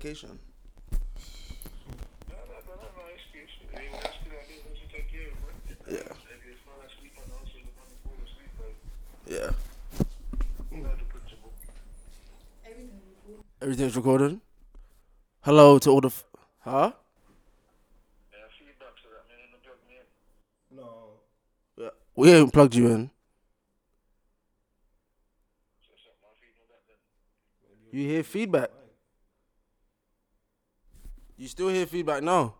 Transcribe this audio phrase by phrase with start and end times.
[0.00, 0.38] vacation?
[5.90, 5.98] Yeah.
[9.26, 9.50] Yeah.
[13.60, 14.40] Everything's recorded.
[15.42, 16.08] Hello to all the.
[16.08, 16.24] F-
[16.60, 16.92] huh?
[20.70, 20.84] No.
[21.76, 21.90] Yeah.
[22.16, 23.10] We plugged you in.
[27.92, 28.70] You hear feedback?
[31.40, 32.52] You still hear feedback now?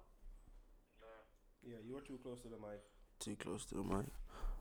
[1.63, 2.81] Yeah, you were too close to the mic.
[3.19, 4.07] Too close to the mic.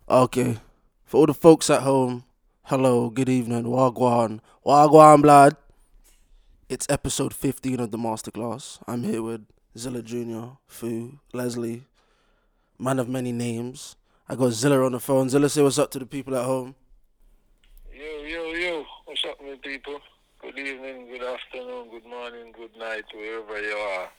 [0.09, 0.57] Okay.
[1.05, 2.25] For all the folks at home,
[2.63, 4.41] hello, good evening, Wagwan.
[4.65, 5.55] Wagwan, blood.
[6.67, 8.79] It's episode 15 of the masterclass.
[8.85, 9.45] I'm here with
[9.77, 11.85] Zilla Jr., Fu, Leslie,
[12.77, 13.95] man of many names.
[14.27, 15.29] I got Zilla on the phone.
[15.29, 16.75] Zilla, say what's up to the people at home.
[17.89, 18.85] Yo, yo, yo.
[19.05, 20.01] What's up, my people?
[20.49, 24.09] Good evening, good afternoon, good morning, good night, wherever you are.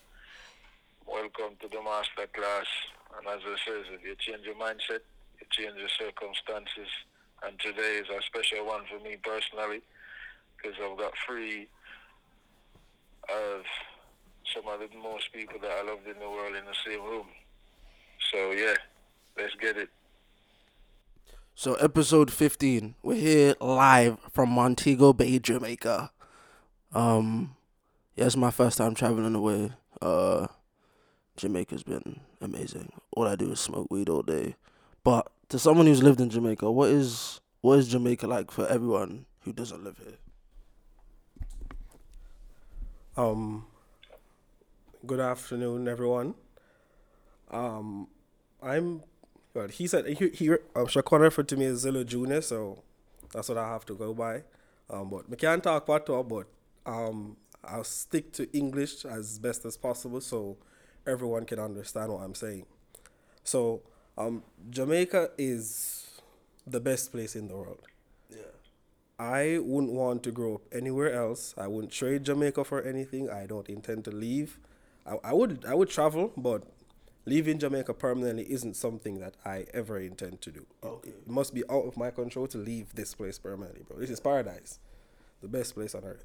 [1.04, 2.66] Welcome to the master class.
[3.18, 5.02] And as I says, if you change your mindset,
[5.40, 6.86] you change your circumstances.
[7.42, 9.82] And today is a special one for me personally
[10.56, 11.66] because I've got three
[13.28, 13.64] of
[14.54, 17.26] some of the most people that I loved in the world in the same room.
[18.30, 18.76] So, yeah,
[19.36, 19.88] let's get it.
[21.56, 26.12] So, episode 15, we're here live from Montego Bay, Jamaica.
[26.92, 27.56] Um,
[28.16, 29.72] yeah, it's my first time traveling away.
[30.00, 30.46] Uh,
[31.36, 32.92] Jamaica's been amazing.
[33.12, 34.56] All I do is smoke weed all day.
[35.04, 39.26] But to someone who's lived in Jamaica, what is what is Jamaica like for everyone
[39.40, 40.18] who doesn't live here?
[43.16, 43.66] Um,
[45.06, 46.34] good afternoon, everyone.
[47.50, 48.08] Um,
[48.62, 49.02] I'm.
[49.52, 52.82] Well, he said he he um, referred to me as Zilla Junior, so
[53.32, 54.42] that's what I have to go by.
[54.88, 56.46] Um, but we can't talk about but
[56.86, 60.56] um, I'll stick to English as best as possible so
[61.06, 62.66] everyone can understand what I'm saying.
[63.44, 63.82] So,
[64.16, 66.20] um, Jamaica is
[66.66, 67.86] the best place in the world.
[68.28, 68.38] Yeah.
[69.18, 71.54] I wouldn't want to grow up anywhere else.
[71.58, 73.30] I wouldn't trade Jamaica for anything.
[73.30, 74.58] I don't intend to leave.
[75.06, 76.64] I, I would I would travel, but
[77.26, 80.66] leaving Jamaica permanently isn't something that I ever intend to do.
[80.82, 81.10] Okay.
[81.10, 83.98] It, must be out of my control to leave this place permanently, bro.
[83.98, 84.78] This is paradise.
[85.42, 86.24] The best place on earth.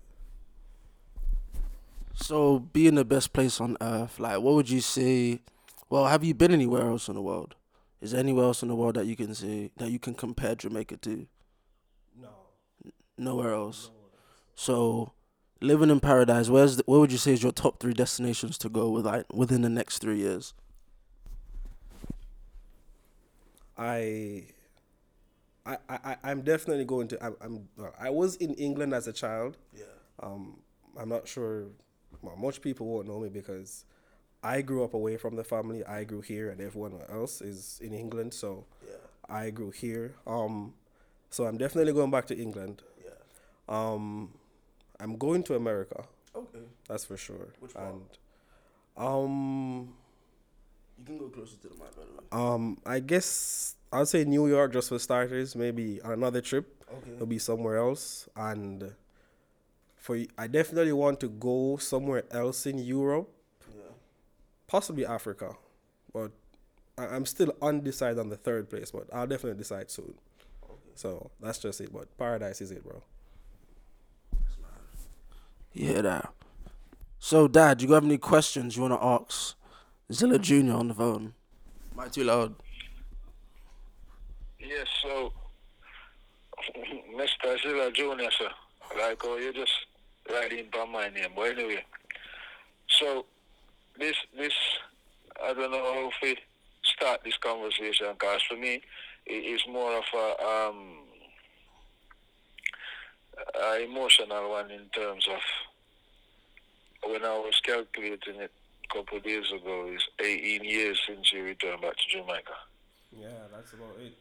[2.15, 5.41] So, being the best place on earth, like, what would you say?
[5.89, 7.55] Well, have you been anywhere else in the world?
[8.01, 10.55] Is there anywhere else in the world that you can say that you can compare
[10.55, 11.27] Jamaica to?
[12.19, 12.29] No.
[13.17, 13.91] Nowhere else.
[14.55, 15.11] So,
[15.61, 18.69] living in paradise, where's the, where would you say is your top three destinations to
[18.69, 20.53] go with like within the next three years?
[23.77, 24.45] I
[25.65, 27.25] I, I, I'm definitely going to.
[27.25, 27.67] I'm, I'm.
[27.99, 29.57] I was in England as a child.
[29.75, 29.85] Yeah.
[30.21, 30.59] Um,
[30.97, 31.65] I'm not sure.
[32.25, 33.85] Well, much people won't know me because
[34.43, 35.83] I grew up away from the family.
[35.85, 38.33] I grew here, and everyone else is in England.
[38.33, 38.95] So Yeah.
[39.29, 40.15] I grew here.
[40.27, 40.73] Um,
[41.29, 42.83] so I'm definitely going back to England.
[43.03, 43.11] Yeah.
[43.67, 44.33] Um,
[44.99, 46.05] I'm going to America.
[46.35, 46.59] Okay.
[46.87, 47.53] That's for sure.
[47.59, 47.87] Which part?
[47.93, 48.01] and
[48.97, 49.93] um,
[50.99, 52.25] You can go closer to the mic, by the way.
[52.31, 55.55] um, I guess I'll say New York just for starters.
[55.55, 56.83] Maybe on another trip.
[56.91, 57.11] Okay.
[57.15, 58.29] It'll be somewhere else.
[58.35, 58.93] And
[60.05, 63.27] for I definitely want to go somewhere else in Europe,
[63.75, 63.93] Yeah.
[64.67, 65.57] possibly Africa,
[66.13, 66.31] but
[66.95, 68.91] I- I'm still undecided on the third place.
[68.91, 70.13] But I'll definitely decide soon.
[70.93, 71.91] So that's just it.
[71.91, 73.01] But paradise is it, bro.
[75.73, 76.33] Yeah, hear that?
[77.17, 79.57] So, Dad, you have any questions you want to ask
[80.13, 80.73] Zilla Jr.
[80.73, 81.33] on the phone?
[81.93, 82.53] Am I too loud?
[84.59, 85.33] Yes, so
[87.17, 87.59] Mr.
[87.63, 88.51] Zilla Jr., sir.
[88.95, 89.73] Like oh you just
[90.31, 91.31] writing by my name.
[91.35, 91.83] But anyway.
[92.99, 93.25] So
[93.99, 94.53] this this
[95.43, 96.37] I don't know how we
[96.83, 98.81] start this conversation because for me
[99.25, 100.97] it is more of a um
[103.61, 105.41] a emotional one in terms of
[107.09, 108.51] when I was calculating it
[108.83, 112.53] a couple of days ago, it's 18 years since you returned back to Jamaica.
[113.11, 114.13] Yeah, that's about it.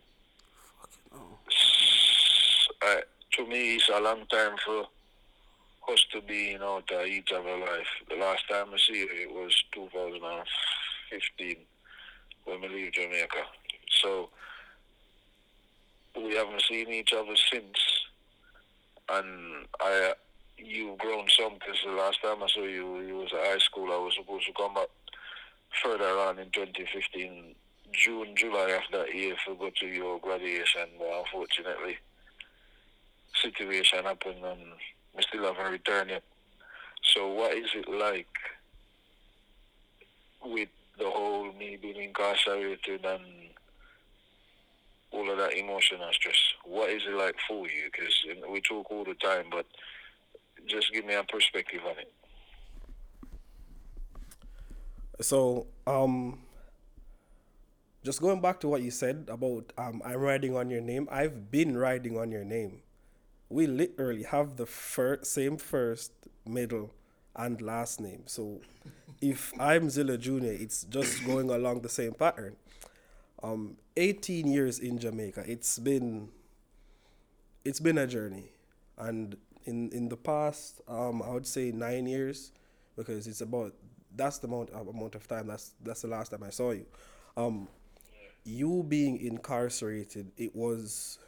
[2.82, 3.00] uh,
[3.32, 4.86] to me, it's a long time for
[5.90, 7.86] us to be out of each other life.
[8.08, 11.56] The last time I see you, it was 2015
[12.44, 13.44] when we leave Jamaica.
[14.02, 14.28] So
[16.16, 17.78] we haven't seen each other since.
[19.08, 20.14] And I,
[20.58, 23.92] you've grown some because the last time I saw you, you was at high school.
[23.92, 24.88] I was supposed to come back
[25.82, 27.54] further on in 2015,
[27.92, 30.88] June, July of that year to go to your graduation.
[30.98, 31.98] But unfortunately,
[33.42, 34.60] situation happened and
[35.16, 36.22] we still haven't returned yet.
[37.02, 38.26] So what is it like
[40.44, 40.68] with
[40.98, 43.22] the whole me being incarcerated and
[45.10, 46.36] all of that emotional stress?
[46.64, 47.90] What is it like for you?
[47.92, 48.14] Because
[48.50, 49.66] we talk all the time, but
[50.66, 52.12] just give me a perspective on it.
[55.20, 56.40] So, um,
[58.02, 61.08] just going back to what you said about um, I'm riding on your name.
[61.10, 62.83] I've been riding on your name.
[63.48, 66.12] We literally have the fir- same first,
[66.46, 66.92] middle,
[67.36, 68.22] and last name.
[68.26, 68.60] So,
[69.20, 72.56] if I'm Zilla Junior, it's just going along the same pattern.
[73.42, 75.44] Um, 18 years in Jamaica.
[75.46, 76.30] It's been
[77.64, 78.50] it's been a journey,
[78.98, 82.52] and in in the past, um, I would say nine years,
[82.96, 83.74] because it's about
[84.14, 85.46] that's the amount amount of time.
[85.48, 86.86] That's that's the last time I saw you.
[87.36, 87.68] Um,
[88.44, 91.18] you being incarcerated, it was.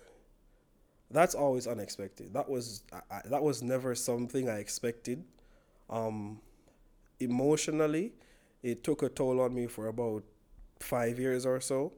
[1.10, 2.34] That's always unexpected.
[2.34, 5.24] That was I, that was never something I expected.
[5.88, 6.40] Um,
[7.20, 8.12] emotionally,
[8.62, 10.24] it took a toll on me for about
[10.80, 11.92] five years or so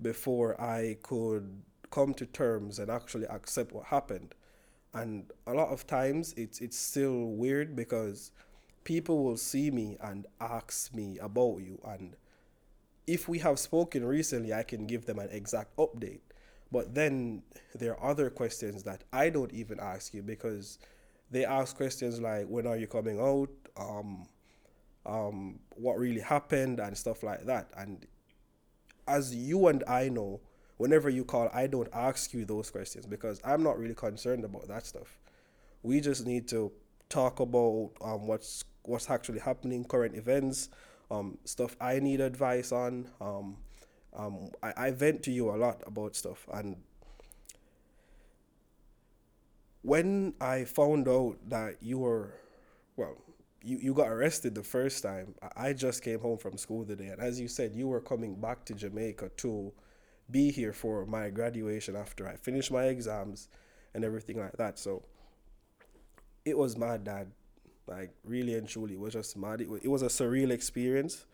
[0.00, 4.34] before I could come to terms and actually accept what happened.
[4.94, 8.32] And a lot of times it's it's still weird because
[8.84, 12.16] people will see me and ask me about you and
[13.06, 16.20] if we have spoken recently I can give them an exact update.
[16.72, 17.42] But then
[17.74, 20.78] there are other questions that I don't even ask you because
[21.30, 23.50] they ask questions like when are you coming out?
[23.76, 24.26] Um
[25.04, 27.68] um what really happened and stuff like that.
[27.76, 28.06] And
[29.06, 30.40] as you and I know,
[30.78, 34.68] whenever you call, I don't ask you those questions because I'm not really concerned about
[34.68, 35.18] that stuff.
[35.82, 36.72] We just need to
[37.08, 40.70] talk about um, what's what's actually happening, current events,
[41.10, 43.08] um, stuff I need advice on.
[43.20, 43.58] Um,
[44.16, 46.76] um, I, I vent to you a lot about stuff, and
[49.82, 52.34] when I found out that you were,
[52.96, 53.16] well,
[53.64, 55.34] you, you got arrested the first time.
[55.56, 58.64] I just came home from school today, and as you said, you were coming back
[58.66, 59.72] to Jamaica to
[60.30, 63.48] be here for my graduation after I finished my exams
[63.94, 64.78] and everything like that.
[64.78, 65.02] So
[66.44, 67.30] it was mad, Dad.
[67.86, 69.60] Like really and truly, it was just mad.
[69.60, 71.26] It was, it was a surreal experience,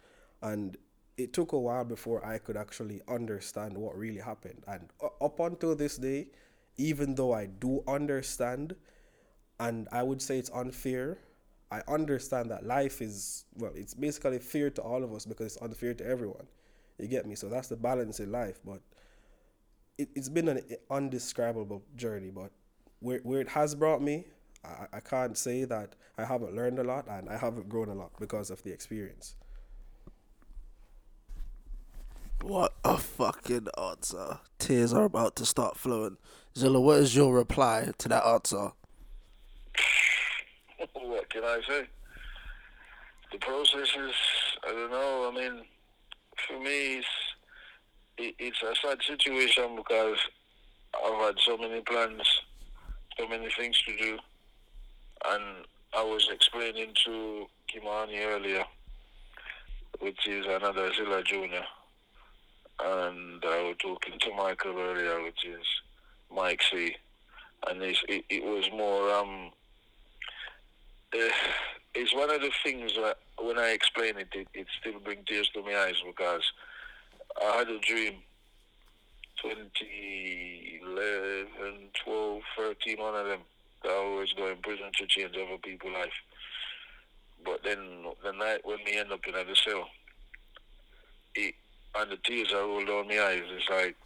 [0.43, 0.77] and
[1.19, 4.63] it took a while before I could actually understand what really happened.
[4.67, 4.89] And
[5.21, 6.29] up until this day,
[6.77, 8.77] even though I do understand,
[9.61, 11.19] and I would say it's unfair
[11.71, 15.63] I understand that life is well, it's basically fair to all of us because it's
[15.63, 16.47] unfair to everyone.
[16.99, 17.35] You get me?
[17.35, 18.59] So that's the balance in life.
[18.65, 18.81] But
[19.99, 22.31] it, it's been an undescribable journey.
[22.31, 22.51] But
[23.01, 24.25] where where it has brought me,
[24.65, 27.95] I, I can't say that I haven't learned a lot and I haven't grown a
[27.95, 29.35] lot because of the experience.
[32.43, 34.39] What a fucking answer.
[34.59, 36.19] Tears are about to start flowing.
[36.57, 38.71] Zilla, what is your reply to that answer?
[40.93, 41.87] what can I say?
[43.33, 44.15] The process is,
[44.65, 45.31] I don't know.
[45.31, 45.65] I mean,
[46.47, 47.07] for me, it's,
[48.19, 50.19] it, it's a sad situation because
[51.05, 52.23] I've had so many plans,
[53.19, 54.19] so many things to do,
[55.29, 55.43] and
[55.95, 58.65] I was explaining to Kimani earlier,
[60.01, 61.65] which is another Zilla Junior,
[62.81, 65.65] and I was talking to Michael earlier, which is
[66.35, 66.97] Mike C,
[67.69, 69.51] and it, it was more um
[71.15, 71.19] uh,
[71.95, 75.49] it's one of the things that when I explain it, it, it still brings tears
[75.55, 76.43] to my eyes because
[77.43, 78.15] I had a dream
[79.43, 83.41] 2011, 12, 13, one of them,
[83.83, 86.13] that I was going to prison to change other people's life.
[87.45, 89.89] But then the night when we end up in the cell,
[91.35, 91.55] it,
[91.99, 93.97] and the tears are rolled down my eyes, it's like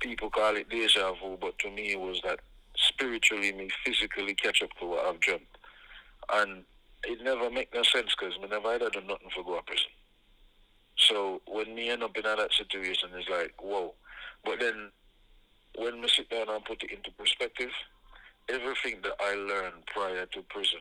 [0.00, 2.40] people call it deja vu, but to me it was that
[2.76, 5.42] spiritually me physically catch up to what I've dreamt.
[6.32, 6.64] And
[7.04, 9.90] it never make no sense because me never had done nothing for go to prison.
[10.96, 13.94] So when me end up in that situation, it's like, whoa.
[14.44, 14.90] But then
[15.76, 17.70] when me sit down and put it into perspective,
[18.48, 20.80] everything that I learned prior to prison,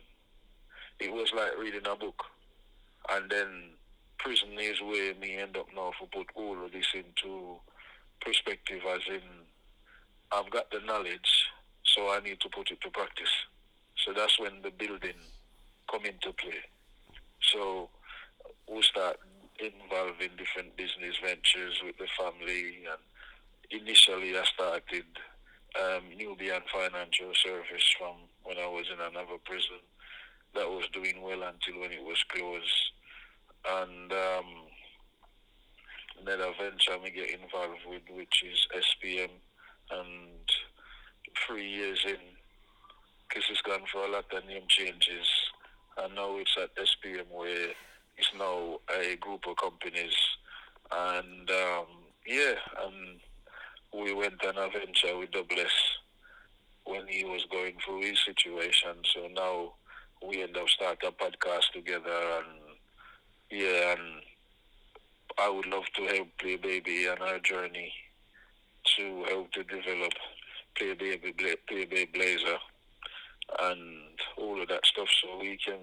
[1.00, 2.24] it was like reading a book.
[3.12, 3.48] And then
[4.20, 7.56] prison is where me end up now for put all of this into
[8.22, 9.22] perspective as in
[10.32, 11.48] I've got the knowledge,
[11.84, 13.34] so I need to put it to practice.
[14.06, 15.18] So that's when the building
[15.90, 16.62] come into play.
[17.42, 17.90] So
[18.70, 19.18] we start
[19.60, 23.02] involving different business ventures with the family and
[23.82, 25.06] initially I started
[25.78, 29.82] um, Nubian Financial Service from when I was in another prison
[30.56, 32.92] that was doing well until when it was closed.
[33.68, 34.46] And um,
[36.22, 39.30] another venture I get involved with, which is SPM.
[39.92, 40.48] And
[41.48, 42.18] three years in,
[43.28, 45.28] because it's gone for a lot of name changes
[46.04, 47.70] and now it's at SPM where
[48.18, 50.16] it's now a group of companies,
[50.92, 51.86] and um,
[52.26, 53.20] yeah, and
[53.94, 55.72] we went on a venture with Double S
[56.86, 58.96] when he was going through his situation.
[59.14, 59.74] So now
[60.26, 62.59] we end up start a podcast together, and
[63.52, 64.22] yeah, and
[65.38, 67.92] I would love to help Play Baby on our journey
[68.98, 70.14] to help to develop
[70.76, 72.58] Play Baby, Play Baby Blazer,
[73.62, 74.02] and
[74.38, 75.80] all of that stuff, so we can,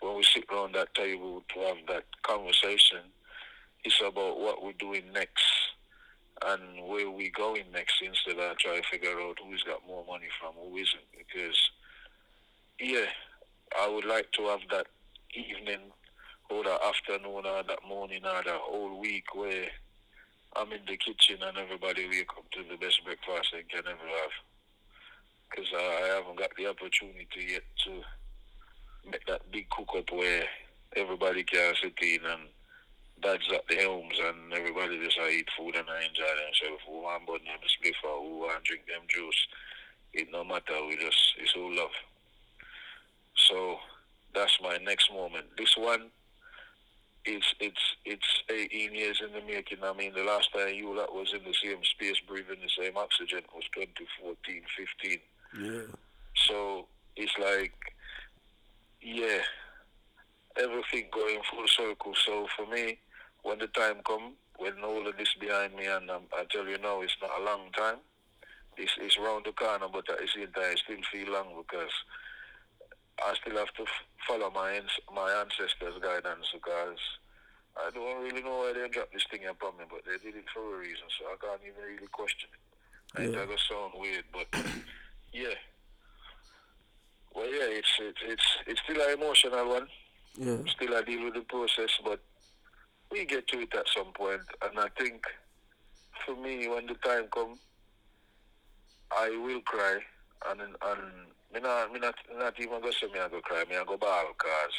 [0.00, 3.00] when we sit around that table to have that conversation,
[3.84, 5.44] it's about what we're doing next
[6.46, 10.26] and where we're going next instead of trying to figure out who's got more money
[10.40, 11.02] from who isn't.
[11.16, 11.58] Because,
[12.80, 13.06] yeah,
[13.78, 14.86] I would like to have that
[15.34, 15.92] evening
[16.50, 19.68] or that afternoon or that morning or that whole week where
[20.56, 24.08] I'm in the kitchen and everybody wake up to the best breakfast they can ever
[24.20, 24.34] have.
[25.50, 28.02] Because I, I haven't got the opportunity yet to
[29.10, 30.44] make that big cook up where
[30.96, 32.48] everybody can sit in and
[33.22, 36.82] dad's at the helms and everybody just uh, eat food and I enjoy themselves.
[36.86, 39.46] Who want bun them spliff or who want drink them juice.
[40.12, 41.96] It no matter, we just, it's all love.
[43.48, 43.78] So
[44.34, 45.46] that's my next moment.
[45.56, 46.10] This one,
[47.24, 49.78] it's it's it's 18 years in the making.
[49.82, 52.96] I mean, the last time you lot was in the same space, breathing the same
[52.96, 54.62] oxygen was 2014,
[55.00, 55.18] 15.
[55.62, 55.94] Yeah.
[56.34, 56.86] So
[57.16, 57.74] it's like,
[59.00, 59.38] yeah,
[60.56, 62.14] everything going full circle.
[62.26, 62.98] So for me,
[63.42, 66.78] when the time come, when all of this behind me, and um, I tell you
[66.78, 67.98] now, it's not a long time.
[68.76, 71.92] It's, it's round the corner, but at the same time, I still feel long because
[73.26, 74.80] I still have to f- follow my
[75.14, 76.98] my ancestors' guidance because
[77.76, 80.44] I don't really know why they dropped this thing upon me, but they did it
[80.52, 83.18] for a reason, so I can't even really question it.
[83.18, 83.40] I Yeah.
[83.40, 83.46] yeah.
[83.46, 84.46] that sound weird, but
[85.32, 85.54] yeah.
[87.34, 89.88] Well, yeah, it's it's it's it's still an emotional one.
[90.36, 90.58] Yeah.
[90.74, 92.20] Still, I deal with the process, but
[93.10, 95.22] we get to it at some point, and I think
[96.24, 97.58] for me, when the time comes,
[99.10, 99.98] I will cry,
[100.50, 101.00] and and
[101.52, 103.96] me not me not not even go say me I go cry, me I go
[103.96, 104.76] bawl, cause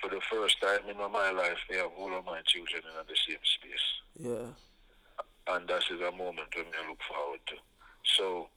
[0.00, 3.16] for the first time in my life, me have all of my children in the
[3.28, 3.86] same space
[4.18, 5.54] Yeah.
[5.54, 7.54] and that is a moment when I look forward to.
[8.16, 8.48] So,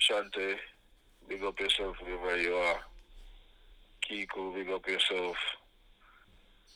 [0.00, 0.56] Shante,
[1.28, 2.80] big up yourself wherever you are.
[4.08, 5.36] Kiku, big up yourself.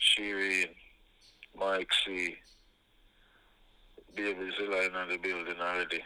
[0.00, 0.68] Shireen,
[1.59, 2.37] Mike C,
[4.14, 6.02] Baby Zilla in the building already.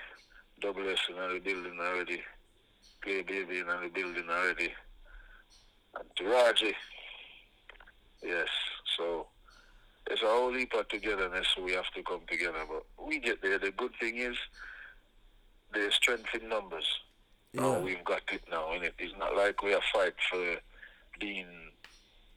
[0.60, 2.22] Double S in the building already.
[3.02, 4.72] Play Baby in the building already.
[5.96, 6.72] And Taraji.
[8.22, 8.48] Yes,
[8.96, 9.28] so
[10.10, 13.58] it's a whole heap of togetherness we have to come together but we get there
[13.58, 14.36] the good thing is
[15.72, 16.86] there's strength in numbers
[17.52, 17.78] now Yeah.
[17.80, 20.56] we've got it now and it's not like we are fight for
[21.20, 21.46] being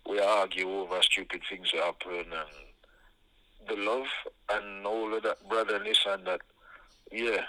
[0.07, 4.07] we argue over stupid things that happen and the love
[4.51, 6.41] and all of that brotherness and that
[7.11, 7.45] yeah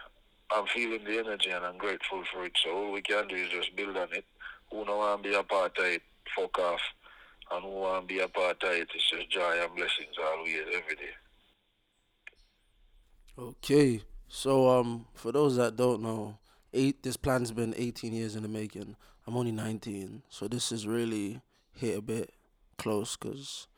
[0.55, 3.49] I'm feeling the energy and I'm grateful for it so all we can do is
[3.49, 4.25] just build on it
[4.71, 6.03] who don't want to be a part of it
[6.37, 6.81] fuck off
[7.51, 10.57] and who want to be a part of it, it's just joy and blessings always,
[10.69, 11.13] every day.
[13.39, 14.03] Okay.
[14.29, 16.39] So um, for those that don't know,
[16.73, 18.97] eight this plan's been 18 years in the making.
[19.27, 21.43] I'm only 19, so this is really
[21.75, 22.33] hit a bit
[22.77, 23.69] close because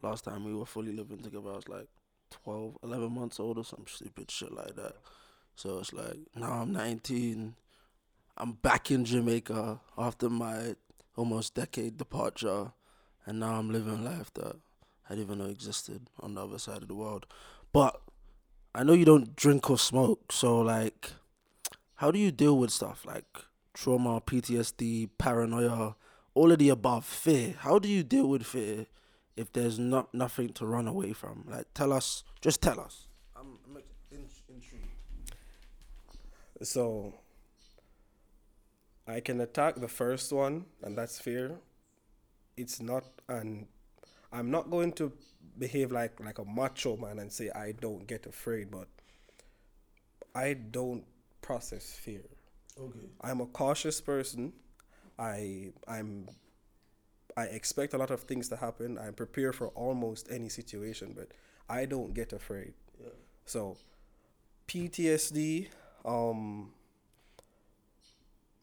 [0.00, 1.88] last time we were fully living together, I was like
[2.30, 4.96] 12, 11 months old or some stupid shit like that.
[5.54, 7.54] So it's like now I'm 19.
[8.36, 10.74] I'm back in Jamaica after my
[11.16, 12.72] almost decade departure,
[13.26, 14.56] and now I'm living life that
[15.08, 17.26] I didn't even know existed on the other side of the world.
[17.72, 18.00] But
[18.74, 21.10] I know you don't drink or smoke, so like,
[21.96, 23.26] how do you deal with stuff like
[23.74, 25.96] trauma, PTSD, paranoia,
[26.34, 27.54] all of the above, fear?
[27.58, 28.86] How do you deal with fear
[29.36, 31.44] if there's not nothing to run away from?
[31.48, 33.08] Like, tell us, just tell us.
[33.36, 34.88] I'm, I'm in, intrigued.
[36.62, 37.14] So
[39.06, 41.58] I can attack the first one, and that's fear.
[42.56, 43.66] It's not, and
[44.32, 45.12] I'm not going to
[45.58, 48.88] behave like like a macho man and say I don't get afraid, but
[50.34, 51.04] I don't
[51.40, 52.24] process fear.
[52.80, 53.08] Okay.
[53.20, 54.52] I'm a cautious person.
[55.18, 56.28] I I'm
[57.36, 58.98] I expect a lot of things to happen.
[58.98, 61.28] I'm prepared for almost any situation, but
[61.68, 62.74] I don't get afraid.
[63.00, 63.08] Yeah.
[63.46, 63.76] So
[64.68, 65.68] PTSD,
[66.04, 66.70] um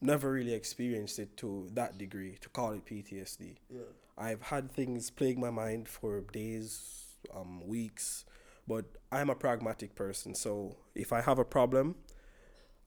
[0.00, 3.56] never really experienced it to that degree to call it PTSD.
[3.68, 3.80] Yeah.
[4.16, 8.24] I've had things plague my mind for days, um, weeks,
[8.66, 10.34] but I'm a pragmatic person.
[10.34, 11.96] So if I have a problem,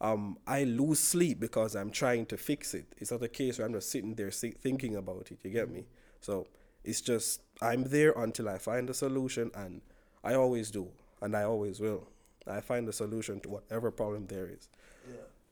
[0.01, 2.85] um, I lose sleep because I'm trying to fix it.
[2.97, 5.39] It's not a case where I'm just sitting there thinking about it.
[5.43, 5.85] You get me?
[6.19, 6.47] So
[6.83, 9.81] it's just I'm there until I find a solution, and
[10.23, 10.89] I always do,
[11.21, 12.07] and I always will.
[12.47, 14.69] I find a solution to whatever problem there is.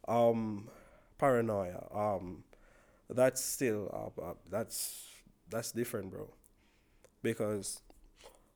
[0.07, 0.69] Um,
[1.17, 1.87] paranoia.
[1.93, 2.43] Um,
[3.09, 5.07] that's still uh, uh, that's
[5.49, 6.29] that's different, bro.
[7.23, 7.81] Because,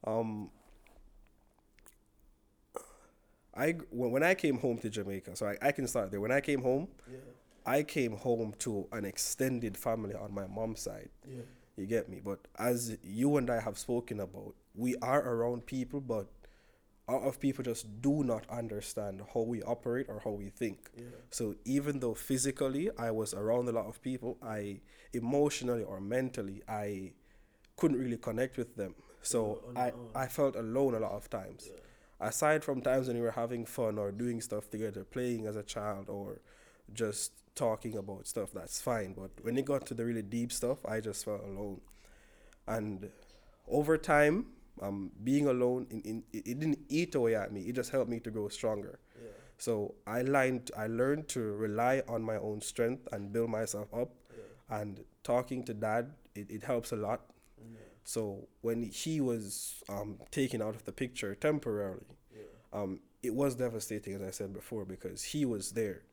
[0.06, 0.50] um,
[3.56, 6.20] I when when I came home to Jamaica, so I, I can start there.
[6.20, 6.88] When I came home,
[7.66, 11.10] I came home to an extended family on my mom's side.
[11.78, 12.22] You get me?
[12.24, 16.28] But as you and I have spoken about, we are around people, but
[17.08, 20.90] a lot of people just do not understand how we operate or how we think.
[21.30, 24.82] So even though physically I was around a lot of people, I
[25.14, 27.14] emotionally or mentally I
[27.78, 28.96] couldn't really connect with them.
[29.22, 31.70] So I, I felt alone a lot of times.
[32.20, 35.64] Aside from times when we were having fun or doing stuff together, playing as a
[35.64, 36.40] child or
[36.94, 39.14] just talking about stuff, that's fine.
[39.14, 41.82] But when it got to the really deep stuff, I just felt alone.
[42.68, 43.12] And
[43.68, 44.48] over time,
[44.82, 47.62] um, being alone, in, in, it didn't eat away at me.
[47.62, 49.00] It just helped me to grow stronger.
[49.22, 49.30] Yeah.
[49.58, 54.12] So I learned, I learned to rely on my own strength and build myself up.
[54.32, 54.80] Yeah.
[54.80, 57.22] And talking to dad, it, it helps a lot.
[57.58, 57.80] Yeah.
[58.04, 62.06] So when he was um, taken out of the picture temporarily,
[62.74, 66.04] um, it was devastating, as I said before, because he was there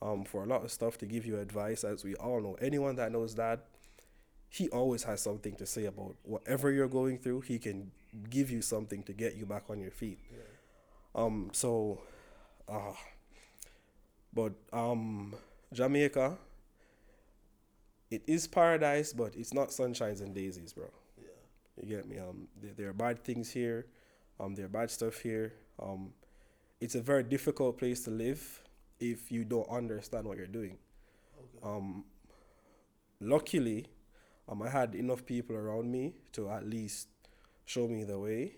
[0.00, 1.84] um, for a lot of stuff to give you advice.
[1.84, 3.60] As we all know, anyone that knows dad,
[4.48, 7.42] he always has something to say about whatever you're going through.
[7.42, 7.90] He can
[8.30, 10.18] give you something to get you back on your feet.
[11.14, 12.00] Um, so,
[12.68, 12.92] uh,
[14.32, 15.34] but um,
[15.72, 16.38] Jamaica,
[18.10, 20.86] it is paradise, but it's not sunshines and daisies, bro.
[21.20, 21.28] Yeah.
[21.82, 22.18] You get me?
[22.18, 23.86] Um, there, there are bad things here.
[24.40, 25.52] Um, there are bad stuff here.
[25.82, 26.12] Um,
[26.80, 28.62] it's a very difficult place to live
[29.00, 30.78] if you don't understand what you're doing.
[31.62, 32.04] Um,
[33.20, 33.86] luckily,
[34.48, 37.08] um, I had enough people around me to at least
[37.64, 38.52] show me the way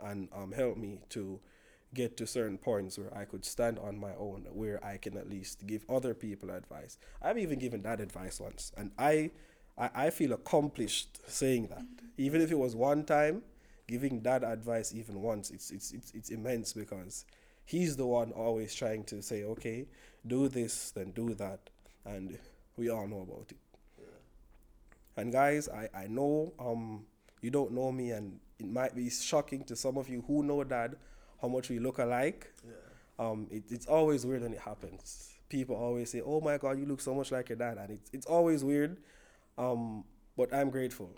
[0.00, 1.40] and um, help me to
[1.94, 5.28] get to certain points where I could stand on my own, where I can at
[5.28, 6.98] least give other people advice.
[7.20, 9.30] I've even given that advice once, and I,
[9.76, 11.84] I, I feel accomplished saying that.
[12.16, 13.42] Even if it was one time,
[13.88, 17.24] giving that advice even once, it's it's it's, it's immense because
[17.64, 19.86] he's the one always trying to say, okay,
[20.26, 21.70] do this, then do that,
[22.04, 22.38] and
[22.76, 23.56] we all know about it.
[25.20, 27.04] And guys, I, I know um
[27.42, 30.64] you don't know me and it might be shocking to some of you who know
[30.64, 30.96] dad
[31.40, 32.52] how much we look alike.
[32.64, 32.72] Yeah.
[33.26, 35.34] Um it, it's always weird when it happens.
[35.48, 38.10] People always say, Oh my god, you look so much like your dad and it's
[38.12, 38.96] it's always weird.
[39.58, 40.04] Um
[40.36, 41.10] but I'm grateful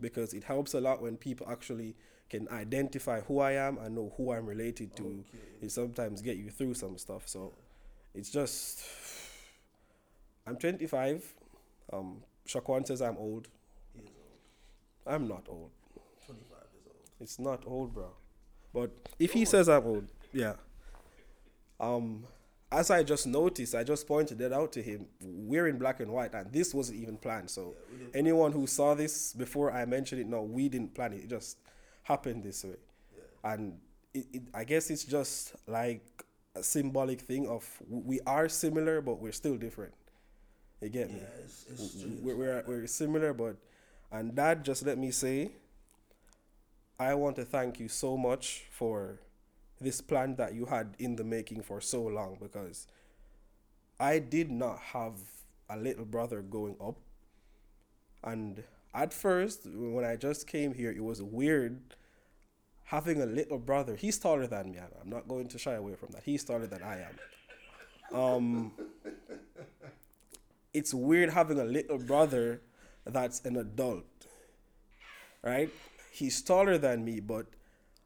[0.00, 1.96] because it helps a lot when people actually
[2.28, 5.24] can identify who I am and know who I'm related to.
[5.60, 7.28] It sometimes get you through some stuff.
[7.28, 7.52] So
[8.14, 8.82] it's just
[10.46, 11.34] I'm 25.
[11.92, 13.48] Um, Shaquan says I'm old.
[13.94, 14.10] He is
[15.06, 15.14] old.
[15.14, 15.70] I'm not old.
[16.26, 16.96] 25 is old.
[17.20, 18.10] It's not old, bro.
[18.72, 20.54] But if he says I'm old, yeah.
[21.78, 22.24] Um,
[22.70, 25.06] as I just noticed, I just pointed it out to him.
[25.20, 27.50] We're in black and white, and this wasn't even planned.
[27.50, 27.74] So
[28.14, 31.24] anyone who saw this before I mentioned it, no, we didn't plan it.
[31.24, 31.58] It just
[32.02, 32.76] happened this way,
[33.44, 33.78] and
[34.14, 36.24] it, it, I guess it's just like
[36.54, 39.92] a symbolic thing of we are similar, but we're still different.
[40.82, 41.20] You get me?
[42.22, 43.56] we're, we're, we're similar, but
[44.10, 45.52] and that just let me say,
[46.98, 49.20] I want to thank you so much for
[49.80, 52.86] this plan that you had in the making for so long because
[53.98, 55.14] I did not have
[55.70, 56.96] a little brother going up.
[58.24, 58.62] And
[58.94, 61.80] at first, when I just came here, it was weird
[62.84, 63.96] having a little brother.
[63.96, 64.78] He's taller than me.
[64.78, 66.22] I'm- I'm not going to shy away from that.
[66.24, 68.16] He's taller than I am.
[68.18, 68.72] Um,
[70.72, 72.62] it's weird having a little brother
[73.04, 74.04] that's an adult,
[75.42, 75.70] right?
[76.12, 77.46] He's taller than me, but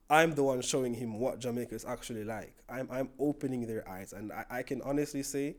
[0.08, 2.54] I'm the one showing him what Jamaica is actually like.
[2.68, 5.56] I'm, I'm opening their eyes, and I, I can honestly say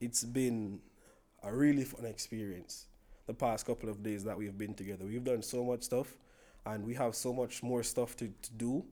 [0.00, 0.80] it's been
[1.42, 2.86] a really fun experience
[3.26, 5.04] the past couple of days that we've been together.
[5.04, 6.14] We've done so much stuff,
[6.66, 8.84] and we have so much more stuff to, to do.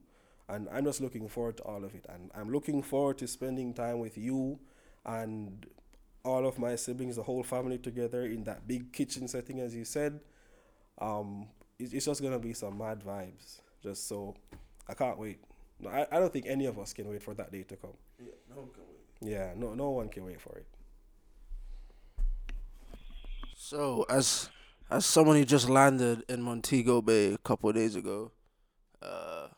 [0.49, 2.05] And I'm just looking forward to all of it.
[2.09, 4.59] And I'm looking forward to spending time with you
[5.05, 5.67] and
[6.25, 9.85] all of my siblings, the whole family together in that big kitchen setting, as you
[9.85, 10.21] said.
[10.99, 13.61] Um, it- it's just gonna be some mad vibes.
[13.83, 14.35] Just so,
[14.89, 15.41] I can't wait.
[15.81, 17.95] No, I, I don't think any of us can wait for that day to come.
[18.19, 19.31] Yeah, no one can wait.
[19.33, 20.67] Yeah, no, no one can wait for it.
[23.57, 24.49] So as
[24.91, 28.31] as someone who just landed in Montego Bay a couple of days ago,
[29.01, 29.49] uh,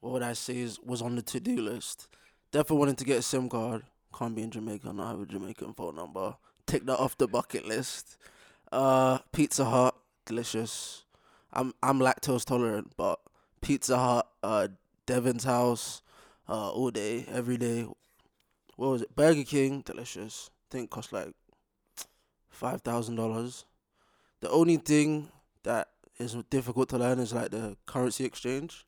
[0.00, 2.08] what would I say is was on the to do list.
[2.50, 3.84] Definitely wanted to get a SIM card
[4.16, 6.36] Can't be in Jamaica not have a Jamaican phone number.
[6.66, 8.16] Take that off the bucket list.
[8.72, 11.04] Uh, Pizza Hut, delicious.
[11.52, 13.20] I'm I'm lactose tolerant, but
[13.60, 14.68] Pizza Hut, uh,
[15.04, 16.00] Devon's house,
[16.48, 17.86] uh, all day, every day.
[18.76, 19.14] What was it?
[19.14, 20.50] Burger King, delicious.
[20.70, 21.34] think cost like
[22.48, 23.66] five thousand dollars.
[24.40, 25.28] The only thing
[25.62, 28.85] that is difficult to learn is like the currency exchange,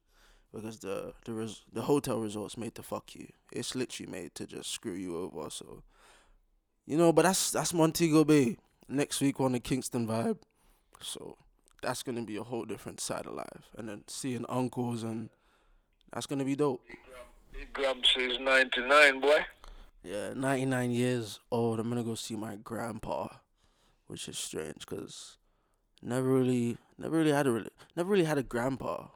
[0.60, 3.28] because the the res- the hotel resort's made to fuck you.
[3.52, 5.50] It's literally made to just screw you over.
[5.50, 5.82] So,
[6.86, 8.56] you know, but that's that's Montego Bay.
[8.88, 10.38] Next week we're on the Kingston vibe,
[11.00, 11.36] so
[11.82, 13.70] that's gonna be a whole different side of life.
[13.76, 15.30] And then seeing uncles and
[16.12, 16.82] that's gonna be dope.
[17.52, 19.44] Big Gramps is 99, boy.
[20.02, 21.80] Yeah, 99 years old.
[21.80, 23.28] I'm gonna go see my grandpa,
[24.06, 25.36] which is strange because
[26.02, 27.66] never really, never really had a
[27.96, 29.08] never really had a grandpa,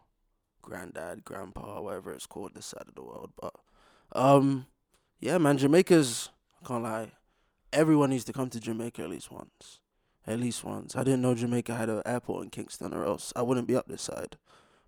[0.63, 3.33] granddad, grandpa, whatever it's called this side of the world.
[3.41, 3.55] But
[4.13, 4.67] um,
[5.21, 6.31] yeah, man, Jamaica's
[6.63, 7.13] I can't lie.
[7.73, 9.81] Everyone needs to come to Jamaica at least once.
[10.27, 10.95] At least once.
[10.95, 13.89] I didn't know Jamaica had an airport in Kingston, or else I wouldn't be up
[13.89, 14.37] this side.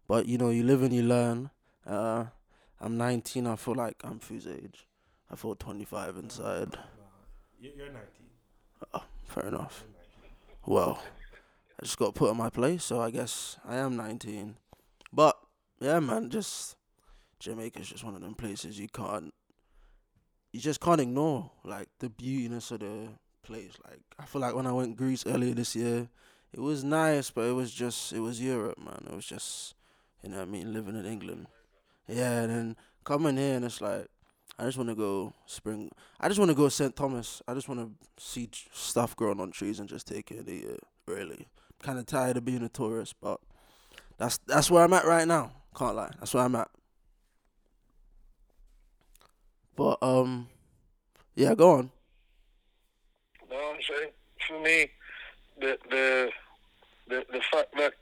[0.06, 1.50] But you know, you live and you learn.
[1.86, 2.26] Uh,
[2.80, 3.46] I'm 19.
[3.46, 4.86] I feel like I'm Fu's age.
[5.30, 6.78] I feel 25 inside.
[7.60, 9.02] You're 19.
[9.26, 9.84] Fair enough.
[10.66, 11.02] Well,
[11.80, 14.56] I just got put in my place, so I guess I am 19.
[15.12, 15.36] But
[15.84, 16.76] yeah, man, just
[17.38, 19.34] Jamaica's just one of them places you can't,
[20.52, 23.08] you just can't ignore like the beautiness of the
[23.42, 23.72] place.
[23.86, 26.08] Like I feel like when I went Greece earlier this year,
[26.52, 29.06] it was nice, but it was just it was Europe, man.
[29.10, 29.74] It was just
[30.22, 31.48] you know I mean, living in England.
[32.08, 34.08] Yeah, and then coming here and it's like
[34.58, 35.90] I just want to go spring.
[36.20, 36.94] I just want to go St.
[36.94, 37.42] Thomas.
[37.46, 40.78] I just want to see stuff growing on trees and just take it in.
[41.06, 41.48] Really,
[41.82, 43.40] kind of tired of being a tourist, but
[44.16, 45.52] that's that's where I'm at right now.
[45.76, 46.70] Can't lie, that's where I'm at.
[49.76, 50.48] But um,
[51.34, 51.90] yeah, go on.
[53.50, 54.10] No, I'm saying
[54.46, 54.90] for me,
[55.60, 56.30] the the
[57.08, 57.94] the the fact that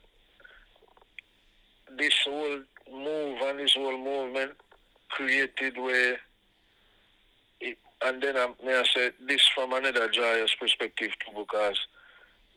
[1.97, 2.59] this whole
[2.91, 4.51] move and this whole movement
[5.09, 6.17] created where
[7.59, 11.79] it, and then I may I say this from another joyous perspective too because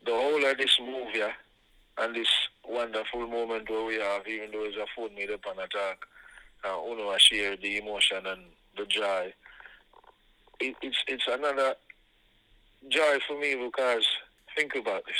[0.05, 1.31] the whole of this move yeah
[1.99, 2.29] and this
[2.67, 5.99] wonderful moment where we have even though it's a phone made up on attack
[6.65, 8.41] uh, I share the emotion and
[8.75, 9.33] the joy
[10.59, 11.75] it, it's it's another
[12.89, 14.05] joy for me because
[14.55, 15.15] think about this.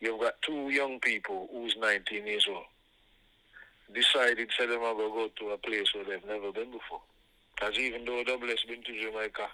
[0.00, 2.64] You've got two young people who's 19 years old
[3.94, 7.00] decided say them to go to a place where they've never been before.
[7.54, 9.48] Because even though Double has been to Jamaica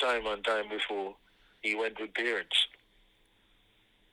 [0.00, 1.14] time and time before,
[1.60, 2.56] he went with parents.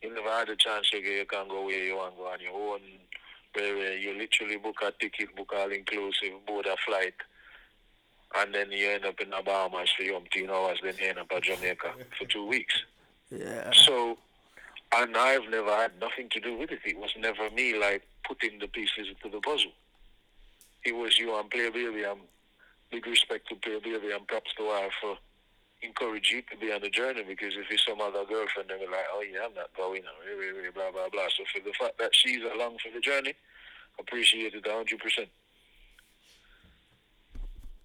[0.01, 2.27] You never had a chance to go, you can go where you want to go
[2.27, 2.79] on your own,
[3.53, 7.15] where, you literally book a ticket, book all inclusive, board a flight,
[8.37, 11.31] and then you end up in the Bahamas for umpteen hours, then you end up
[11.35, 12.75] at Jamaica for two weeks.
[13.29, 14.17] Yeah, So,
[14.95, 16.79] and I've never had nothing to do with it.
[16.85, 19.71] It was never me like putting the pieces into the puzzle.
[20.85, 22.03] It was you and Play Baby.
[22.03, 22.21] and
[22.89, 25.17] big respect to Play Baby and props to her for
[25.81, 28.85] encourage you to be on the journey because if it's some other girlfriend, they'll be
[28.85, 31.27] like, oh yeah, I'm not going, and really, really, blah, blah, blah.
[31.35, 33.33] So for the fact that she's along for the journey,
[33.99, 35.27] appreciate it 100%.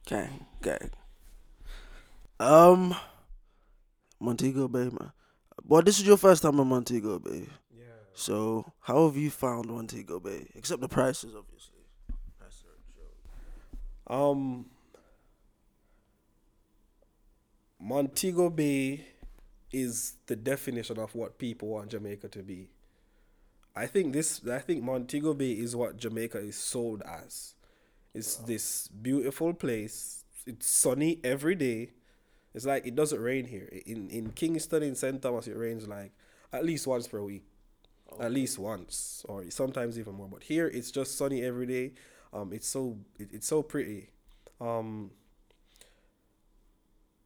[0.07, 0.91] gang, gang.
[2.41, 2.95] Um,
[4.21, 5.13] Montego Bay, man.
[5.67, 7.47] Well, this is your first time in Montego Bay.
[7.77, 7.85] Yeah.
[8.13, 10.47] So, how have you found Montego Bay?
[10.55, 11.79] Except the prices, obviously.
[12.39, 14.21] Prices are a joke.
[14.21, 14.67] Um,
[17.85, 19.05] Montego Bay
[19.71, 22.71] is the definition of what people want Jamaica to be.
[23.77, 24.41] I think this.
[24.51, 27.55] I think Montego Bay is what Jamaica is sold as.
[28.15, 30.25] It's this beautiful place.
[30.47, 31.91] It's sunny every day.
[32.55, 33.69] It's like it doesn't rain here.
[33.85, 35.21] In in Kingston, in St.
[35.21, 36.13] Thomas, it rains like
[36.55, 37.45] at least once per week.
[38.19, 40.29] At least once, or sometimes even more.
[40.29, 41.93] But here, it's just sunny every day.
[42.33, 44.09] Um, it's so it, it's so pretty.
[44.59, 45.11] Um,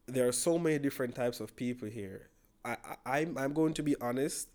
[0.09, 2.29] there are so many different types of people here.
[2.65, 4.49] I, I I'm I'm going to be honest.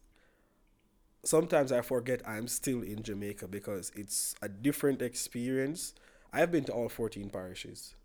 [1.26, 5.94] Sometimes I forget I'm still in Jamaica because it's a different experience.
[6.34, 7.96] I've been to all 14 parishes,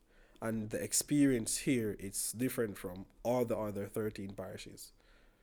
[0.40, 4.92] and the experience here it's different from all the other 13 parishes.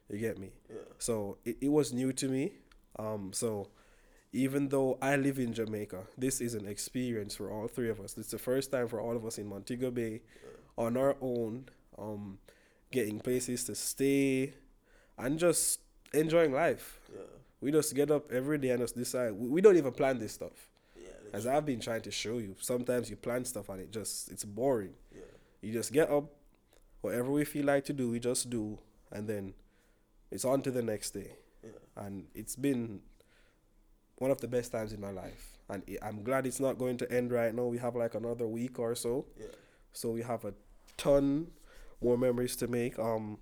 [0.10, 0.52] You get me?
[1.00, 2.54] So it, it was new to me.
[2.98, 3.70] Um, so
[4.32, 8.18] even though I live in Jamaica, this is an experience for all three of us.
[8.18, 10.22] It's the first time for all of us in Montego Bay
[10.78, 11.66] on our own,
[11.98, 12.38] um,
[12.92, 14.54] getting places to stay
[15.18, 15.80] and just
[16.14, 17.00] enjoying life.
[17.62, 19.32] We just get up every day and just decide.
[19.34, 20.70] We, we don't even plan this stuff.
[21.34, 24.46] As I've been trying to show you, sometimes you plan stuff and it just it's
[24.46, 24.94] boring.
[25.62, 26.26] You just get up,
[27.02, 28.78] whatever we feel like to do, we just do,
[29.12, 29.54] and then
[30.32, 31.32] it's on to the next day.
[31.64, 31.72] Yeah.
[31.98, 33.02] And it's been
[34.18, 37.12] one of the best times in my life, and I'm glad it's not going to
[37.12, 37.66] end right now.
[37.66, 39.48] We have like another week or so, Yeah.
[39.92, 40.54] so we have a
[40.98, 41.48] ton
[42.02, 42.98] more memories to make.
[43.00, 43.38] Um,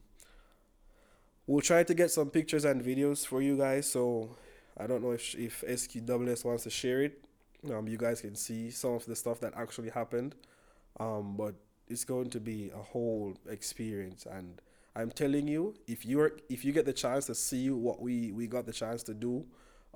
[1.47, 3.89] we'll try to get some pictures and videos for you guys.
[3.91, 4.35] So
[4.77, 7.23] I don't know if if SQWS wants to share it.
[7.71, 10.35] Um, you guys can see some of the stuff that actually happened.
[10.99, 11.55] Um, but
[11.87, 14.61] it's going to be a whole experience, and
[14.95, 18.47] I'm telling you, if you're if you get the chance to see what we we
[18.47, 19.45] got the chance to do,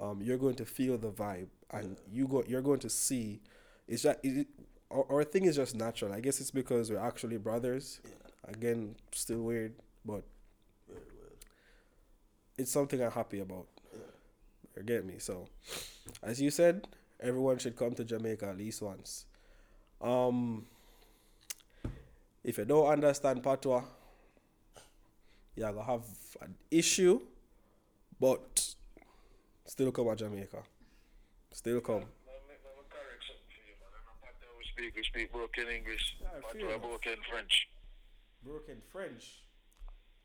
[0.01, 3.41] um, you're going to feel the vibe, and you go you're going to see.
[3.87, 4.47] It's just it,
[4.89, 6.13] our, our thing is just natural.
[6.13, 7.99] I guess it's because we're actually brothers.
[8.03, 8.26] Yeah.
[8.47, 9.73] Again, still weird,
[10.05, 10.23] but
[10.87, 11.37] Very weird.
[12.57, 13.67] it's something I'm happy about.
[13.93, 14.83] Yeah.
[14.83, 15.15] Get me?
[15.19, 15.47] So,
[16.23, 16.87] as you said,
[17.19, 19.25] everyone should come to Jamaica at least once.
[20.01, 20.65] Um,
[22.43, 23.83] if you don't understand Patois,
[25.55, 26.05] you're gonna have
[26.41, 27.19] an issue,
[28.19, 28.75] but
[29.65, 30.59] still come to Jamaica.
[31.51, 31.95] Still come.
[31.95, 33.89] Let me, let me correct something for you, man.
[33.91, 36.15] I know Patois we speak, we speak broken English.
[36.21, 36.81] Yeah, I feel Patois that.
[36.81, 37.67] broken French.
[38.43, 39.43] Broken French.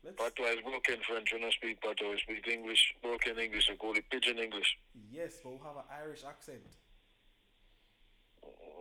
[0.03, 1.31] Let's, Patois is broken French.
[1.31, 2.93] We don't speak Patois, we speak English.
[3.01, 4.77] Broken English, we call it pidgin English.
[5.11, 6.59] yes, but we have an Irish accent.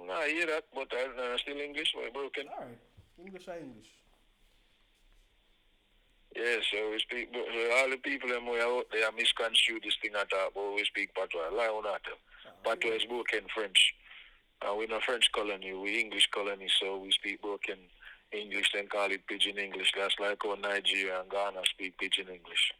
[0.05, 2.47] Nah, I hear that, but I, uh, still English, why broken?
[2.49, 2.79] All right,
[3.25, 3.87] English or English.
[6.35, 9.97] Yeah, so we speak, but so all the people them way out there misconstrue this
[10.03, 11.55] thing at all, but we speak Patois.
[11.55, 12.03] Lie on that.
[12.65, 13.95] Patois is broken French.
[14.63, 17.77] Uh, we're not French colony, we English colony, so we speak broken
[18.33, 19.93] English, then call it pidgin English.
[19.97, 22.73] That's like how Nigeria and Ghana speak pidgin English.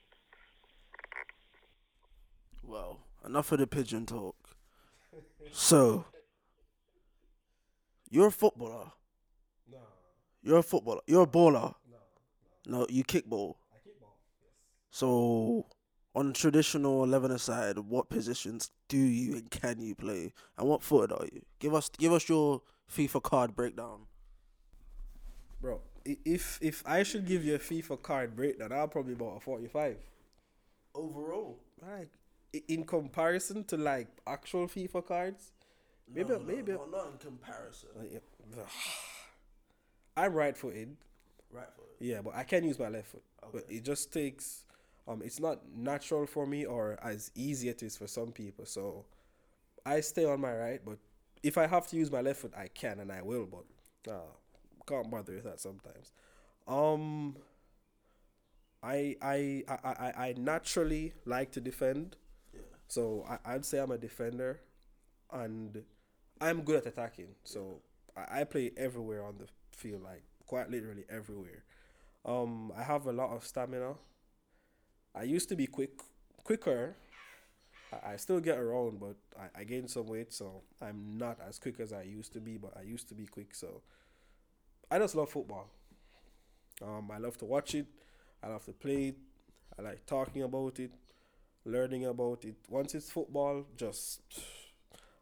[2.63, 4.37] Well, enough of the pigeon talk.
[5.51, 6.05] So,
[8.11, 8.93] you're a footballer.
[9.71, 9.79] No,
[10.43, 11.01] You're a footballer.
[11.07, 11.75] You're a baller.
[12.67, 13.57] no, No, you kickball.
[13.73, 14.15] I kickball.
[14.41, 14.51] Yes.
[14.91, 15.67] So,
[16.15, 20.33] on traditional 11 aside, what positions do you and can you play?
[20.57, 21.43] And what footed are you?
[21.59, 24.07] Give us give us your FIFA card breakdown.
[25.63, 29.41] Bro, if if I should give you a FIFA card breakdown, I'll probably about a
[29.41, 29.97] forty-five.
[30.95, 31.59] Overall.
[31.81, 32.11] Like
[32.69, 35.53] in comparison to like actual FIFA cards,
[36.13, 37.89] maybe maybe not in comparison.
[38.11, 38.19] yeah.
[40.17, 40.97] I'm right-footed.
[41.51, 41.87] Right foot.
[42.01, 43.23] Yeah, but I can use my left foot.
[43.53, 44.65] But it just takes
[45.07, 48.67] um it's not natural for me or as easy it is for some people.
[48.67, 49.07] So
[49.87, 50.99] I stay on my right, but
[51.43, 54.33] if I have to use my left foot I can and I will, but uh
[54.87, 56.13] can't bother with that sometimes.
[56.67, 57.37] Um
[58.83, 62.17] I I I, I, I naturally like to defend.
[62.53, 62.61] Yeah.
[62.89, 64.61] So I, I'd say I'm a defender
[65.33, 65.83] and
[66.41, 67.35] I'm good at attacking.
[67.45, 67.81] So
[68.17, 71.65] I, I play everywhere on the field, like quite literally everywhere.
[72.25, 73.95] Um, I have a lot of stamina.
[75.15, 76.01] I used to be quick,
[76.45, 76.97] quicker.
[77.93, 81.59] I, I still get around, but I, I gained some weight, so I'm not as
[81.59, 82.57] quick as I used to be.
[82.57, 83.83] But I used to be quick, so
[84.93, 85.69] I just love football.
[86.83, 87.87] Um, I love to watch it.
[88.43, 89.17] I love to play it.
[89.79, 90.91] I like talking about it,
[91.65, 92.57] learning about it.
[92.69, 94.21] Once it's football, just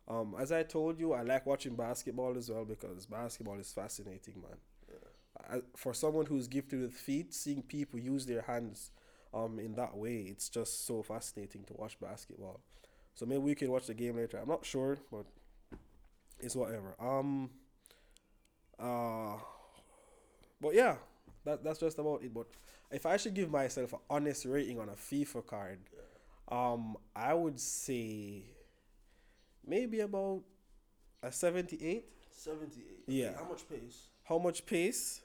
[0.08, 4.34] um, as I told you, I like watching basketball as well because basketball is fascinating,
[4.42, 4.58] man.
[5.50, 8.90] I, for someone who's gifted with feet, seeing people use their hands
[9.32, 12.60] um in that way, it's just so fascinating to watch basketball.
[13.14, 14.38] So maybe we can watch the game later.
[14.38, 15.26] I'm not sure, but
[16.40, 16.94] it's whatever.
[17.00, 17.50] Um.
[18.78, 19.36] Uh.
[20.60, 20.96] But yeah,
[21.44, 22.32] that that's just about it.
[22.34, 22.46] But
[22.90, 25.78] if I should give myself an honest rating on a FIFA card,
[26.48, 28.42] um, I would say
[29.66, 30.42] maybe about
[31.22, 32.04] a seventy-eight.
[32.32, 32.84] 78.
[33.06, 33.32] Yeah.
[33.36, 33.98] How much pace?
[34.24, 35.20] How much pace?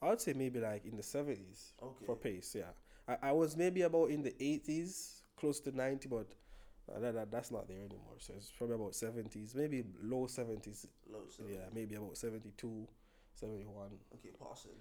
[0.00, 2.06] I would say maybe like in the seventies Okay.
[2.06, 2.54] for pace.
[2.56, 2.70] Yeah,
[3.06, 6.26] I, I was maybe about in the eighties, close to ninety, but
[6.94, 8.14] uh, that, that that's not there anymore.
[8.18, 10.86] So it's probably about seventies, maybe low seventies.
[11.12, 11.52] Low seven.
[11.52, 12.88] Yeah, maybe about 72,
[13.40, 13.88] 71.
[14.14, 14.72] Okay, passing.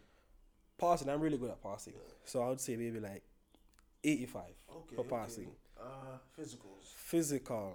[0.78, 1.93] Passing, I'm really good at passing,
[2.24, 3.24] so I would say maybe like
[4.04, 4.96] eighty-five Okay.
[4.96, 5.10] for okay.
[5.10, 5.48] passing.
[5.80, 6.93] Uh, physicals.
[6.96, 7.74] Physical,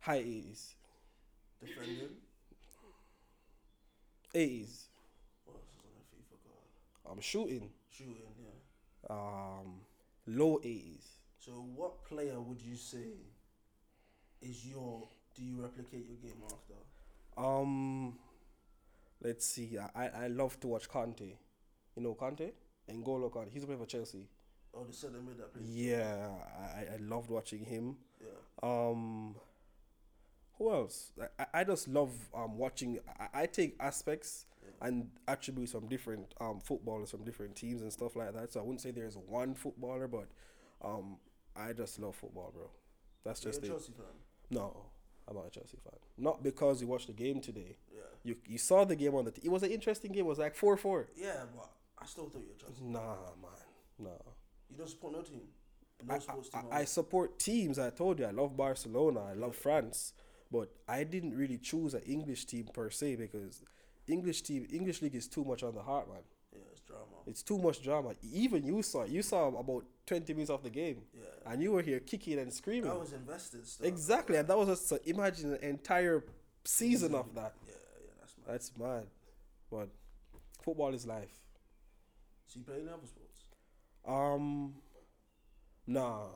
[0.00, 0.74] high eighties,
[1.60, 2.08] Defending.
[4.34, 4.88] eighties.
[5.44, 7.12] What else is on a FIFA card?
[7.16, 9.10] I'm shooting, Shooting, yeah.
[9.14, 9.80] um,
[10.26, 11.06] low eighties.
[11.38, 13.16] So, what player would you say
[14.40, 15.08] is your?
[15.34, 16.74] Do you replicate your game after?
[17.36, 18.18] Um,
[19.22, 19.76] let's see.
[19.94, 21.36] I, I love to watch Kanté.
[21.96, 22.52] You know Kanté?
[22.90, 23.50] N'Golo Kanté.
[23.52, 24.28] He's a player for Chelsea.
[24.74, 25.66] Oh, the centre mid that plays.
[25.68, 26.28] Yeah,
[26.74, 27.96] I, I loved watching him.
[28.20, 28.28] Yeah.
[28.62, 29.34] Um,
[30.58, 31.12] who else?
[31.38, 32.98] I, I- just love um watching.
[33.18, 34.46] I, I take aspects
[34.80, 38.52] and attributes from different um footballers from different teams and stuff like that.
[38.52, 40.28] So I wouldn't say there's one footballer, but
[40.82, 41.16] um
[41.54, 42.70] I just love football, bro.
[43.24, 43.68] That's just it.
[43.68, 44.06] Chelsea fan.
[44.50, 44.86] No,
[45.32, 45.98] I'm not a Chelsea fan.
[46.18, 47.76] Not because you watched the game today.
[47.92, 48.00] Yeah.
[48.22, 49.30] You you saw the game on the.
[49.30, 50.20] T- it was an interesting game.
[50.20, 51.08] It was like four four.
[51.16, 52.82] Yeah, but I still thought you're Chelsea.
[52.82, 53.50] Nah, man,
[53.98, 54.10] nah.
[54.70, 55.40] You don't support no team.
[56.06, 56.68] No I, sports I, team.
[56.72, 57.78] I support teams.
[57.78, 59.20] I told you I love Barcelona.
[59.20, 60.12] I love France,
[60.50, 63.62] but I didn't really choose an English team per se because
[64.06, 66.22] English team English league is too much on the heart, man.
[66.92, 67.22] Yeah, it's drama.
[67.26, 68.14] It's too much drama.
[68.32, 69.10] Even you saw it.
[69.10, 71.52] You saw about twenty minutes of the game, Yeah.
[71.52, 72.90] and you were here kicking and screaming.
[72.90, 73.66] I was invested.
[73.66, 73.86] Still.
[73.86, 76.24] exactly, and that was just so imagine an entire
[76.64, 77.54] season of that.
[77.66, 77.74] Yeah,
[78.04, 78.52] yeah, that's mad.
[78.52, 79.06] That's mad,
[79.70, 79.88] but
[80.62, 81.30] football is life.
[82.46, 83.44] So you play any other sports?
[84.06, 84.74] Um,
[85.86, 86.26] nah.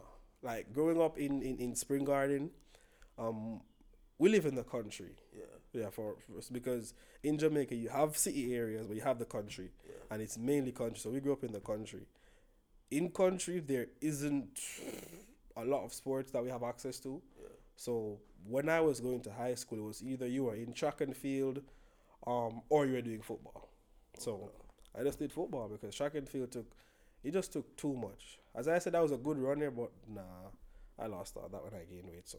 [0.42, 2.50] Like growing up in in in Spring Garden,
[3.18, 3.60] um,
[4.18, 5.16] we live in the country.
[5.76, 5.90] Yeah.
[5.90, 9.94] For, for because in Jamaica you have city areas, but you have the country, Yeah.
[10.10, 10.98] and it's mainly country.
[10.98, 12.06] So we grew up in the country.
[12.90, 14.60] In country, there isn't
[15.56, 17.20] a lot of sports that we have access to.
[17.40, 17.48] Yeah.
[17.76, 21.00] So when I was going to high school, it was either you were in track
[21.00, 21.60] and field,
[22.26, 23.68] um, or you were doing football.
[24.18, 24.50] So
[24.98, 26.66] I just did football because track and field took,
[27.24, 28.38] it just took too much.
[28.54, 30.22] As I said, I was a good runner, but nah,
[30.98, 32.28] I lost all that when I gained weight.
[32.28, 32.38] So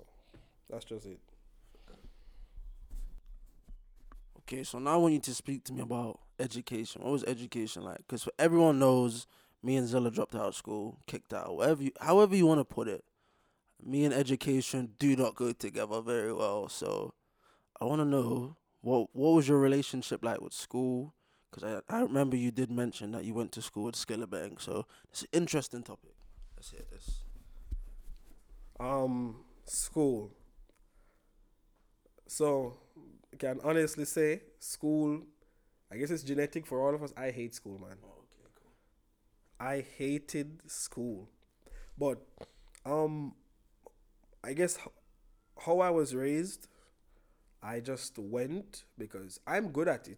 [0.69, 1.19] that's just it.
[4.47, 7.01] Okay, so now I want you to speak to me about education.
[7.01, 7.97] What was education like?
[7.97, 9.27] Because everyone knows
[9.61, 12.63] me and Zilla dropped out of school, kicked out, whatever you, however you want to
[12.63, 13.03] put it.
[13.83, 16.69] Me and education do not go together very well.
[16.69, 17.13] So
[17.81, 21.13] I want to know what what was your relationship like with school?
[21.51, 24.61] Because I, I remember you did mention that you went to school with Skillabang.
[24.61, 26.15] So it's an interesting topic.
[26.55, 27.19] Let's hear this.
[28.79, 30.31] Um, school.
[32.27, 32.77] So,
[33.37, 35.21] can honestly say, school.
[35.91, 37.13] I guess it's genetic for all of us.
[37.15, 37.97] I hate school, man.
[38.03, 38.71] Oh, okay, cool.
[39.59, 41.29] I hated school,
[41.97, 42.21] but
[42.85, 43.33] um,
[44.43, 44.77] I guess
[45.65, 46.67] how I was raised,
[47.63, 50.17] I just went because I'm good at it.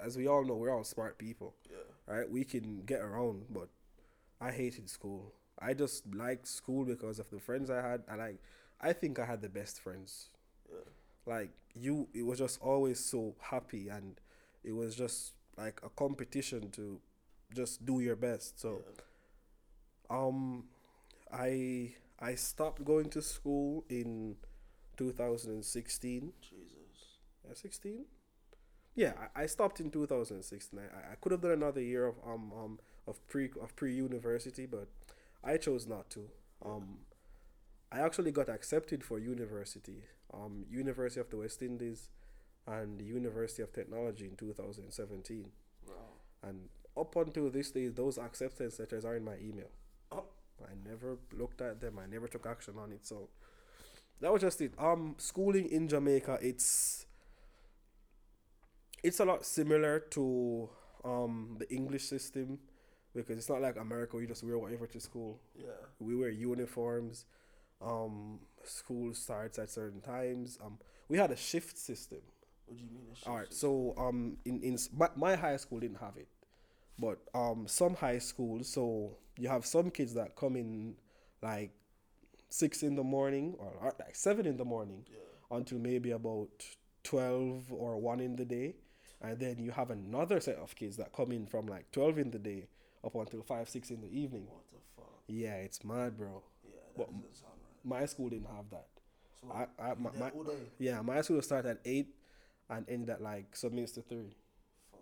[0.00, 2.14] As we all know, we're all smart people, Yeah.
[2.14, 2.30] right?
[2.30, 3.68] We can get around, but
[4.40, 5.34] I hated school.
[5.58, 8.02] I just liked school because of the friends I had.
[8.10, 8.38] I like,
[8.80, 10.30] I think I had the best friends
[10.70, 10.78] Yeah.
[11.26, 14.20] Like you it was just always so happy and
[14.64, 17.00] it was just like a competition to
[17.54, 18.60] just do your best.
[18.60, 18.82] So
[20.10, 20.64] um
[21.32, 24.36] i i stopped going to school in
[24.96, 27.18] 2016 Jesus.
[27.50, 28.04] uh, 16
[28.94, 32.52] yeah I, I stopped in 2016 I, I could have done another year of um
[32.52, 34.88] um of pre of pre university but
[35.42, 36.28] i chose not to.
[36.64, 36.98] Um
[37.92, 42.08] I actually got accepted for university, um, University of the West Indies,
[42.66, 45.50] and the University of Technology in 2017.
[45.86, 45.94] Wow.
[46.42, 49.68] And up until this day, those acceptance letters are in my email.
[50.10, 50.24] Oh,
[50.62, 51.98] I never looked at them.
[51.98, 53.06] I never took action on it.
[53.06, 53.28] So
[54.20, 54.72] that was just it.
[54.78, 57.06] Um, schooling in Jamaica, it's
[59.02, 60.68] it's a lot similar to
[61.04, 62.58] um the English system
[63.14, 64.16] because it's not like America.
[64.16, 65.66] where You just wear whatever to school yeah.
[65.98, 67.26] we wear uniforms
[67.84, 72.20] um school starts at certain times um we had a shift system
[72.66, 73.06] What do you mean?
[73.26, 76.28] a all right shift so um in in my, my high school didn't have it
[76.98, 80.94] but um some high schools so you have some kids that come in
[81.42, 81.72] like
[82.48, 85.56] six in the morning or like seven in the morning Yeah.
[85.56, 86.50] until maybe about
[87.04, 88.76] 12 or 1 in the day
[89.20, 92.30] and then you have another set of kids that come in from like 12 in
[92.30, 92.68] the day
[93.04, 95.10] up until 5 6 in the evening What the fuck?
[95.26, 97.51] yeah it's mad bro Yeah, But- doesn't sound right.
[97.84, 98.86] My school didn't have that.
[99.42, 100.30] So I, I my, my,
[100.78, 102.14] yeah, my school started at eight
[102.70, 104.36] and ended at like some minutes to three.
[104.92, 105.00] Fuck.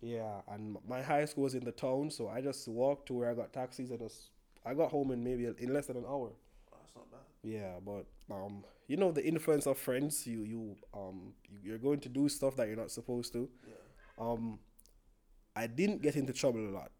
[0.00, 3.30] Yeah, and my high school was in the town, so I just walked to where
[3.30, 4.30] I got taxis and just
[4.64, 6.30] I got home in maybe in less than an hour.
[6.72, 7.20] Oh, that's not bad.
[7.42, 10.26] Yeah, but um, you know the influence of friends.
[10.26, 13.48] You you um you, you're going to do stuff that you're not supposed to.
[13.66, 13.74] Yeah.
[14.18, 14.58] Um,
[15.56, 16.90] I didn't get into trouble a lot.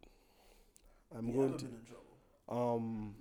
[1.16, 2.76] I'm You going to been in trouble?
[2.76, 3.14] um.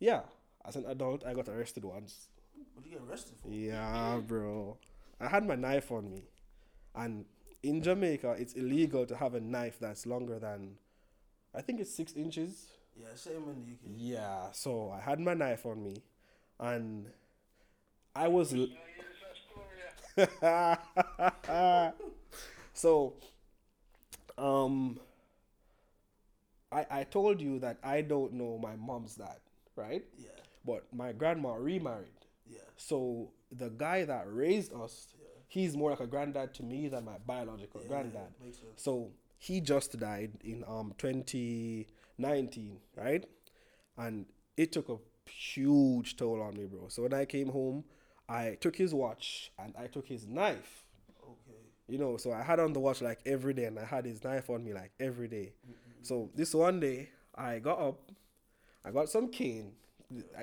[0.00, 0.22] Yeah,
[0.64, 2.28] as an adult, I got arrested once.
[2.74, 3.50] What did you get arrested for?
[3.50, 4.78] Yeah, bro.
[5.20, 6.24] I had my knife on me.
[6.94, 7.26] And
[7.62, 10.76] in Jamaica, it's illegal to have a knife that's longer than,
[11.54, 12.68] I think it's six inches.
[13.00, 13.80] Yeah, same in the UK.
[13.96, 15.96] Yeah, so I had my knife on me.
[16.60, 17.08] And
[18.14, 18.52] I was.
[18.52, 18.76] l- Yeah,
[20.16, 21.92] here's a story.
[22.74, 23.14] so,
[24.38, 24.98] um,
[26.72, 29.38] I, I told you that I don't know my mom's dad,
[29.76, 30.04] right?
[30.18, 30.28] Yeah.
[30.64, 32.08] But my grandma remarried.
[32.46, 32.58] Yeah.
[32.76, 35.26] So the guy that raised us, Yeah.
[35.48, 38.28] he's more like a granddad to me than my biological Yeah, granddad.
[38.42, 38.60] sense.
[38.76, 40.92] So he just died in um
[42.18, 43.24] 2019, right?
[43.96, 44.98] And it took a
[45.30, 46.88] huge toll on me, bro.
[46.88, 47.84] So when I came home,
[48.28, 50.84] I took his watch and I took his knife.
[51.22, 51.58] Okay.
[51.88, 54.22] You know, so I had on the watch like every day and I had his
[54.22, 55.54] knife on me like every day.
[56.02, 58.10] So this one day I got up,
[58.84, 59.72] I got some cane.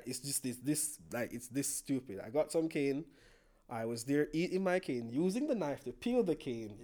[0.05, 2.21] It's just this this like it's this stupid.
[2.25, 3.05] I got some cane.
[3.69, 6.75] I was there eating my cane, using the knife to peel the cane.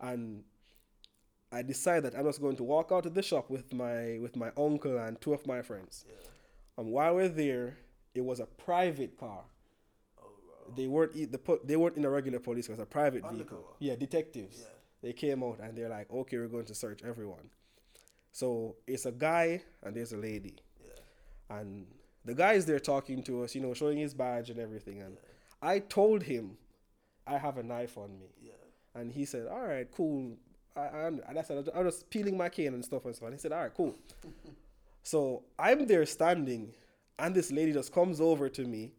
[0.00, 0.42] And
[1.52, 4.34] I decided that I was going to walk out of the shop with my with
[4.34, 6.04] my uncle and two of my friends.
[6.76, 7.76] And while we're there,
[8.14, 9.44] it was a private car.
[10.20, 10.74] Oh, wow.
[10.76, 13.22] They weren't the po- they weren't in a regular police car, it was a private
[13.30, 13.76] vehicle.
[13.78, 14.58] Yeah, detectives.
[14.62, 14.66] Yeah.
[15.02, 17.50] They came out and they're like, okay, we're going to search everyone.
[18.32, 20.56] So it's a guy and there's a lady.
[21.50, 21.58] Yeah.
[21.58, 21.86] And
[22.24, 25.02] the guy is there talking to us, you know, showing his badge and everything.
[25.02, 25.16] And
[25.62, 26.56] I told him
[27.26, 28.26] I have a knife on me.
[28.40, 28.52] Yeah.
[28.94, 30.36] And he said, all right, cool.
[30.76, 33.26] I, I, and I said, I was peeling my cane and stuff and stuff.
[33.26, 33.94] And he said, all right, cool.
[35.02, 36.74] so I'm there standing,
[37.18, 38.92] and this lady just comes over to me,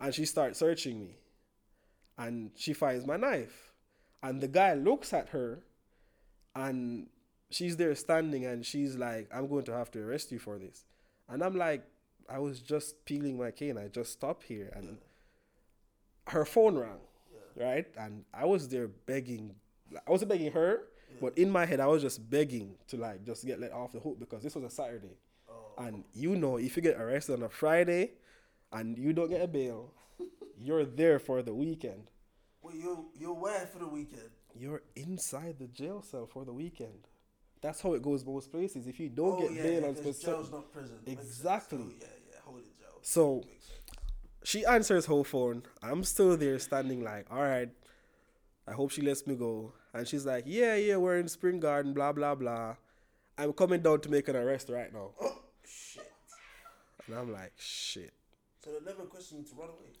[0.00, 1.16] and she starts searching me,
[2.18, 3.72] and she finds my knife,
[4.22, 5.62] and the guy looks at her,
[6.54, 7.06] and
[7.50, 10.84] she's there standing, and she's like, I'm going to have to arrest you for this,
[11.28, 11.84] and I'm like,
[12.28, 13.78] I was just peeling my cane.
[13.78, 14.98] I just stopped here, and
[16.28, 17.00] her phone rang,
[17.56, 17.86] right?
[17.96, 19.54] And I was there begging.
[20.06, 20.84] I wasn't begging her,
[21.20, 24.00] but in my head, I was just begging to like just get let off the
[24.00, 25.16] hook because this was a Saturday,
[25.50, 25.84] oh.
[25.84, 28.12] and you know, if you get arrested on a Friday,
[28.72, 29.92] and you don't get a bail,
[30.58, 32.10] you're there for the weekend.
[32.62, 34.30] Well, you're you're where for the weekend?
[34.54, 37.08] You're inside the jail cell for the weekend.
[37.62, 38.88] That's how it goes most places.
[38.88, 40.98] If you don't oh, get yeah, bail yeah, on specific, jail's not prison.
[41.06, 41.78] Exactly.
[41.80, 42.98] Oh, yeah, yeah, holding jail.
[43.02, 43.44] So
[44.42, 45.62] she answers her phone.
[45.82, 47.68] I'm still there standing like, all right,
[48.66, 49.72] I hope she lets me go.
[49.94, 52.74] And she's like, yeah, yeah, we're in Spring Garden, blah, blah, blah.
[53.38, 55.10] I'm coming down to make an arrest right now.
[55.20, 56.10] Oh shit!
[57.06, 58.12] And I'm like, shit.
[58.64, 59.92] So they never questioned you to run away.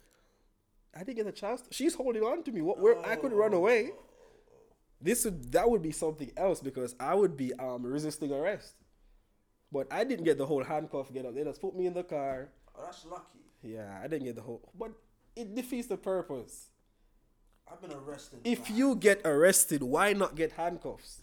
[0.94, 1.62] I didn't get a chance.
[1.62, 2.60] To, she's holding on to me.
[2.60, 2.78] What?
[2.78, 3.58] Where I couldn't run oh.
[3.58, 3.90] away.
[5.02, 8.74] This would that would be something else because I would be um resisting arrest.
[9.72, 11.34] But I didn't get the whole handcuff get up.
[11.34, 12.48] They just put me in the car.
[12.76, 13.40] Oh, that's lucky.
[13.62, 14.60] Yeah, I didn't get the whole.
[14.78, 14.92] But
[15.34, 16.68] it defeats the purpose.
[17.70, 18.40] I've been arrested.
[18.44, 21.22] If you get arrested, why not get handcuffs?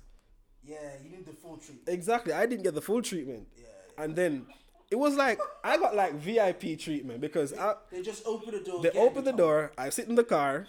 [0.63, 1.87] yeah, you need the full treatment.
[1.89, 2.33] Exactly.
[2.33, 3.47] I didn't get the full treatment.
[3.57, 4.45] Yeah, And then
[4.91, 8.81] it was like I got like VIP treatment because I, They just open the door.
[8.81, 9.37] they open the car.
[9.37, 9.71] door.
[9.77, 10.67] I sit in the car.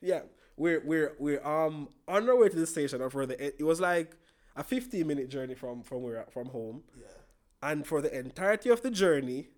[0.00, 0.20] Yeah,
[0.58, 3.00] we're we're we're um on our way to the station.
[3.00, 4.16] Or for the it was like
[4.56, 6.82] a fifteen minute journey from from where from home.
[6.96, 7.04] Yeah.
[7.62, 9.48] And for the entirety of the journey,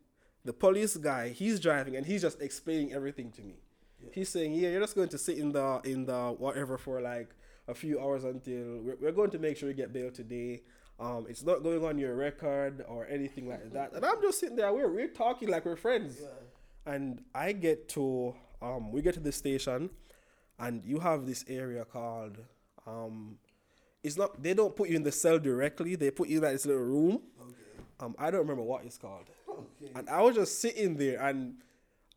[0.44, 3.56] the police guy he's driving and he's just explaining everything to me.
[4.02, 4.10] Yeah.
[4.12, 7.30] He's saying, "Yeah, you're just going to sit in the in the whatever for like
[7.68, 10.62] a few hours until we're, we're going to make sure you get bail today.
[10.98, 14.56] Um, it's not going on your record or anything like that." And I'm just sitting
[14.56, 14.72] there.
[14.72, 16.18] We're we're talking like we're friends.
[16.20, 16.94] Yeah.
[16.94, 19.90] And I get to um, we get to the station,
[20.60, 22.36] and you have this area called
[22.86, 23.38] um,
[24.02, 25.94] it's not they don't put you in the cell directly.
[25.96, 27.22] They put you in like this little room.
[27.40, 27.54] Okay.
[28.00, 29.26] Um, I don't remember what it's called.
[29.48, 29.92] Okay.
[29.94, 31.56] And I was just sitting there, and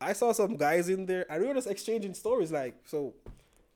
[0.00, 2.50] I saw some guys in there, and we were just exchanging stories.
[2.50, 3.12] Like, so,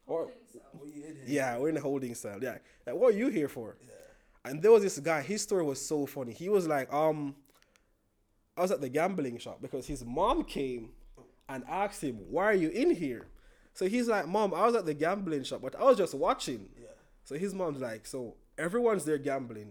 [0.06, 0.30] or
[0.72, 1.24] What you in here?
[1.26, 2.38] yeah, we're in a holding cell.
[2.40, 3.76] Yeah, like, what are you here for?
[3.86, 4.50] Yeah.
[4.50, 5.20] And there was this guy.
[5.20, 6.32] His story was so funny.
[6.32, 7.34] He was like, um,
[8.56, 10.90] I was at the gambling shop because his mom came
[11.48, 13.26] and asked him, "Why are you in here?"
[13.78, 16.68] So he's like, "Mom, I was at the gambling shop, but I was just watching."
[16.76, 16.88] Yeah.
[17.22, 19.70] So his mom's like, "So everyone's there gambling."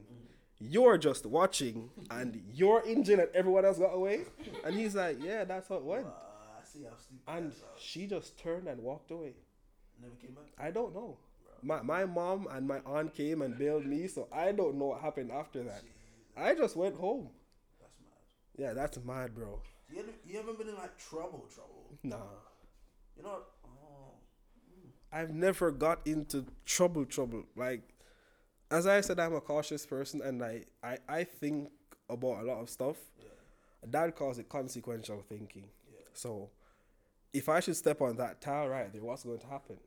[0.59, 4.21] You're just watching, and you're in jail, and everyone else got away.
[4.63, 6.11] And he's like, "Yeah, that's how it went." Uh,
[6.57, 7.21] I see how stupid.
[7.27, 9.33] And she just turned and walked away.
[10.01, 10.45] never came back.
[10.57, 11.17] I don't know.
[11.61, 15.01] My my mom and my aunt came and bailed me, so I don't know what
[15.01, 15.83] happened after that.
[16.37, 17.27] I just went home.
[17.81, 18.21] That's mad.
[18.63, 19.59] Yeah, that's mad, bro.
[19.89, 21.45] You ever, you ever been in like trouble?
[21.53, 21.83] Trouble?
[22.03, 22.29] Nah.
[23.17, 23.39] You know?
[25.11, 27.43] I've never got into trouble trouble.
[27.55, 27.81] Like
[28.69, 31.69] as I said, I'm a cautious person and I, I, I think
[32.09, 32.97] about a lot of stuff.
[33.17, 33.89] Yeah.
[33.89, 35.69] Dad calls it consequential thinking.
[35.89, 35.99] Yeah.
[36.13, 36.49] So
[37.33, 39.77] if I should step on that tile right there, what's going to happen?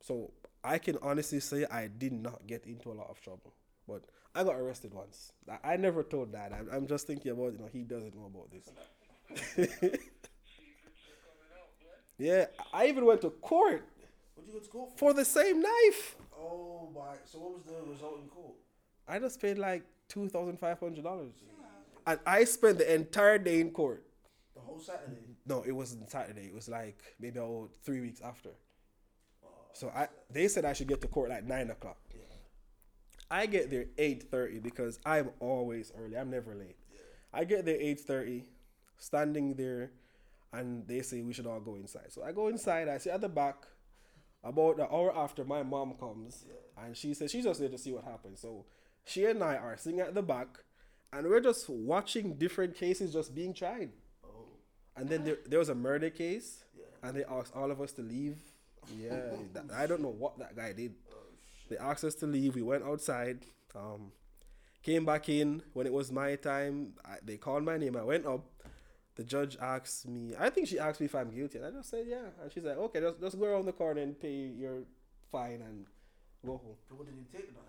[0.00, 0.32] So
[0.64, 3.54] I can honestly say I did not get into a lot of trouble.
[3.86, 4.02] But
[4.34, 5.32] I got arrested once.
[5.48, 6.52] I, I never told dad.
[6.52, 10.00] I'm, I'm just thinking about, you know, he doesn't know about this.
[12.18, 13.84] yeah, I even went to court
[14.40, 14.98] What'd you go to court for?
[14.98, 16.16] for the same knife.
[16.38, 17.16] Oh my!
[17.24, 18.54] So what was the result in court?
[19.06, 21.34] I just paid like two thousand five hundred dollars,
[22.06, 24.02] and I spent the entire day in court.
[24.54, 25.36] The whole Saturday.
[25.46, 26.46] No, it wasn't Saturday.
[26.46, 28.50] It was like maybe about three weeks after.
[29.44, 31.98] Oh, so I they said I should get to court like nine o'clock.
[32.14, 32.22] Yeah.
[33.30, 36.16] I get there eight thirty because I'm always early.
[36.16, 36.76] I'm never late.
[37.32, 38.44] I get there eight thirty,
[38.96, 39.90] standing there,
[40.52, 42.10] and they say we should all go inside.
[42.10, 42.88] So I go inside.
[42.88, 43.66] I sit at the back.
[44.42, 46.46] About an hour after, my mom comes,
[46.82, 48.40] and she says she's just there to see what happens.
[48.40, 48.64] So
[49.04, 50.48] she and I are sitting at the back,
[51.12, 53.90] and we're just watching different cases just being tried.
[54.24, 54.28] Oh.
[54.96, 56.84] And then there, there was a murder case, Yeah.
[57.08, 58.38] and they asked all of us to leave.
[58.98, 59.20] Yeah,
[59.52, 60.94] that, I don't know what that guy did.
[61.12, 61.16] Oh.
[61.68, 62.54] They asked us to leave.
[62.54, 63.40] We went outside.
[63.74, 64.10] Um,
[64.82, 66.94] came back in when it was my time.
[67.04, 67.94] I, they called my name.
[67.94, 68.46] I went up.
[69.16, 70.34] The judge asked me.
[70.38, 72.28] I think she asked me if I'm guilty, and I just said yeah.
[72.42, 74.84] And she's like, okay, just just go around the corner and pay your
[75.30, 75.86] fine and
[76.46, 76.76] go home.
[76.88, 77.64] So what did he take the knife?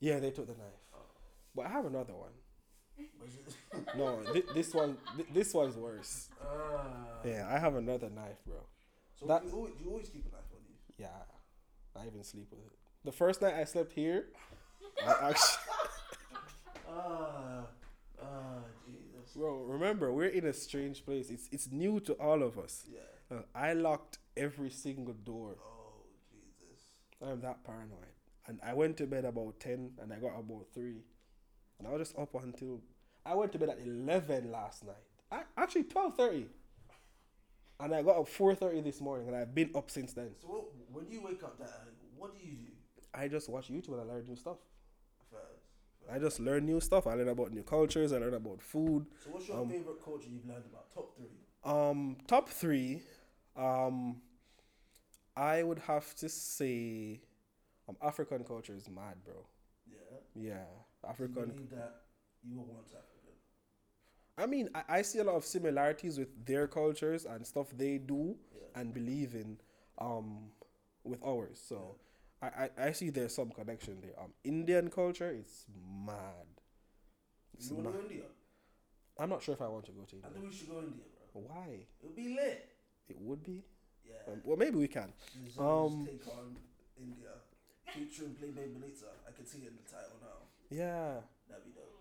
[0.00, 0.80] Yeah, they took the knife,
[1.54, 2.32] but I have another one.
[3.96, 6.28] No, thi- this one thi- this one's worse.
[6.42, 6.84] Ah.
[7.24, 8.56] Yeah, I have another knife, bro.
[9.18, 10.76] So That- you, always, you always keep a knife on you.
[10.98, 11.08] Yeah,
[12.00, 12.72] I even sleep with it.
[13.04, 14.26] The first night I slept here,
[15.06, 15.58] I actually,
[16.88, 17.64] Ah.
[18.20, 18.60] Ah.
[18.86, 19.01] Jesus.
[19.32, 19.64] Bro.
[19.64, 21.30] Remember, we're in a strange place.
[21.30, 22.84] It's it's new to all of us.
[22.90, 23.36] Yeah.
[23.36, 25.56] Uh, I locked every single door.
[25.60, 26.82] Oh Jesus.
[27.22, 28.14] I'm that paranoid.
[28.46, 31.02] And I went to bed about ten, and I got about three,
[31.78, 32.80] and I was just up until
[33.24, 35.06] I went to bed at eleven last night.
[35.30, 36.46] I, actually twelve thirty,
[37.78, 40.30] and I got up four thirty this morning, and I've been up since then.
[40.40, 42.72] So what, when you wake up that early, what do you do
[43.14, 44.56] I just watch YouTube and I learn new stuff.
[46.10, 47.06] I just learn new stuff.
[47.06, 48.12] I learn about new cultures.
[48.12, 49.06] I learn about food.
[49.24, 50.92] So what's your Um, favorite culture you've learned about?
[50.92, 51.28] Top three.
[51.64, 53.02] Um, top three,
[53.56, 54.20] um,
[55.36, 57.20] I would have to say,
[57.88, 59.46] um, African culture is mad, bro.
[59.86, 59.96] Yeah.
[60.34, 61.68] Yeah, Do you African.
[61.70, 62.02] that
[62.42, 63.34] you were once African?
[64.38, 67.98] I mean, I, I see a lot of similarities with their cultures and stuff they
[67.98, 68.80] do Yeah.
[68.80, 69.58] and believe in,
[69.98, 70.50] um,
[71.04, 71.60] with ours.
[71.66, 71.96] So,
[72.42, 74.18] I, I, I see there's some connection there.
[74.20, 75.66] Um, Indian culture is
[76.06, 76.46] mad.
[77.54, 78.24] It's You want to go India?
[79.18, 80.28] I'm not sure if I want to go to India.
[80.28, 81.42] I think we should go India, bro.
[81.46, 81.66] Why?
[82.00, 82.68] It would be lit.
[83.08, 83.62] It would be.
[84.04, 84.32] Yeah.
[84.32, 85.12] Um, well, maybe we can.
[85.56, 86.56] The um, take on
[87.00, 87.28] India.
[87.94, 89.10] Featuring Play Baby Belitza.
[89.28, 90.48] I can see it in the title now.
[90.70, 91.20] Yeah.
[91.48, 91.92] That'd be dope.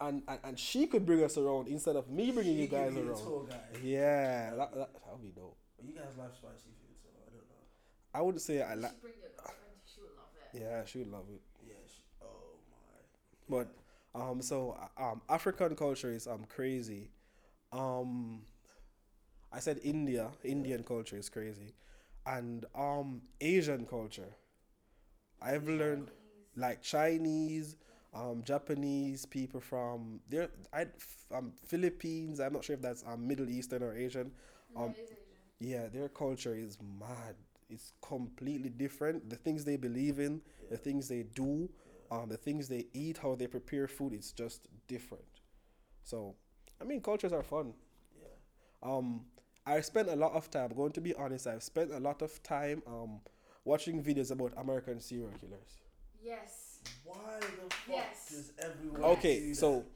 [0.00, 2.92] and, and and she could bring us around instead of me bringing She you guys
[2.92, 3.22] could be around.
[3.22, 3.80] tour guide.
[3.82, 5.56] Yeah, that that that would be dope.
[5.78, 7.64] But you guys like spicy food, so I don't know.
[8.12, 8.90] I wouldn't say I like.
[8.90, 9.02] should
[10.58, 10.84] bring.
[10.86, 11.40] She would love it.
[11.62, 12.20] Yeah, she would love it.
[12.20, 12.26] Yeah.
[12.26, 13.02] Oh my.
[13.48, 13.68] But
[14.20, 17.10] um, so um, African culture is um crazy.
[17.72, 18.42] Um,
[19.52, 21.74] I said India, Indian culture is crazy,
[22.26, 24.36] and um Asian culture.
[25.40, 26.10] I've learned
[26.56, 27.76] like Chinese,
[28.14, 30.48] um, Japanese people from there.
[30.72, 30.86] I
[31.32, 32.40] um Philippines.
[32.40, 34.32] I'm not sure if that's um Middle Eastern or Asian.
[34.74, 35.16] No, Um, is Asian.
[35.60, 37.36] Yeah, their culture is mad.
[37.68, 39.28] It's completely different.
[39.28, 40.40] The things they believe in,
[40.70, 41.68] the things they do,
[42.10, 45.24] um, the things they eat, how they prepare food, it's just different.
[46.04, 46.36] So,
[46.80, 47.74] I mean, cultures are fun.
[48.20, 48.28] Yeah.
[48.82, 49.26] Um,
[49.66, 50.70] I spent a lot of time.
[50.76, 53.20] Going to be honest, I've spent a lot of time um
[53.64, 55.78] watching videos about American serial killers.
[56.22, 56.80] Yes.
[57.04, 58.28] Why the fuck Yes.
[58.30, 59.86] does everyone Okay, do so that?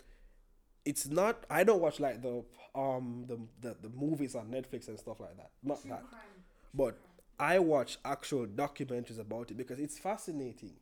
[0.85, 1.45] it's not.
[1.51, 2.45] I don't watch like the
[2.75, 5.51] um the the, the movies on Netflix and stuff like that.
[5.62, 6.05] Not True that.
[6.09, 6.45] crime.
[6.75, 6.99] But
[7.41, 10.74] I watch actual documentaries about it because it's fascinating.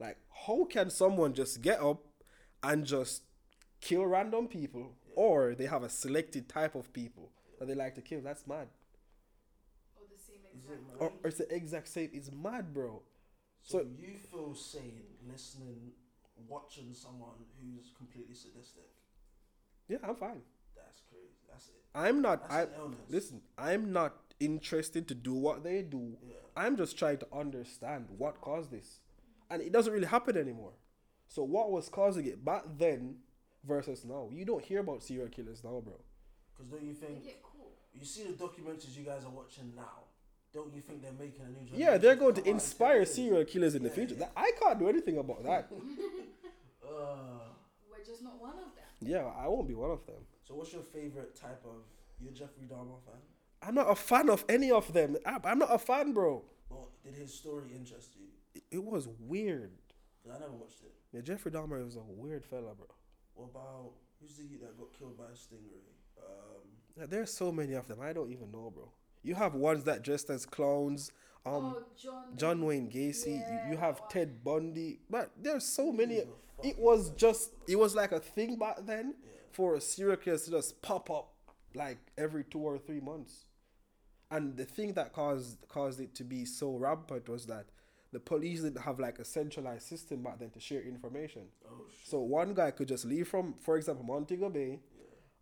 [0.00, 2.02] Like, how can someone just get up
[2.62, 3.22] and just
[3.80, 8.02] kill random people, or they have a selected type of people that they like to
[8.02, 8.20] kill?
[8.20, 8.68] That's mad.
[9.96, 10.80] Or the same exact.
[10.98, 12.10] Or, or it's the exact same.
[12.12, 13.02] It's mad, bro.
[13.62, 15.92] So, So- you feel sane listening,
[16.48, 18.90] watching someone who's completely sadistic?
[19.88, 20.42] Yeah, I'm fine.
[20.74, 21.36] That's crazy.
[21.48, 21.74] That's it.
[21.94, 22.42] I'm not.
[22.42, 23.00] That's I an illness.
[23.08, 23.42] listen.
[23.58, 26.16] I'm not interested to do what they do.
[26.26, 26.34] Yeah.
[26.56, 29.00] I'm just trying to understand what caused this,
[29.50, 30.72] and it doesn't really happen anymore.
[31.28, 33.16] So what was causing it back then
[33.64, 34.28] versus now?
[34.32, 35.94] You don't hear about serial killers now, bro.
[36.52, 37.70] Because don't you think cool.
[37.98, 40.04] you see the documentaries you guys are watching now?
[40.52, 41.66] Don't you think they're making a new?
[41.72, 44.16] Yeah, they're going to come out and inspire serial killers in the future.
[44.18, 44.26] yeah.
[44.36, 45.70] I can't do anything about that.
[46.84, 47.48] Uh,
[47.90, 48.84] We're just not one of them.
[49.00, 50.16] yeah, I won't be one of them.
[50.46, 51.80] so what's your favorite type of?
[52.20, 53.22] You're a Jeffrey Dahmer fan.
[53.62, 55.16] I'm not a fan of any of them.
[55.24, 56.42] I- I'm not a fan, bro.
[56.68, 58.26] Well, did his story interest you?
[58.54, 59.72] It, it was weird.
[60.28, 60.92] I never watched it.
[61.12, 62.86] Yeah, Jeffrey Dahmer was a weird fella, bro.
[63.34, 65.82] What about who's the youth that got killed by a stingray?
[66.18, 66.62] Um,
[66.96, 67.98] Yeah, there's so many of them.
[68.00, 68.90] I don't even know, bro.
[69.22, 71.10] You have ones that dressed as clowns.
[71.44, 72.24] Um, oh, John.
[72.36, 73.40] John Wayne Gacy.
[73.40, 74.10] Yeah, you, you have that.
[74.10, 75.00] Ted Bundy.
[75.10, 76.16] But there's so Who many.
[76.20, 77.50] the fuck It is was just.
[77.68, 79.30] It was like a thing back then Yeah.
[79.50, 81.32] for a serial killer to just pop up
[81.74, 83.46] like every two or three months.
[84.32, 87.66] And the thing that caused caused it to be so rampant was that
[88.12, 91.42] the police didn't have like a centralized system back then to share information.
[91.66, 91.84] Oh.
[92.02, 94.80] So one guy could just leave from, for example, Montego Bay,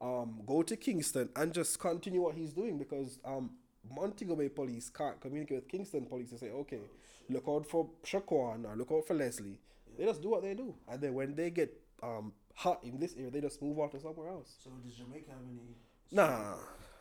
[0.00, 3.50] um, go to Kingston and just continue what he's doing because um,
[3.94, 6.80] Montego Bay police can't communicate with Kingston police and say, okay,
[7.28, 9.60] look out for Shaquan or look out for Leslie.
[9.96, 13.14] They just do what they do, and then when they get um, hot in this
[13.16, 14.54] area, they just move on to somewhere else.
[14.64, 15.76] So does Jamaica have any?
[16.12, 16.54] Nah,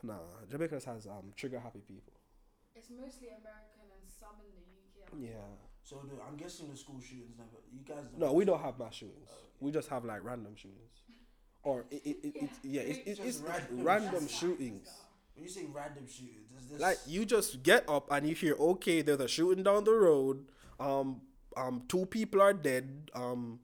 [0.04, 0.18] nah.
[0.50, 2.14] Jamaica just has um, trigger happy people.
[2.76, 5.32] It's mostly American and some in the UK.
[5.34, 5.45] Yeah.
[5.84, 7.50] So the, I'm guessing the school shootings never.
[7.74, 8.06] You guys.
[8.12, 9.28] Don't No, we don't have mass shootings.
[9.60, 11.02] We just have like random shootings,
[11.64, 14.88] or it, it, it, it yeah, it's, it's, it's Just random- random That's shootings.
[14.88, 15.02] facts,
[15.36, 18.54] When you say random shootings, is this Like you just get up and you hear,
[18.56, 20.45] okay, there's a shooting down the road.
[20.80, 21.22] Um,
[21.58, 23.12] um, two people are dead.
[23.14, 23.60] Um,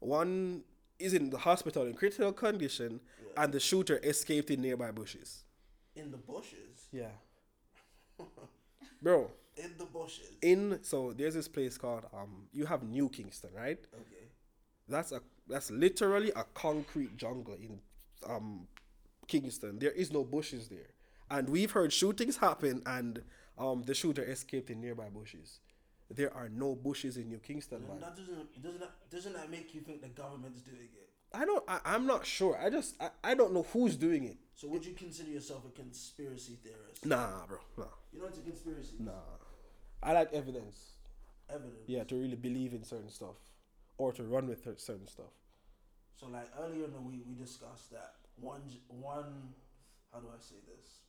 [0.00, 0.64] one
[0.98, 3.00] is in the hospital in critical condition,
[3.36, 5.44] and the shooter escaped in nearby bushes.
[5.96, 6.86] In the bushes?
[6.92, 7.12] Yeah,
[9.02, 9.30] bro.
[9.56, 10.30] In the bushes.
[10.40, 13.78] In so there's this place called um, you have New Kingston, right?
[13.94, 14.26] Okay.
[14.88, 17.80] That's a that's literally a concrete jungle in
[18.26, 18.66] um
[19.28, 19.78] Kingston.
[19.78, 20.90] There is no bushes there.
[21.30, 23.22] And we've heard shootings happen and
[23.58, 25.60] um the shooter escaped in nearby bushes.
[26.10, 28.00] There are no bushes in New Kingston, man.
[28.00, 31.10] that doesn't doesn't that, doesn't that make you think the government's doing it?
[31.34, 32.58] I don't I, I'm not sure.
[32.58, 34.36] I just I, I don't know who's doing it.
[34.54, 37.04] So would you consider yourself a conspiracy theorist?
[37.04, 37.58] Nah, bro.
[37.76, 37.84] Nah.
[38.12, 38.94] You're not into conspiracy.
[38.98, 39.12] Nah.
[40.02, 40.92] I like evidence.
[41.48, 41.86] Evidence.
[41.86, 43.36] Yeah, to really believe in certain stuff.
[43.98, 45.32] Or to run with certain stuff.
[46.16, 49.54] So like earlier in the week we discussed that one one
[50.12, 51.00] how do I say this?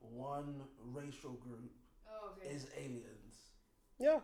[0.00, 0.62] One
[0.94, 1.72] racial group
[2.08, 2.54] Oh, okay.
[2.54, 3.36] is aliens.
[3.98, 4.20] Yeah.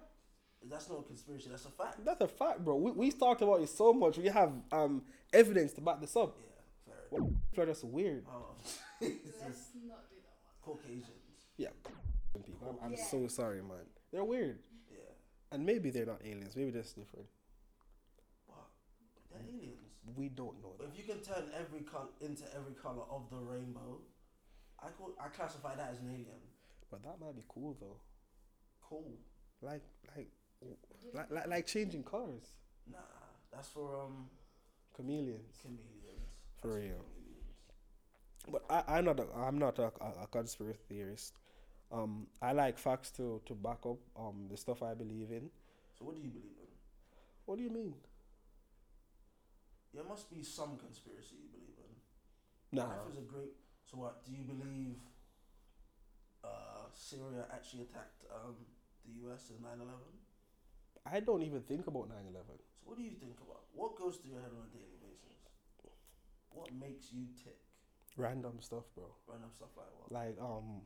[0.70, 1.48] That's not a conspiracy.
[1.50, 2.04] That's a fact.
[2.04, 2.76] That's a fact, bro.
[2.76, 4.18] We we talked about it so much.
[4.18, 5.02] We have um
[5.32, 6.36] evidence to back this up.
[6.38, 7.02] Yeah, fair.
[7.10, 8.24] What people are just weird.
[8.28, 8.54] Oh,
[9.00, 9.12] Let's
[9.42, 10.54] not do that one.
[10.62, 11.08] Caucasians.
[11.56, 11.68] Yeah.
[12.44, 12.78] People.
[12.82, 13.04] I'm, I'm Yeah.
[13.04, 13.86] so sorry, man.
[14.12, 14.58] They're weird.
[14.90, 14.98] Yeah,
[15.52, 16.56] And maybe they're not aliens.
[16.56, 17.26] Maybe they're just different.
[18.48, 18.66] but
[19.30, 19.78] they're aliens.
[20.16, 20.84] We don't know that.
[20.90, 24.00] If you can turn every color into every color of the rainbow,
[24.82, 26.42] I call I classify that as an alien.
[26.90, 27.98] But that might be cool though.
[28.88, 29.12] Cool.
[29.62, 29.82] Like
[30.16, 30.28] like
[31.12, 32.52] like like, like changing colors.
[32.90, 32.98] Nah,
[33.52, 34.28] that's for um
[34.96, 35.56] Chameleons.
[35.60, 36.30] chameleons.
[36.60, 37.04] For That's real.
[37.04, 38.50] chameleons.
[38.50, 41.34] But I, I'm not a, I'm not a, a, a conspiracy theorist.
[41.92, 45.50] Um, I like facts to, to back up um the stuff I believe in.
[45.98, 46.68] So what do you believe in?
[47.46, 47.94] What do you mean?
[49.92, 52.78] There must be some conspiracy you believe in.
[52.78, 53.54] Nah, Life is a great.
[53.90, 54.24] So what?
[54.26, 54.96] Do you believe
[56.42, 58.56] uh, Syria actually attacked um,
[59.06, 59.50] the U.S.
[59.50, 59.88] in 9/11?
[61.10, 62.32] I don't even think about 9/11.
[62.80, 63.62] So what do you think about?
[63.74, 65.36] What goes through your head on a daily basis?
[66.50, 67.58] What makes you tick?
[68.16, 69.04] Random stuff, bro.
[69.26, 70.12] Random stuff like what?
[70.12, 70.82] Like um.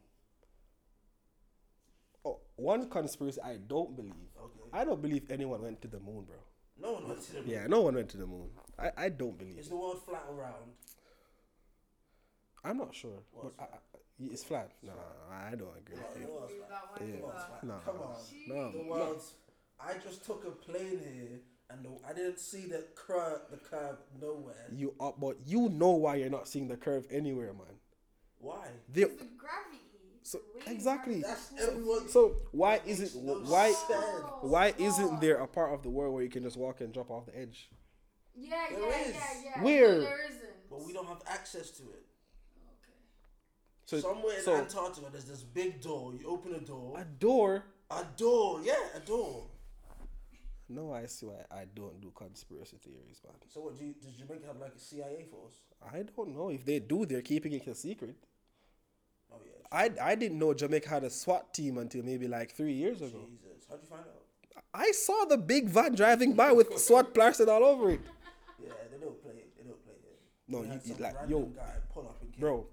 [2.24, 4.12] Oh, one conspiracy I don't believe.
[4.36, 4.70] Okay.
[4.72, 6.36] I don't believe anyone went to the moon, bro.
[6.80, 7.48] no one went to the moon.
[7.50, 8.50] Yeah, no one went to the moon.
[8.78, 9.58] I, I don't believe.
[9.58, 9.70] Is it.
[9.70, 10.72] the world flat or round?
[12.64, 13.22] I'm not sure.
[13.30, 13.78] What's but I, I,
[14.32, 14.72] it's flat.
[14.82, 14.92] No,
[15.30, 16.28] I don't agree No, with the you.
[16.34, 16.82] world's Agree flat.
[17.00, 17.16] Yeah.
[17.16, 17.64] The world's flat.
[17.64, 17.74] No.
[17.84, 18.16] Come on.
[18.48, 19.20] No, The no.
[19.80, 20.04] World's.
[20.04, 23.40] I just took a plane here, and the, I didn't see the curve.
[23.50, 24.66] The curve nowhere.
[24.72, 27.76] You uh, but you know why you're not seeing the curve anywhere, man.
[28.38, 28.68] Why?
[28.92, 29.82] They, It's the gravity.
[30.22, 31.20] So- exactly.
[31.22, 32.08] That's gravity- everyone.
[32.08, 34.04] so why is Makes it no why sense.
[34.42, 37.10] why isn't there a part of the world where you can just walk and drop
[37.10, 37.70] off the edge?
[38.36, 39.14] Yeah, There yeah, is.
[39.14, 39.22] yeah,
[39.56, 39.62] yeah.
[39.62, 40.00] Where?
[40.00, 40.70] There isn't.
[40.70, 42.04] But we don't have access to it.
[42.68, 42.98] Okay.
[43.86, 46.12] So Somewhere in so Antarctica, there's this big door.
[46.14, 46.98] You open a door.
[47.00, 47.64] a door.
[47.90, 49.46] A door, yeah, a door.
[50.68, 53.34] No, I see why I don't do conspiracy theories, man.
[53.48, 53.78] So what?
[53.78, 55.54] Do you, does Jamaica have like a CIA force?
[55.92, 57.06] I don't know if they do.
[57.06, 58.16] They're keeping it a secret.
[59.32, 59.52] Oh yeah.
[60.00, 63.20] I I didn't know Jamaica had a SWAT team until maybe like three years ago.
[63.30, 64.62] Jesus, how'd you find out?
[64.74, 68.00] I saw the big van driving by with SWAT plastered all over it.
[68.62, 69.32] Yeah, they don't play.
[69.56, 70.18] They don't play it.
[70.48, 72.66] No, you- like- yo, guy pull up and bro.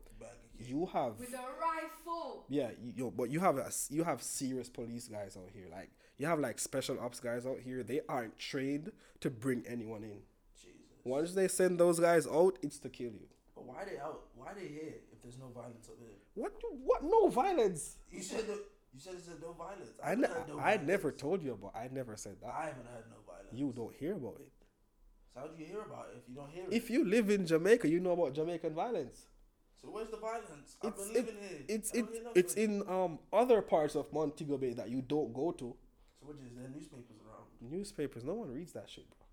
[0.68, 2.46] You have With a rifle.
[2.50, 5.66] Yeah, you, yo, but you have a, you have serious police guys out here.
[5.72, 7.84] Like you have like special ops guys out here.
[7.84, 8.92] They aren't trained
[9.22, 10.20] to bring anyone in.
[10.56, 10.76] Jesus.
[11.04, 13.28] Once they send those guys out, it's to kill you.
[13.56, 14.22] But why they out?
[14.36, 16.10] Why are they here if there's no violence up here?
[16.36, 16.54] What?
[16.64, 17.04] you- What?
[17.04, 17.98] No violence.
[18.12, 18.54] You said the,
[18.94, 19.90] you said it's no violence.
[20.04, 21.76] I, haven't ne- no I never told you about.
[21.76, 22.54] I never said that.
[22.54, 23.50] I haven't heard no violence.
[23.54, 24.52] You don't hear about it.
[25.34, 26.74] So how do you hear about it if you don't hear it?
[26.74, 29.26] If you live in Jamaica, you know about Jamaican violence.
[29.82, 30.78] So where's the violence?
[30.82, 31.66] I've It's been living it, here.
[31.68, 32.06] it's I it,
[32.36, 35.76] it's in um other parts of Montego Bay that you don't go to.
[36.20, 37.72] So what is there newspapers around?
[37.72, 38.24] Newspapers.
[38.24, 39.26] No one reads that shit, bro.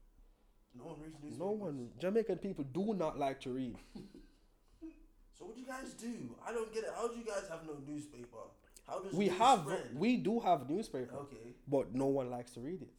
[0.85, 1.39] No one reads newspapers.
[1.39, 1.89] No one.
[2.01, 3.77] Jamaican people do not like to read.
[3.95, 4.01] So
[5.39, 6.37] So what do you guys do?
[6.47, 6.91] I don't get it.
[6.95, 8.39] How do you guys have no newspaper?
[8.87, 9.99] How does We news have spread?
[9.99, 11.55] we do have newspaper, okay.
[11.69, 12.91] but no one likes to read it.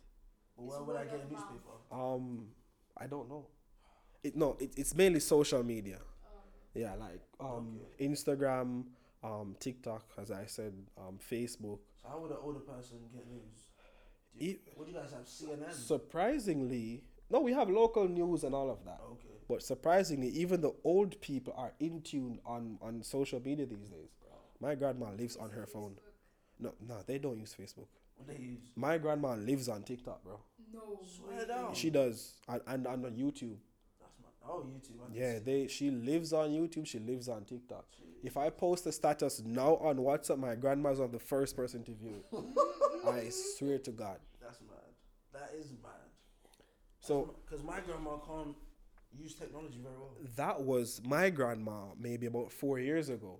[0.57, 1.75] But It's where would I get a newspaper?
[1.91, 2.47] Um,
[2.97, 3.47] I don't know.
[4.23, 5.99] It no, it, it's mainly social media.
[6.74, 8.07] Yeah, like um, Okay.
[8.07, 8.86] Instagram,
[9.24, 11.80] um, TikTok, as I said, um, Facebook.
[12.01, 13.67] So how would an older person get news?
[14.38, 15.26] Do you, E- what do you guys have?
[15.26, 15.71] CNN.
[15.74, 18.99] Surprisingly, no, we have local news and all of that.
[19.11, 19.28] okay.
[19.47, 24.09] But surprisingly, even the old people are in tune on, on social media these days.
[24.59, 25.97] My grandma lives on her phone.
[26.59, 27.88] No, no, they don't use Facebook.
[28.15, 28.61] What they use?
[28.76, 30.39] My grandma lives on TikTok, bro.
[30.74, 30.99] no.
[31.05, 31.45] Swear way.
[31.45, 31.74] down.
[31.74, 33.57] She does, and, and, and on YouTube.
[34.47, 34.99] Oh, YouTube.
[35.01, 35.67] I Yeah, they.
[35.67, 36.85] She lives on YouTube.
[36.87, 37.85] She lives on TikTok.
[38.23, 41.91] If I post a status now on WhatsApp, my grandma's on the first person to
[41.91, 43.07] view it.
[43.07, 44.17] I swear to God.
[44.41, 44.93] That's mad.
[45.33, 45.91] That is mad.
[46.99, 48.55] So because my grandma can't
[49.17, 50.11] use technology very well.
[50.35, 53.39] that was my grandma maybe about four years ago.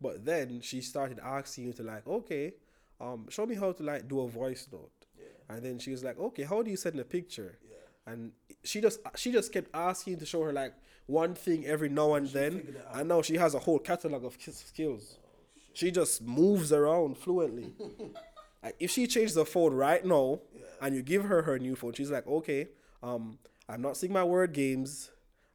[0.00, 2.54] But then she started asking you to like, okay,
[3.00, 4.90] um, show me how to like do a voice note.
[5.18, 5.54] Yeah.
[5.54, 7.58] And then she was like, okay, how do you send a picture?
[7.64, 7.71] Yeah.
[8.06, 8.32] And
[8.64, 10.74] she just she just kept asking to show her like
[11.06, 12.58] one thing every now and then.
[12.58, 12.86] figured it.
[12.92, 15.18] And now she has a whole catalog of ki- skills.
[15.72, 17.72] she just moves around fluently.
[18.62, 20.40] like if she changes the phone right now
[20.80, 22.68] and you give her her new phone, she's like, okay,
[23.02, 23.38] um,
[23.68, 25.10] I'm not seeing my word games.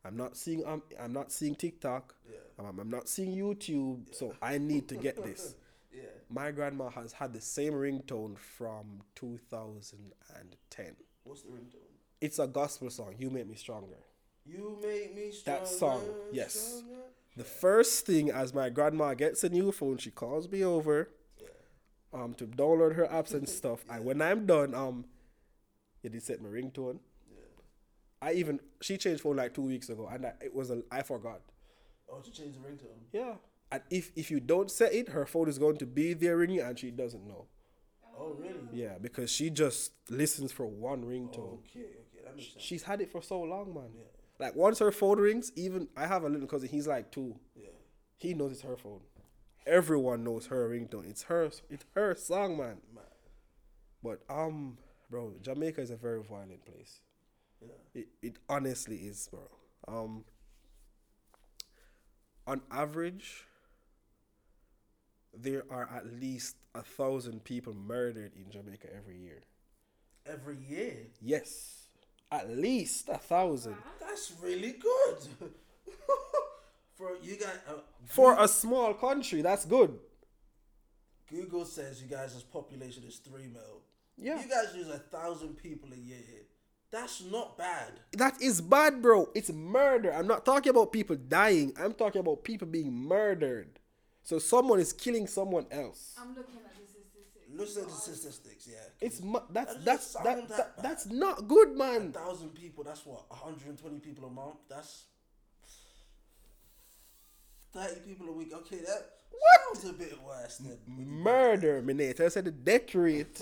[0.05, 2.15] I'm not seeing um, I'm not seeing TikTok.
[2.59, 4.15] Um, I'm not seeing YouTube.
[4.15, 5.55] So I need to get this.
[5.89, 6.03] Yeah.
[6.29, 10.95] My grandma has had the same ringtone from 2010.
[11.23, 11.86] What's the ringtone?
[12.19, 13.15] It's a gospel song.
[13.17, 13.97] You make me stronger.
[14.45, 15.59] You make me stronger.
[15.59, 16.01] That song,
[16.31, 16.53] yes.
[16.53, 17.01] stronger.
[17.35, 21.09] The first thing as my grandma gets a new phone, she calls me over
[22.13, 23.83] um to download her apps and stuff.
[23.89, 25.05] And when I'm done, um
[26.03, 26.99] it did set my ringtone.
[28.21, 31.03] I even she changed phone like two weeks ago and I, it was a I
[31.03, 31.41] forgot.
[32.11, 32.97] Oh, to change the ringtone.
[33.11, 33.35] Yeah.
[33.71, 36.61] And if if you don't set it, her phone is going to be there ringing
[36.61, 37.45] and she doesn't know.
[38.19, 38.55] Oh, really?
[38.73, 41.59] Yeah, because she just listens for one ringtone.
[41.59, 42.63] Okay, okay, that makes sense.
[42.63, 43.89] She's had it for so long, man.
[44.39, 47.35] Like once her phone rings, even I have a little cousin, he's like two.
[47.55, 47.69] Yeah.
[48.17, 49.01] He knows it's her phone.
[49.65, 51.09] Everyone knows her ringtone.
[51.09, 52.77] It's her it's her song, man.
[52.93, 53.03] Man.
[54.03, 54.77] But um,
[55.09, 57.01] bro, Jamaica is a very violent place.
[57.61, 57.69] Yeah.
[57.93, 59.49] It it honestly is, bro.
[59.87, 60.25] Um
[62.47, 63.45] on average
[65.33, 69.43] there are at least a thousand people murdered in Jamaica every year.
[70.25, 71.07] Every year.
[71.21, 71.86] Yes.
[72.31, 73.75] At least a thousand.
[73.99, 75.17] That's really good.
[76.95, 77.73] For you guys, uh,
[78.05, 79.97] For a small country, that's good.
[81.29, 83.81] Google says you guys' population is three mil.
[84.17, 84.41] Yeah.
[84.41, 86.47] You guys lose a thousand people a year.
[86.89, 87.91] That's not bad.
[88.13, 89.29] That is bad, bro.
[89.35, 90.11] It's murder.
[90.13, 91.73] I'm not talking about people dying.
[91.79, 93.79] I'm talking about people being murdered.
[94.23, 96.15] So someone is killing someone else.
[96.19, 96.86] I'm looking at the
[97.65, 97.77] statistics.
[97.77, 97.99] Listen to God.
[98.01, 99.05] statistics, yeah.
[99.07, 102.11] It's mu- that's That that's that, that, that that's not good, A man.
[102.11, 102.83] thousand people.
[102.83, 104.55] That's what 120 people a month.
[104.69, 105.03] That's
[107.73, 108.53] 30 people a week.
[108.53, 109.75] Okay, that what?
[109.83, 112.21] sounds a bit worse than Murder, Minate.
[112.21, 113.39] I said the death rate.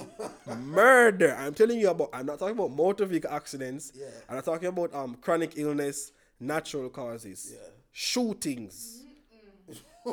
[0.58, 1.36] Murder.
[1.40, 2.10] I'm telling you about.
[2.14, 3.92] I'm not talking about motor vehicle accidents.
[3.96, 4.08] Yeah.
[4.28, 7.60] I'm not talking about um chronic illness, natural causes, Yeah.
[7.92, 9.05] shootings.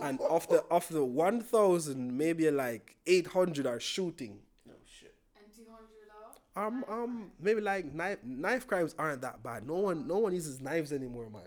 [0.02, 4.38] And of the of the one thousand, maybe like eight hundred are shooting.
[4.66, 5.14] No shit.
[5.36, 5.86] And 200
[6.56, 6.66] are?
[6.66, 9.66] Um, um, maybe like knife knife crimes aren't that bad.
[9.66, 11.42] No one, no one uses knives anymore, man.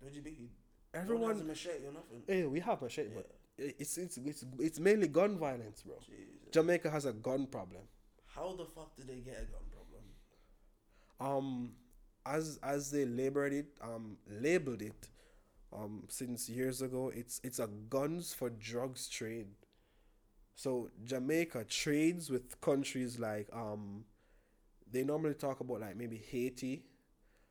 [0.00, 0.50] What'd you be?
[0.94, 2.22] Everyone- Everyone has a machete or nothing.
[2.26, 5.96] Hey, we have machete, but it's it's it's it's mainly gun violence, bro.
[6.00, 6.24] Jesus.
[6.52, 7.82] Jamaica has a gun problem.
[8.26, 10.02] How the fuck did they get a gun problem?
[11.20, 11.72] Um,
[12.24, 15.08] as as they labeled it, um, labeled it,
[15.72, 19.48] um, since years ago, it's it's a guns for drugs trade.
[20.54, 24.04] So Jamaica trades with countries like um,
[24.90, 26.82] they normally talk about like maybe Haiti,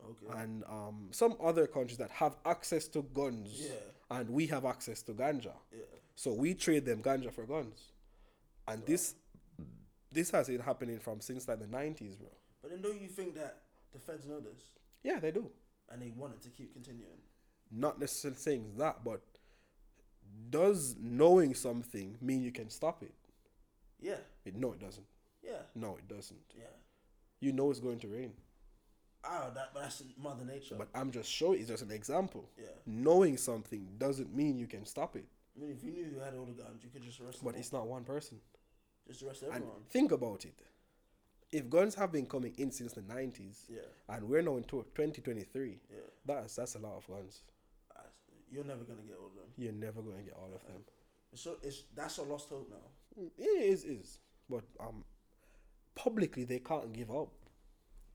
[0.03, 0.39] Okay.
[0.41, 4.18] and um, some other countries that have access to guns, Yeah.
[4.20, 5.53] and we have access to ganja.
[5.72, 5.80] Yeah.
[6.15, 7.91] So we trade them ganja for guns,
[8.68, 9.15] and this
[10.11, 12.30] this has been happening from since like the nineties, bro.
[12.61, 13.61] But then don't you think that
[13.93, 14.61] the feds know this
[15.03, 15.49] Yeah, they do.
[15.89, 17.20] and they want it to keep continuing?
[17.72, 19.22] Not necessarily saying that, but
[20.49, 23.13] does knowing something mean you can stop it?
[23.99, 24.18] Yeah.
[24.45, 25.05] it no, it doesn't.
[25.43, 25.61] Yeah.
[25.76, 26.39] No, it doesn't.
[26.55, 26.63] Yeah.
[27.39, 28.34] You know it's going to rain,
[29.24, 30.76] Oh, that but that's Mother Nature.
[30.78, 31.59] but I'm just showing.
[31.59, 32.49] It's just an example.
[32.57, 32.68] yeah.
[32.86, 35.26] Knowing something doesn't mean you can stop it.
[35.55, 37.51] I mean, if you knew who had all the guns, you could just arrest them.
[37.51, 38.39] But it's not one person.
[39.07, 39.82] just arrest And everyone.
[39.89, 40.61] think about it.
[41.51, 43.80] If guns have been coming in since the 90s, Yeah.
[44.09, 45.97] and we're now in 2023, Yeah.
[46.26, 47.41] that's that's a lot of guns.
[48.50, 49.50] You're never gonna get all of them.
[49.58, 50.82] You're never going to get all of them.
[51.34, 53.22] So it's that's a lost hope now.
[53.38, 54.20] It is, is.
[54.50, 55.04] But um,
[55.95, 57.30] publicly, they can't give up.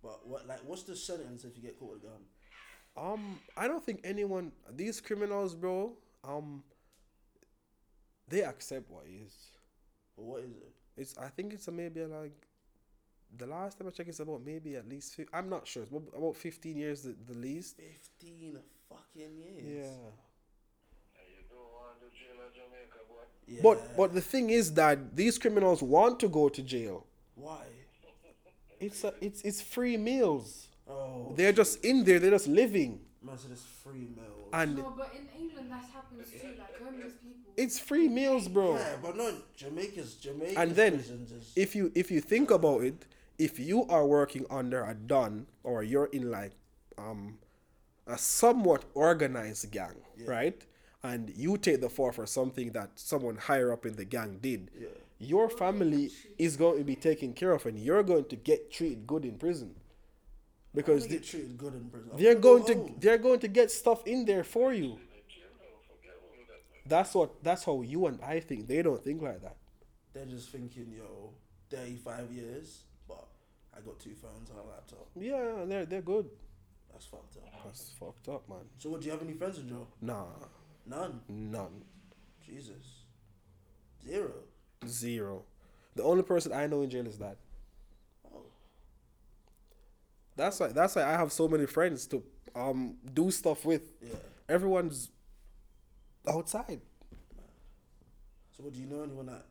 [0.03, 2.23] But what like what's the sentence if you get caught with a gun?
[2.97, 6.63] Um, I don't think anyone, these criminals, bro, um,
[8.29, 9.35] they accept what is.
[10.17, 10.73] Or what is it?
[10.97, 12.35] It's, I think it's a maybe like,
[13.39, 16.13] the last time I checked, it's about maybe at least, I'm not sure, it's about-
[16.15, 17.77] about 15 years the, the least.
[17.79, 18.59] Fifteen
[18.95, 19.65] fucking years.
[19.65, 20.11] Yeah.
[21.19, 23.25] And you don't want to jail in Jamaica, boy.
[23.47, 23.61] Yeah.
[23.63, 27.07] But but the thing is that these criminals want to go to jail.
[27.35, 27.65] why?
[28.81, 30.67] It's a, it's it's free meals.
[30.91, 32.19] Oh, They're just in there.
[32.19, 34.49] They're just living, man, so this free meal.
[34.53, 36.49] and No, but in England that happens too.
[36.59, 37.53] Like homeless people.
[37.57, 38.75] it's free meals, bro.
[38.75, 42.83] yeah, but no, Jamaica's Jamaica's And then prisons is if you if you think about
[42.83, 43.07] it,
[43.39, 46.51] if you are working under a don or you're in like
[46.99, 47.39] um
[48.07, 49.97] a somewhat organized gang,
[50.27, 50.61] right?
[51.03, 54.71] And you take the fall for something that someone higher up in the gang did.
[54.79, 54.89] Yeah.
[55.19, 59.07] Your family is going to be taken care of, and you're going to get treated
[59.07, 59.75] good in prison,
[60.75, 62.11] because they get treated good in prison.
[62.17, 62.95] they're going home.
[62.99, 64.99] they're going to get stuff in there for you.
[66.85, 68.67] That's what that's how you and I think.
[68.67, 69.57] They don't think like that.
[70.13, 71.31] They're just thinking, yo,
[71.71, 73.25] thirty-five years, but
[73.77, 75.07] I got two phones and a laptop.
[75.15, 76.29] Yeah, they're they're good.
[76.93, 77.65] That's fucked up.
[77.65, 78.59] That's fucked up, man.
[78.79, 79.89] So, what do you have any friends in jail?
[80.01, 80.25] Nah,
[80.87, 81.21] None.
[81.29, 81.85] none,
[82.45, 83.05] Jesus.
[84.05, 84.33] Zero.
[84.87, 85.45] zero.
[85.95, 87.37] The only person I know in jail is that.
[88.35, 88.43] Oh,
[90.37, 90.69] That's why.
[90.69, 92.23] That's why I have so many friends to
[92.55, 93.93] um do stuff with.
[94.03, 94.15] yeah.
[94.49, 95.11] Everyone's
[96.29, 96.81] outside.
[98.57, 99.47] So, what do you know anyone that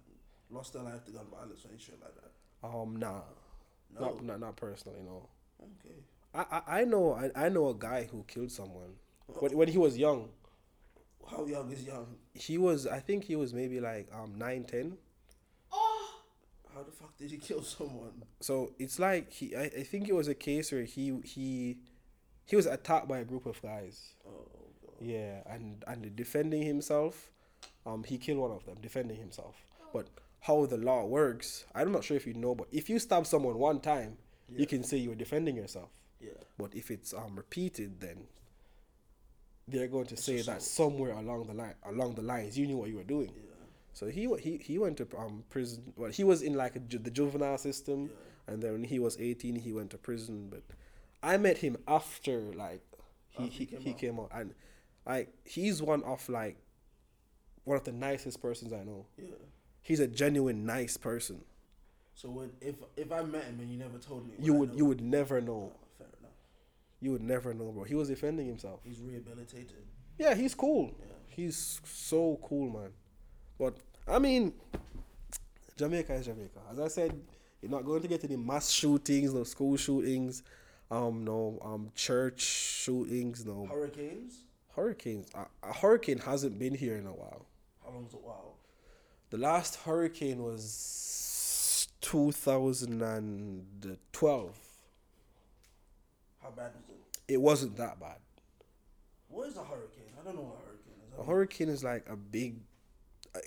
[0.50, 2.68] lost their life to gun violence or any shit like that?
[2.68, 3.22] Um, nah,
[3.94, 4.02] No.
[4.02, 5.00] not, not not personally.
[5.04, 5.28] No,
[5.62, 5.96] Okay.
[6.34, 8.94] I I, I know I, I know a guy who killed someone
[9.28, 10.30] when when he was young.
[11.30, 12.16] How young is young?
[12.34, 14.98] He was I think he was maybe like um nine ten.
[15.72, 16.20] Oh,
[16.74, 18.24] How the fuck did he kill someone?
[18.40, 21.78] So it's like he I, I think it was a case where he he
[22.46, 24.14] he was attacked by a group of guys.
[24.28, 24.48] Oh,
[24.82, 24.96] God.
[25.00, 27.32] Yeah, and and defending himself,
[27.86, 29.56] um, he killed one of them defending himself.
[29.94, 30.08] But
[30.42, 33.58] how the law works, I'm not sure if you know, but if you stab someone
[33.58, 34.18] one time,
[34.50, 35.90] you can say you're defending yourself.
[36.22, 36.32] Yeah.
[36.58, 38.28] But if it's um repeated, then
[39.68, 42.90] they're going to say that somewhere along the line, along the lines, you knew what
[42.90, 43.32] you were doing.
[43.36, 43.42] Yeah.
[43.94, 45.94] So he he he went to um prison.
[45.96, 48.10] Well, he was in like a, the juvenile system,
[48.48, 50.48] and then when he was eighteen, he went to prison.
[50.50, 50.64] But
[51.24, 52.82] I met him after like
[53.30, 53.98] he After he, he came he out.
[53.98, 54.54] came out, and
[55.06, 56.58] like he's one of like
[57.64, 59.06] one of the nicest persons I know.
[59.18, 59.26] Yeah.
[59.82, 61.42] He's a genuine nice person.
[62.14, 64.86] So, when, if if I met him and you never told me, You would you
[64.86, 65.72] would never know.
[67.02, 67.84] You would never know, bro.
[67.84, 68.82] He was defending himself.
[68.84, 69.86] He's rehabilitated.
[70.18, 70.94] Yeah, he's cool.
[71.00, 71.06] Yeah.
[71.28, 72.92] He's so cool, man.
[73.58, 73.78] But
[74.08, 74.54] I mean,
[75.78, 76.60] Jamaica is Jamaica.
[76.72, 77.20] As I said,
[77.62, 80.44] you're not going to get any mass shootings, no school shootings,
[80.92, 84.44] um, no um church shootings, no Hurricanes.
[84.76, 85.30] hurricanes.
[85.34, 87.46] A, a hurricane hasn't been here in a while.
[87.84, 88.58] How long's a while?
[89.32, 94.60] The last hurricane was 2012.
[96.42, 96.84] How bad is
[97.34, 97.42] it?
[97.42, 98.18] Wasn't that bad.
[99.30, 100.12] What is a hurricane?
[100.20, 101.20] I don't know what a hurricane is.
[101.20, 102.56] A hurricane is like a big.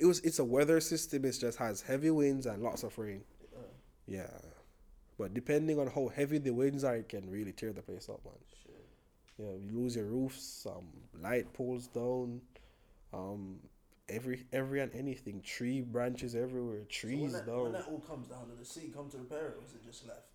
[0.01, 0.21] It was.
[0.21, 1.25] It's a weather system.
[1.25, 3.23] It just has heavy winds and lots of rain.
[3.55, 3.61] Uh,
[4.07, 4.31] Yeah,
[5.19, 8.25] but depending on how heavy the winds are, it can really tear the place up,
[8.25, 8.35] man.
[8.63, 8.87] shit.
[9.39, 10.87] Yeah, you lose your roofs, um,
[11.21, 12.41] light poles down,
[13.13, 13.59] um,
[14.09, 17.63] every every and anything, tree branches everywhere, So trees when that, down.
[17.65, 19.85] when that all comes down, did the sea come to repair it, or was it
[19.85, 20.29] just left?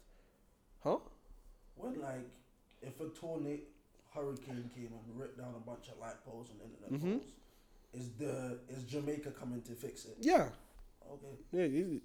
[0.84, 0.98] huh?
[1.76, 2.28] When like,
[2.82, 3.64] if a tornado,
[4.14, 7.20] hurricane came and ripped down a bunch of light poles and internet Mhm.
[7.20, 7.34] poles,
[7.94, 10.18] is the is Jamaica coming to fix it?
[10.20, 10.52] Yeah,
[11.12, 11.38] Okay,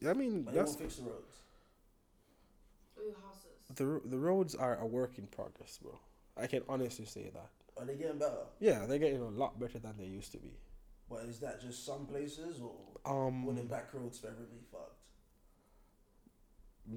[0.00, 0.10] yeah.
[0.10, 1.34] I mean, but that's won't fix the roads.
[2.98, 3.68] ooh, houses.
[3.76, 5.98] the the roads are a work in progress, bro.
[6.36, 7.50] I can honestly say that.
[7.76, 8.46] Are they getting better?
[8.60, 10.52] Yeah, they're getting a lot better than they used to be.
[11.08, 15.00] But is that just some places, or Um, will the back roads forever be fucked?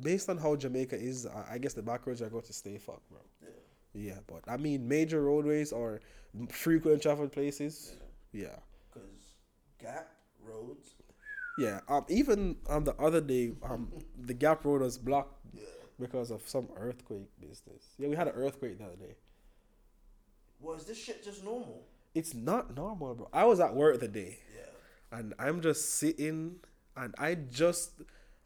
[0.02, 2.78] based on how Jamaica is, I I guess the back roads are going to stay
[2.78, 3.20] fucked, bro.
[3.42, 3.50] Yeah.
[3.98, 6.02] Yeah, but I mean, major roadways or
[6.52, 7.96] frequent traveled places.
[8.32, 8.58] Yeah,
[8.94, 9.10] Because
[9.82, 10.08] Gap
[10.44, 10.90] roads.
[11.58, 11.80] yeah.
[11.90, 15.64] Um, even on the other day, um, the Gap Road was blocked Yeah.
[16.00, 17.96] because of some earthquake business.
[17.98, 19.16] Yeah, we had an earthquake the other day.
[20.60, 21.84] Well, is this shit just normal?
[22.14, 23.30] It's not normal, bro.
[23.34, 25.18] I was at work the day, Yeah.
[25.18, 26.60] and I'm just sitting,
[26.96, 27.92] and I just,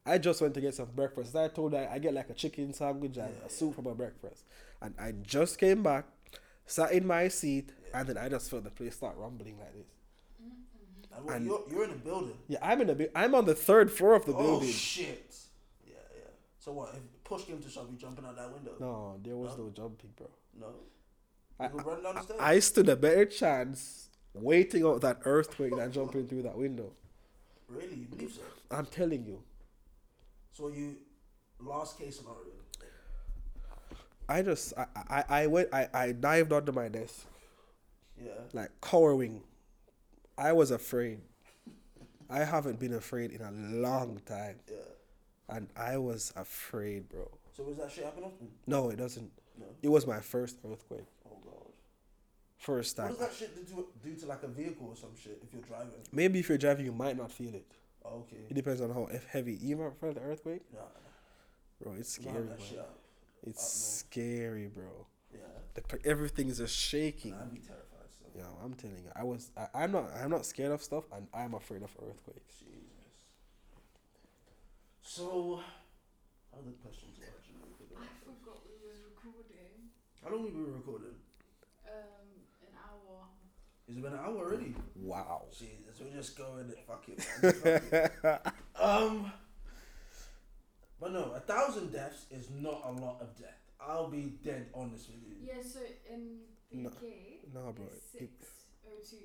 [0.06, 1.36] I just went to get some breakfast.
[1.36, 3.94] I told her I get like a chicken sandwich and Yeah, a soup for my
[3.94, 4.44] breakfast,
[4.82, 6.06] and I just came back,
[6.66, 9.88] sat in my seat, and then I just felt the place start rumbling like this.
[10.42, 11.16] Mm-hmm.
[11.16, 12.38] And what, And- you're, you're in a building.
[12.48, 13.08] Yeah, I'm in a.
[13.18, 14.70] I'm on the third floor of the Oh building.
[14.70, 15.36] Oh shit!
[15.86, 16.24] Yeah, yeah.
[16.60, 16.94] So what?
[16.96, 18.72] If push came to shove, you jumping out that window?
[18.80, 20.28] no, there was no jumping, bro.
[20.60, 20.68] No.
[21.60, 22.40] I- You run down the stairs.
[22.42, 26.92] I stood a better chance waiting out that earthquake than jumping through that window.
[27.68, 27.96] really?
[27.96, 28.42] You believe so?
[28.76, 29.44] I'm telling you.
[30.54, 30.96] So you,
[31.60, 32.38] last case scenario.
[34.32, 37.26] I just I I, I went I, I dived under my desk
[38.22, 38.32] Yeah.
[38.54, 39.42] like cowering.
[40.38, 41.20] I was afraid.
[42.30, 44.58] I haven't been afraid in a long time.
[44.70, 44.78] Yeah.
[45.56, 47.30] And I was afraid, bro.
[47.56, 48.48] So was that shit happen often?
[48.66, 49.30] No, it doesn't.
[49.60, 49.66] No.
[49.82, 51.10] It was my first earthquake.
[51.30, 51.72] Oh god.
[52.58, 53.12] First What time.
[53.16, 55.62] does that shit do to, do to like a vehicle or some shit if you're
[55.64, 56.02] driving?
[56.14, 57.66] Maybe if you're driving, you might not feel it.
[58.06, 58.44] Oh, okay.
[58.50, 59.56] It depends on how if heavy.
[59.62, 60.62] You ever felt the earthquake?
[60.74, 60.80] Nah,
[61.84, 62.48] Bro, it's scary,
[63.44, 63.54] that man.
[63.54, 63.56] shit.
[63.56, 65.08] It's scary, bro.
[65.34, 65.40] Yeah.
[65.74, 67.34] The, p- everything is just shaking.
[67.34, 67.88] I'd be terrified.
[68.10, 68.26] So.
[68.36, 69.52] Yeah, I'm telling you, I was.
[69.58, 70.12] I, I'm not.
[70.22, 72.56] I'm not scared of stuff, and I'm afraid of earthquakes.
[72.60, 72.82] Jesus.
[75.02, 75.60] So,
[76.54, 77.58] other questions actually.
[77.98, 79.90] I forgot we was recording.
[80.24, 81.16] How long have we been recording?
[81.86, 82.28] Um,
[82.62, 83.26] an hour.
[83.88, 84.74] It's it been an hour already?
[84.96, 85.48] Wow.
[85.52, 86.80] Jesus, we're just going it.
[86.88, 88.10] Fuck it, man.
[88.22, 88.82] Fuck it.
[88.82, 89.32] Um,
[91.02, 93.60] but no, a thousand deaths is not a lot of death.
[93.82, 95.36] I'll be dead honest with you.
[95.44, 95.80] Yeah, so
[96.14, 96.38] in
[96.72, 96.90] the No.
[96.90, 97.04] UK,
[97.54, 97.86] No, bro.
[97.92, 98.30] it's It-
[98.86, 99.18] 602.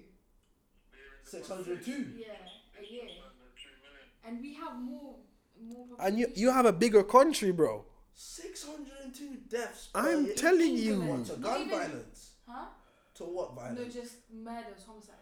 [1.23, 2.13] Six hundred two.
[2.17, 2.33] Yeah,
[2.81, 3.09] a year.
[4.25, 5.17] And we have more,
[5.61, 6.35] more And you, population.
[6.43, 7.85] you have a bigger country, bro.
[8.15, 9.89] Six hundred and two deaths.
[9.89, 10.35] per I'm year.
[10.35, 11.01] telling you.
[11.03, 12.31] What, to Not gun even- violence?
[12.49, 12.67] Huh?
[13.17, 13.79] To what violence?
[13.79, 13.95] No, violence?
[13.95, 15.15] just murders, homicide.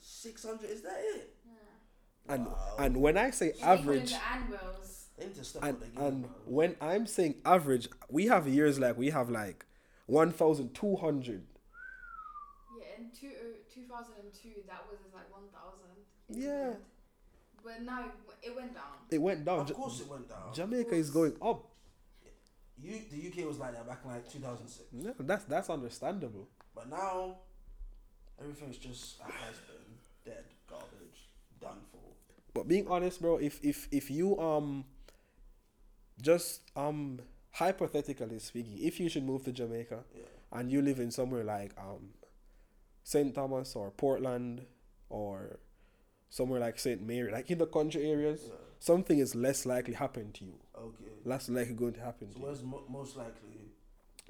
[0.00, 0.70] Six hundred.
[0.70, 1.36] Is that it?
[1.46, 2.34] Yeah.
[2.34, 2.76] And Wow.
[2.78, 4.89] and when I say Yeah, average, The annuals.
[5.20, 8.96] They need to step and game, and when I'm saying average, we have years like
[8.96, 9.66] we have like
[10.06, 11.42] one thousand two hundred.
[12.78, 16.42] Yeah, in two, uh, 2002, that was like 1,000.
[16.42, 16.74] Yeah.
[17.62, 18.84] But now it, it went down.
[19.10, 19.58] It went down.
[19.60, 20.54] Of Ja- course, it went down.
[20.54, 21.66] Jamaica is going up.
[22.82, 24.88] You, the UK was like that back in like 2006.
[24.92, 26.48] No, that's that's understandable.
[26.74, 27.36] But now,
[28.40, 31.28] everything's just a has been, dead, garbage,
[31.60, 31.98] done for.
[32.54, 34.84] But being honest, bro, if if if you um
[36.20, 37.20] just um
[37.52, 40.22] hypothetically speaking, if you should move to Jamaica Yeah.
[40.52, 42.10] and you live in somewhere like um
[43.02, 43.34] St.
[43.34, 44.66] Thomas or Portland
[45.08, 45.58] or
[46.28, 47.02] somewhere like St.
[47.02, 48.54] Mary, like in the country areas, Yeah.
[48.78, 50.54] something is less likely happen to you.
[50.78, 51.04] Okay.
[51.24, 52.44] Less likely going to happen So to you.
[52.46, 53.72] where's mo- most likely?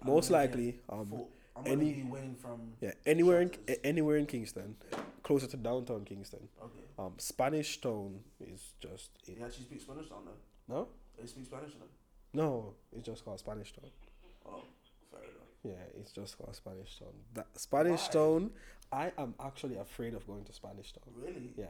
[0.03, 1.27] Most likely, um,
[1.67, 2.73] any- gonna be Wayne from.
[2.81, 3.81] Yeah, anywhere in Shottas.
[3.85, 4.77] anywhere in Kingston,
[5.23, 6.49] closer to downtown Kingston.
[6.63, 6.85] Okay.
[6.99, 9.37] Um, Spanish Town is just it.
[9.37, 10.35] You actually speak Spanish down there.
[10.69, 10.89] No,
[11.21, 11.89] They speak Spanish then.
[12.33, 13.91] no, it's just called Spanish Town.
[14.47, 14.63] Oh,
[15.11, 15.33] fair enough.
[15.63, 17.09] Yeah, it's just called Spanish Town.
[17.35, 18.13] That Spanish Why?
[18.13, 18.51] Town,
[18.93, 21.13] I am actually afraid of going to Spanish Town.
[21.17, 21.53] Really?
[21.57, 21.67] Yeah.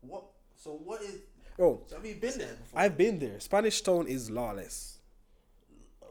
[0.00, 0.24] What?
[0.56, 1.18] So what is?
[1.58, 2.80] Oh, So have you been there before?
[2.80, 3.38] I've been there.
[3.40, 4.98] Spanish Town is lawless.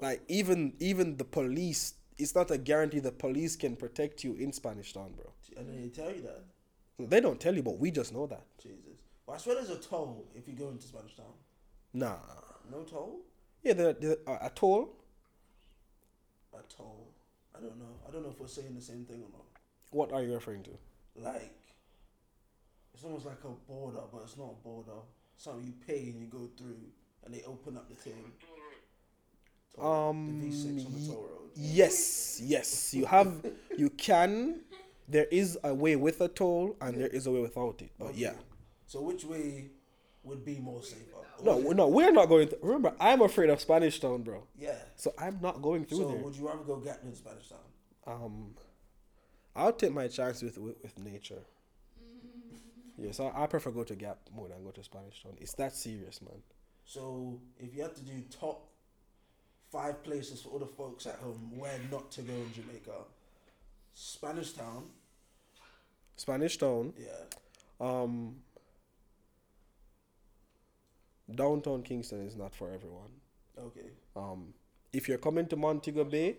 [0.01, 4.51] Like even even the police, it's not a guarantee the police can protect you in
[4.53, 5.31] Spanish Town, bro.
[5.57, 6.43] And then they tell you that.
[6.97, 8.43] They don't tell you, but we just know that.
[8.61, 9.01] Jesus.
[9.25, 11.33] Well, I swear there's a toll if you go into Spanish Town.
[11.93, 12.17] Nah.
[12.71, 13.19] No toll?
[13.63, 14.89] Yeah, the, the uh, a toll.
[16.53, 17.07] A toll.
[17.55, 17.99] I don't know.
[18.07, 19.45] I don't know if we're saying the same thing or not.
[19.91, 20.71] What are you referring to?
[21.15, 21.53] Like,
[22.93, 24.91] it's almost like a border, but it's not a border.
[25.37, 26.77] Something you pay and you go through,
[27.25, 28.31] and they open up the thing.
[29.75, 31.49] Toll- Um, the V6 on the toll road.
[31.55, 32.93] Yes, yes.
[32.93, 33.45] You have,
[33.77, 34.61] you can.
[35.07, 37.91] There is a way with a toll, and there is a way without it.
[37.99, 38.19] But Okay.
[38.19, 38.33] yeah,
[38.85, 39.71] So which way
[40.23, 41.17] would be more safer?
[41.43, 42.47] no, no, we're not going.
[42.49, 44.43] To, remember, I'm afraid of Spanish Town, bro.
[44.57, 44.75] Yeah.
[44.95, 46.17] So I'm not going through So there.
[46.17, 47.59] would you rather go Gatton Spanish Town?
[48.05, 48.55] Um,
[49.55, 51.39] I'll take my chance with with, with nature.
[52.97, 55.33] Yeah, so I prefer go to Gap more than go to Spanish Town.
[55.39, 56.39] It's that serious, man.
[56.85, 58.67] So if you had to do top
[59.71, 62.91] five places for all the folks at home where not to go in Jamaica,
[63.95, 64.83] Spanish Town,
[66.15, 67.07] Spanish Town, yeah,
[67.79, 68.35] um,
[71.35, 73.11] downtown Kingston is not for everyone.
[73.57, 74.53] okay, Um,
[74.93, 76.37] if you're coming to Montego Bay,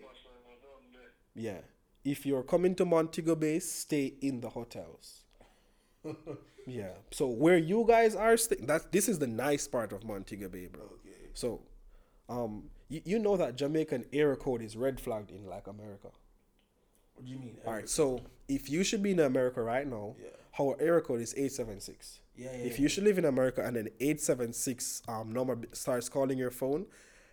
[1.35, 1.59] yeah.
[2.05, 5.21] If you're coming to Montego Bay, stay in the hotels.
[6.67, 6.91] yeah.
[7.11, 10.67] So where you guys are staying, that this is the nice part of Montego Bay,
[10.67, 10.83] bro.
[10.83, 11.29] okay.
[11.33, 11.61] So,
[12.29, 16.09] um, you, you know that Jamaican area code is red flagged in like America.
[17.15, 17.57] What do you mean?
[17.65, 17.87] All right.
[17.89, 18.19] So
[18.49, 20.29] if you should be in America right now, Yeah.
[20.59, 22.19] our area code is eight seven six.
[22.35, 26.37] Yeah, yeah, If you should live in America and seven six um number starts calling
[26.37, 26.85] your phone,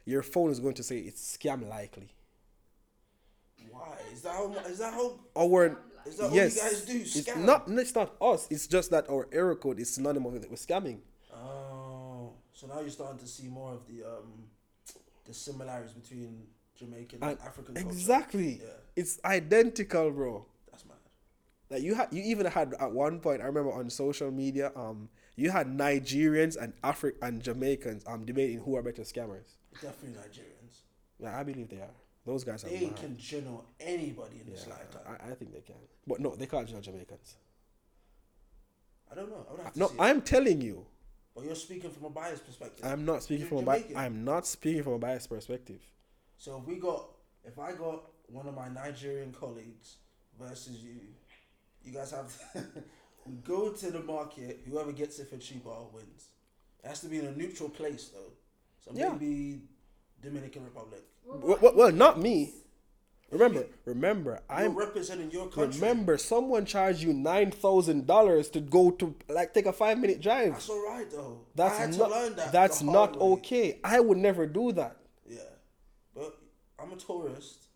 [0.05, 2.11] your phone is going to say it's scam likely.
[3.71, 3.97] Why?
[4.13, 4.53] Is that how?
[4.67, 5.21] Is that how?
[5.37, 6.83] Our Is that yes, what you guys
[7.15, 7.21] do?
[7.21, 7.69] it's not.
[7.69, 8.47] It's not us.
[8.51, 10.99] It's just that our error code is synonymous with, with scamming.
[11.33, 14.45] Oh, so now you're starting to see more of the um,
[15.27, 16.43] the similarities between
[16.77, 17.89] Jamaican And and African culture.
[17.89, 18.61] Exactly.
[18.63, 18.69] Yeah.
[18.97, 20.47] It's identical, bro.
[21.71, 23.41] Like you had, you even had at one point.
[23.41, 28.59] I remember on social media, um, you had Nigerians and Afri and Jamaicans um debating
[28.59, 29.55] who are better scammers.
[29.81, 30.81] Definitely Nigerians.
[31.21, 31.95] Yeah, I believe they are.
[32.27, 32.69] Those guys are.
[32.69, 35.03] They can general anybody in Yeah, this lifetime.
[35.07, 37.37] I, I think they can, but no, they can't judge Jamaicans.
[39.11, 39.47] I, don't know.
[39.49, 39.91] I would have to No.
[39.99, 40.87] I'm telling you,
[41.35, 42.85] But you're speaking from a biased perspective.
[42.85, 45.81] I'm not speaking You're from a bi- I'm not speaking from a biased perspective.
[46.37, 47.07] So if we got,
[47.45, 49.97] if I got one of my Nigerian colleagues
[50.39, 51.01] versus you,
[51.85, 52.33] you guys have
[53.27, 54.61] we go to the market.
[54.69, 56.29] Whoever gets it for cheaper wins.
[56.83, 58.33] It has to be in a neutral place though.
[58.85, 59.11] So Yeah.
[59.13, 59.63] maybe
[60.23, 61.03] Dominican Republic.
[61.25, 62.55] What Well, about well, well, not me.
[63.31, 65.79] Remember, remember, I'm I'm representing your country.
[65.81, 66.19] remember.
[66.19, 70.55] Someone charged you nine thousand dollars to go to like take a five minute drive.
[70.55, 71.39] That's all right though.
[71.43, 72.11] I That's had to not.
[72.11, 73.27] learn that that's the not way.
[73.35, 73.79] okay.
[73.85, 74.97] I would never do that.
[75.29, 75.39] Yeah,
[76.13, 76.39] but
[76.77, 77.67] I'm a tourist,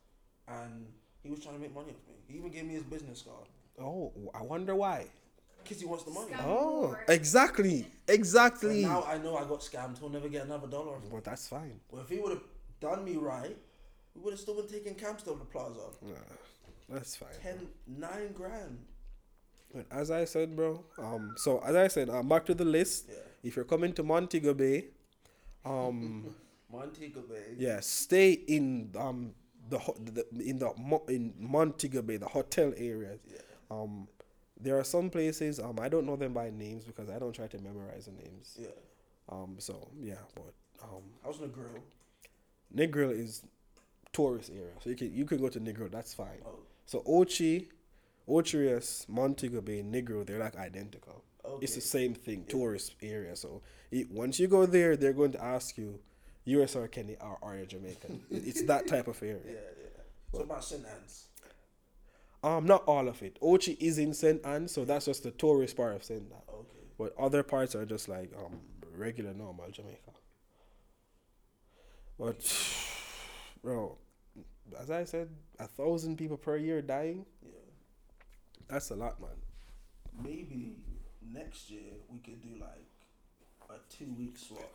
[0.49, 0.87] and
[1.23, 2.15] he was trying to make money off me.
[2.27, 3.47] He even gave me his business card
[3.81, 5.07] Oh, I wonder why.
[5.63, 6.31] because he wants the money.
[6.33, 6.45] Scam.
[6.47, 7.05] Oh, More.
[7.09, 8.83] exactly, But exactly.
[8.83, 9.99] now I know I got scammed.
[9.99, 10.97] He'll never get another dollar.
[10.97, 11.09] off me.
[11.13, 11.81] But that's fine.
[11.91, 12.43] Well, if he would have
[12.81, 13.57] done me right,
[14.15, 15.81] we would have still been taking camps to the plaza.
[16.03, 16.15] Nah,
[16.89, 17.29] that's fine.
[17.43, 18.79] Ten, nine grand.
[19.75, 20.85] But as I said, bro.
[20.99, 21.35] Um.
[21.37, 23.07] So as I said, um, back to the list.
[23.09, 23.17] Yeah.
[23.43, 24.87] If you're coming to Montego Bay,
[25.65, 26.35] um,
[26.73, 27.55] Montego Bay.
[27.59, 29.35] yeah, stay in um
[29.69, 30.71] the, ho- the in the
[31.09, 33.21] in Montego Bay, the hotel areas.
[33.27, 33.39] Yeah.
[33.83, 34.09] Um,
[34.61, 35.59] there are some places.
[35.61, 38.57] Um, I don't know them by names because I don't try to memorize the names.
[38.61, 38.69] Yeah.
[39.29, 39.57] Um.
[39.59, 40.53] So yeah, but
[40.83, 41.83] um, I was in a grill.
[42.75, 43.43] Negril is
[44.13, 45.91] tourist area, so you can you can go to Negril.
[45.91, 46.41] That's fine.
[46.47, 47.69] Oh, So Ochi,
[48.29, 51.23] Ocho Rios, Montego Bay, Negril, they're like identical.
[51.45, 51.63] okay.
[51.65, 53.37] It's the same thing, tourist area.
[53.37, 55.99] So it, once you go there, they're going to ask you,
[56.47, 58.23] US or Kenny or are you Jamaican?
[58.31, 59.41] It's that type of area.
[59.47, 60.03] Yeah, yeah.
[60.31, 60.85] What about St.
[60.85, 61.27] Ann's?
[62.45, 63.39] Um, not all of it.
[63.41, 64.45] Ochi is in St.
[64.45, 66.21] Ann, so that's just the tourist part of St.
[66.21, 66.43] Ann.
[66.47, 66.85] Okay.
[66.99, 68.61] But other parts are just like um
[68.95, 70.13] regular normal Jamaica.
[72.19, 72.37] But
[73.63, 73.97] bro,
[74.79, 77.25] as I said, a thousand people per year dying.
[77.43, 77.53] Yeah.
[78.69, 79.31] That's a lot, man.
[80.23, 80.77] Maybe
[81.33, 82.91] next year we could do like
[83.71, 84.71] a two week swap.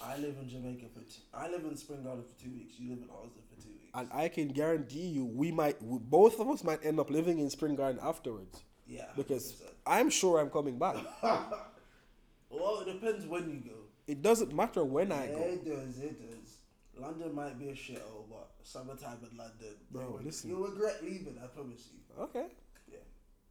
[0.00, 1.22] I live in Jamaica for two.
[1.34, 2.78] I live in Spring Garden for two weeks.
[2.78, 3.81] You live in Austin for two weeks.
[3.94, 7.38] And I can guarantee you, we might, we, both of us might end up living
[7.38, 8.62] in Spring Garden afterwards.
[8.86, 9.06] yeah.
[9.16, 9.68] Because 100%.
[9.86, 10.96] I'm sure I'm coming back.
[11.22, 13.76] well, it depends when you go.
[14.06, 15.42] It doesn't matter when I go.
[15.42, 15.98] it does.
[15.98, 16.56] It does.
[16.98, 20.50] London might be a shithole, but summertime in London, Bro, you will- listen.
[20.50, 21.36] you'll regret leaving.
[21.42, 22.22] I promise you.
[22.24, 22.46] Okay,
[22.90, 22.98] Yeah.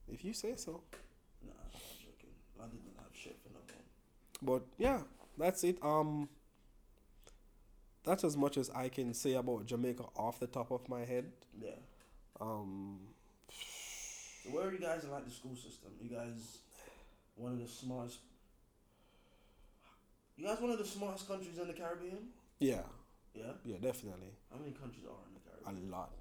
[0.07, 0.81] if you say so.
[1.45, 2.29] Nah, I'm joking.
[2.57, 3.83] London don't have shit for no one.
[4.59, 5.01] But yeah,
[5.37, 5.77] that's it.
[5.83, 6.29] Um,
[8.03, 11.31] that's as much as I can say about Jamaica off the top of my head.
[11.61, 11.71] Yeah.
[12.39, 12.99] Um,
[14.43, 15.91] So where are you guys in like the school system?
[16.01, 16.57] You guys
[17.35, 18.19] one of the smartest.
[20.37, 22.29] You guys one of the smartest countries in the Caribbean?
[22.59, 22.81] yeah,
[23.35, 23.53] Yeah.
[23.63, 25.91] yeah, definitely How many countries are in the Caribbean?
[25.93, 26.11] a lot.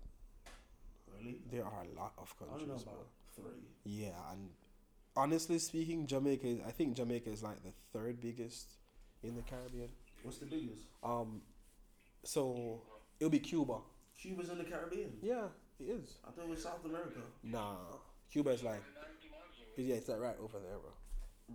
[1.17, 1.41] Really?
[1.51, 2.57] There are a lot of countries.
[2.57, 2.93] I don't know bro.
[2.93, 3.65] about three.
[3.85, 4.51] Yeah, and
[5.17, 6.61] honestly speaking, Jamaica is.
[6.67, 8.69] I think Jamaica is like the third biggest
[9.23, 9.89] in the Caribbean.
[10.23, 10.83] What's the biggest?
[11.03, 11.41] Um,
[12.25, 12.83] so
[13.19, 13.79] it'll be Cuba.
[14.19, 15.13] Cuba's in the Caribbean.
[15.23, 15.47] Yeah,
[15.79, 16.19] it is.
[16.27, 17.21] I thought it was South America.
[17.43, 17.77] Nah,
[18.31, 18.83] Cuba is like,
[19.77, 20.91] yeah, it's like right over there, bro.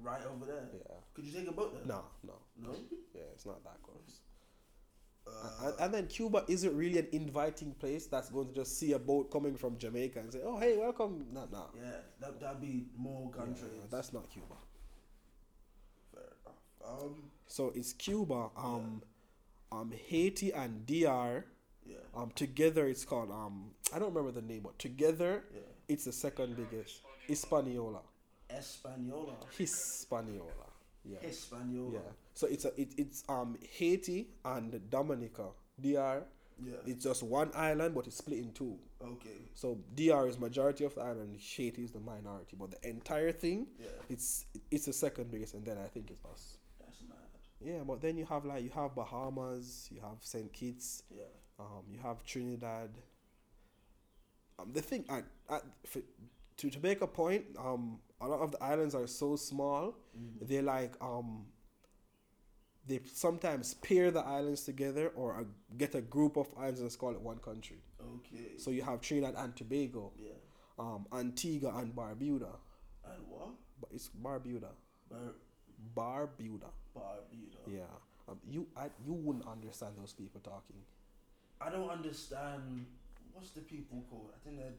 [0.02, 0.68] Right over there.
[0.74, 0.96] Yeah.
[1.14, 1.86] Could you take a boat there?
[1.86, 2.76] No, no, No.
[3.14, 4.22] yeah, it's not that close.
[5.28, 8.94] Uh, and, and then Cuba isn't really an inviting place that's going to just see
[8.94, 11.66] a boat coming from Jamaica and say, "Oh, hey, welcome." Nah, nah.
[11.76, 14.54] yeah, that that'd be more gun Yeah, that's not Cuba.
[16.14, 17.02] fair enough.
[17.02, 19.02] Um, So it's Cuba, um,
[19.76, 21.46] um, Haiti and DR.
[21.86, 25.62] yeah, Um, together it's called um, I don't remember the name, but together yeah.
[25.88, 27.02] it's the second biggest.
[27.28, 28.02] Hispaniola.
[28.50, 30.68] Española, Hispaniola.
[31.04, 31.18] Yeah.
[31.22, 31.94] Hispaniola.
[31.94, 32.00] Yeah.
[32.34, 35.48] So it's a it, it's um Haiti and Dominica.
[35.82, 36.24] DR.
[36.64, 36.74] Yeah.
[36.86, 38.78] It's just one island, but it's split in two.
[39.04, 39.38] Okay.
[39.56, 41.38] So DR is majority of the island.
[41.38, 43.88] Haiti is the minority, but the entire thing, Yeah.
[44.10, 46.58] it's it's the second biggest, and then I think it's us.
[47.66, 51.24] Yeah, but then you have like you have Bahamas, you have Saint Kitts, Yeah.
[51.60, 52.92] um, you have Trinidad.
[54.60, 56.02] Um, the thing, I, I, for,
[56.58, 59.84] to to make a point, um, a lot of the islands are so small.
[60.18, 60.46] Mm-hmm.
[60.48, 61.48] They're like um.
[62.88, 65.46] they sometimes pair the islands together or a,
[65.82, 67.80] get a group of islands and call it one country.
[68.18, 68.58] Okay.
[68.58, 70.38] So you have Trinidad and Tobago, yeah.
[70.78, 72.54] um, Antigua and Barbuda,
[73.12, 73.50] And what?
[73.82, 74.70] but it's Barbuda,
[75.10, 75.36] Bar-
[75.98, 76.70] Barbuda.
[76.96, 77.58] Barbuda.
[77.68, 77.82] Yeah,
[78.30, 80.78] um, you I, you wouldn't understand those people talking.
[81.62, 82.86] I don't understand.
[83.34, 84.32] What's the people called?
[84.36, 84.74] I think they're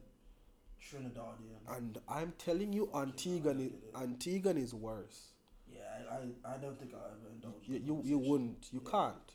[0.81, 1.75] Trinidadian.
[1.77, 5.29] And I'm telling you, Antiguan is, Antiguan is worse.
[5.71, 5.79] yeah,
[6.11, 6.15] I,
[6.49, 7.63] I, I don't think I'll ever indulge.
[7.67, 8.67] You you, you wouldn't.
[8.71, 8.91] You Yeah.
[8.91, 9.31] can't.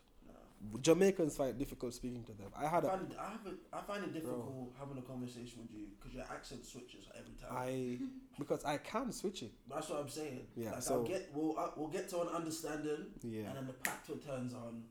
[0.81, 2.49] Jamaicans find it difficult speaking to them.
[2.57, 5.61] I had I a find, it, have it, I find it difficult having a conversation
[5.63, 7.51] with you because your accent switches every time.
[7.57, 7.99] I
[8.39, 9.53] because I can switch it.
[9.69, 10.47] That's what I'm saying.
[10.57, 13.07] Yeah, Like so- I'll get we'll uh, we'll get to an understanding.
[13.23, 13.49] Yeah.
[13.49, 14.83] And then the patois turns on,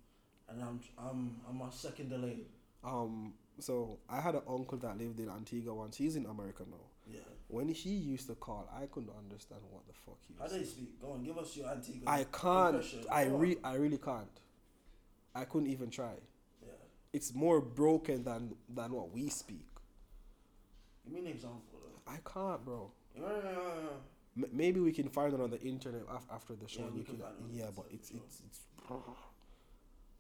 [0.50, 2.40] and I'm I'm I'm a second delay.
[2.84, 3.34] Um.
[3.60, 5.96] So I had an uncle that lived in Antigua once.
[5.98, 6.78] He's in America now.
[7.08, 7.20] Yeah.
[7.48, 10.66] When he used to call, I couldn't understand what the fuck he How do saying.
[10.66, 11.02] speak?
[11.02, 12.10] Go on, give us your Antigua.
[12.10, 12.84] I can't.
[13.12, 13.40] I on.
[13.40, 14.28] re- I really can't.
[15.34, 16.14] I couldn't even try.
[16.62, 16.72] Yeah.
[17.14, 19.66] It's more broken than than what we speak.
[21.06, 22.12] Give me an example though.
[22.12, 22.92] I can't, bro.
[23.16, 24.44] Yeah, yeah, yeah.
[24.46, 26.82] M- maybe we can find it on the internet af- after the show.
[26.82, 28.60] Yeah, we can can, find it on the yeah, but it's it's it's.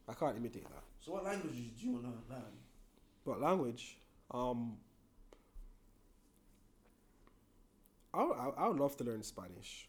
[0.10, 0.84] I can't imitate that.
[1.00, 2.44] So what languages do you want to learn?
[3.26, 3.98] But language,
[4.32, 4.78] um,
[8.14, 9.88] I, I I would love to learn Spanish.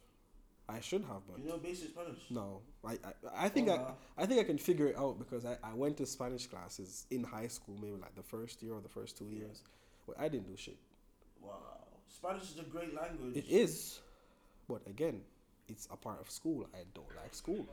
[0.69, 2.19] I should have, but You know basic Spanish.
[2.31, 2.61] no.
[2.85, 2.97] I I,
[3.47, 3.69] I think.
[3.69, 3.93] I uh-huh.
[4.19, 7.23] I think I can figure it out because I, I went to Spanish classes in
[7.25, 9.63] high school, maybe like the first year or the first two years.
[10.07, 10.79] But I didn't do shit.
[11.41, 11.59] Wow.
[12.09, 13.37] Spanish is a great language.
[13.37, 14.01] It is,
[14.69, 15.21] but again,
[15.69, 16.67] it's a part of school.
[16.75, 17.67] I don't like school.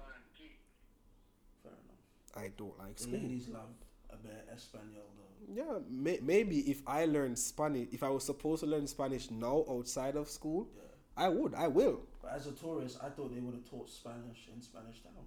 [1.64, 2.46] Fair enough.
[2.46, 3.14] I don't like school.
[3.20, 3.74] ladies love
[4.12, 4.88] a bit Espanol
[5.18, 5.54] though.
[5.54, 9.66] Yeah, may, maybe if I learned Spanish, if I was supposed to learn Spanish now
[9.70, 10.89] outside of school, Yeah.
[11.20, 11.54] I would.
[11.54, 12.00] I will.
[12.22, 15.26] But as a tourist, I thought they would have taught Spanish in Spanish Town.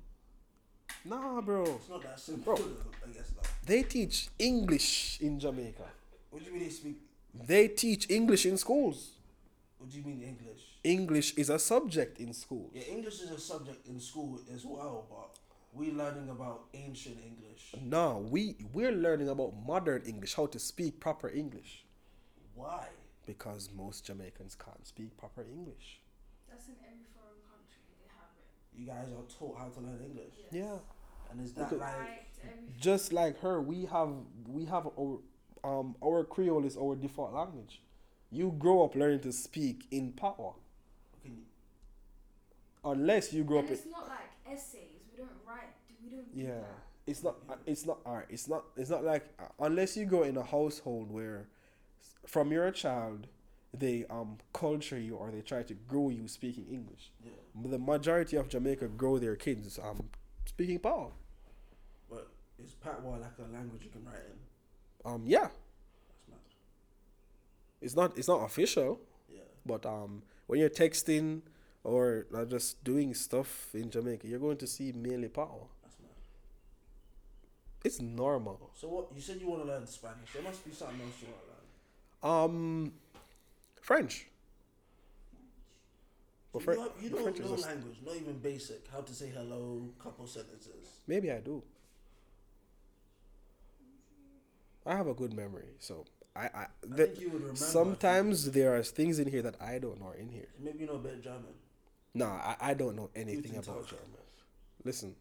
[1.04, 1.64] Nah, bro.
[1.64, 2.64] It's not that simple, Bro.
[3.04, 3.46] I guess not.
[3.66, 5.84] They teach English in Jamaica.
[6.30, 6.96] What do you mean they speak?
[7.34, 9.12] They teach English in schools.
[9.78, 10.62] What do you mean English?
[10.84, 12.70] English is a subject in school.
[12.72, 15.38] Yeah, English is a subject in school as well, but
[15.74, 17.74] we're learning about ancient English.
[17.82, 21.84] No, we we're learning about modern English, how to speak proper English,
[22.54, 22.86] Why?
[23.36, 26.00] Because most Jamaicans can't speak proper English.
[26.48, 27.82] That's in every foreign country.
[28.00, 28.78] They have it.
[28.78, 30.52] You guys are taught how to learn English, Yes.
[30.52, 30.78] Yeah.
[31.30, 31.76] and is that Okay.
[31.76, 32.28] like?
[32.78, 34.12] Just like her, we have
[34.48, 35.18] we have our
[35.64, 37.80] um our Creole is our default language.
[38.30, 40.54] You grow up learning to speak in power,
[41.22, 41.42] Can you,
[42.84, 45.00] unless you grow And up in it's not like essays.
[45.10, 45.70] We don't write.
[46.02, 46.34] We don't.
[46.34, 46.78] Do Yeah, that.
[47.06, 47.36] it's not.
[47.48, 48.26] uh, It's not art.
[48.30, 48.64] It's not.
[48.76, 51.46] It's not like uh, unless you grow in a household where, s-
[52.26, 53.26] from you're a child,
[53.72, 57.10] they um culture you or they try to grow you speaking English.
[57.24, 57.30] yeah,
[57.70, 60.10] The majority of Jamaica grow their kids um
[60.44, 61.10] speaking power.
[62.10, 62.28] but
[62.62, 64.38] is patois like a language you can write in?
[65.12, 65.48] Um yeah,
[67.80, 68.16] it's not.
[68.16, 71.42] It's not official, Yeah, but um when you're texting
[71.84, 75.48] or uh, just doing stuff in Jamaica, you're going to see mainly mad.
[77.84, 78.70] It's normal.
[78.74, 79.06] So what?
[79.14, 80.32] You said you want to learn Spanish.
[80.32, 81.51] There must be something else you want to learn.
[82.22, 82.92] Um,
[83.80, 84.26] French.
[86.52, 88.86] Well, you, have, you don't French know language, not even basic.
[88.92, 91.00] How to say hello, couple sentences.
[91.06, 91.62] Maybe I do.
[94.84, 96.04] I have a good memory, so
[96.36, 96.66] I, I, I
[96.96, 97.56] think you would remember.
[97.56, 100.48] sometimes there are things in here that I don't know are in here.
[100.60, 101.54] Maybe you know a bit German.
[102.14, 103.86] Nah, I, I don't know anything about.
[103.86, 104.06] German.
[104.84, 105.14] Listen,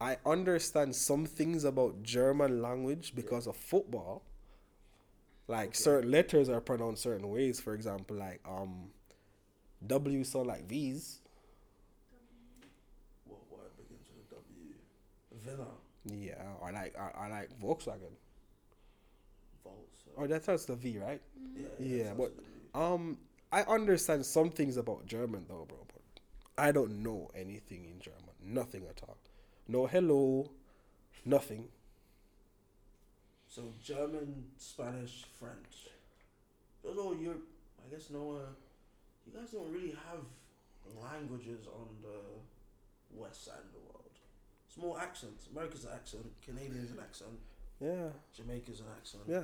[0.00, 4.22] I understand some things about German language because of football.
[5.52, 7.60] Like certain letters are pronounced certain ways.
[7.60, 8.86] For example, like um,
[9.86, 11.20] W sound like V's.
[13.26, 14.74] What word begins with a W?
[15.44, 15.68] Villa.
[16.06, 18.14] Yeah, or like or, or like Volkswagen.
[19.62, 20.04] Volts.
[20.16, 21.20] Or that starts the V, right?
[21.54, 22.32] Yeah, Yeah, that but
[22.74, 23.18] um,
[23.52, 25.86] I understand some things about German though, bro.
[25.86, 26.22] But
[26.56, 28.22] I don't know anything in German.
[28.42, 29.18] Nothing at all.
[29.68, 30.50] No hello,
[31.26, 31.68] nothing.
[33.54, 35.88] So German, Spanish, French.
[36.82, 37.34] Those are your.
[37.84, 38.40] I guess no.
[38.40, 38.48] Uh,
[39.26, 40.24] you guys don't really have
[40.98, 42.18] languages on the
[43.14, 44.08] west side of the world.
[44.66, 45.48] It's more accents.
[45.52, 46.24] America's an accent.
[46.42, 47.38] Canadian's an accent.
[47.78, 49.24] Yeah, Jamaica's an accent.
[49.28, 49.42] yeah.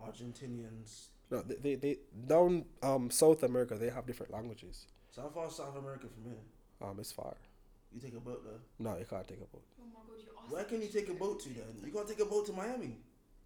[0.00, 1.06] Argentinians.
[1.32, 1.98] No, they, they, they
[2.28, 4.86] down um South America they have different languages.
[5.10, 6.88] So how far is South America from here?
[6.88, 7.34] Um, it's far.
[7.94, 8.60] You take a boat there.
[8.80, 9.62] No, you can't take a boat.
[9.80, 10.52] Oh my god, you asked.
[10.52, 11.64] Where can you take a boat to then?
[11.84, 12.96] You can't take a boat to Miami.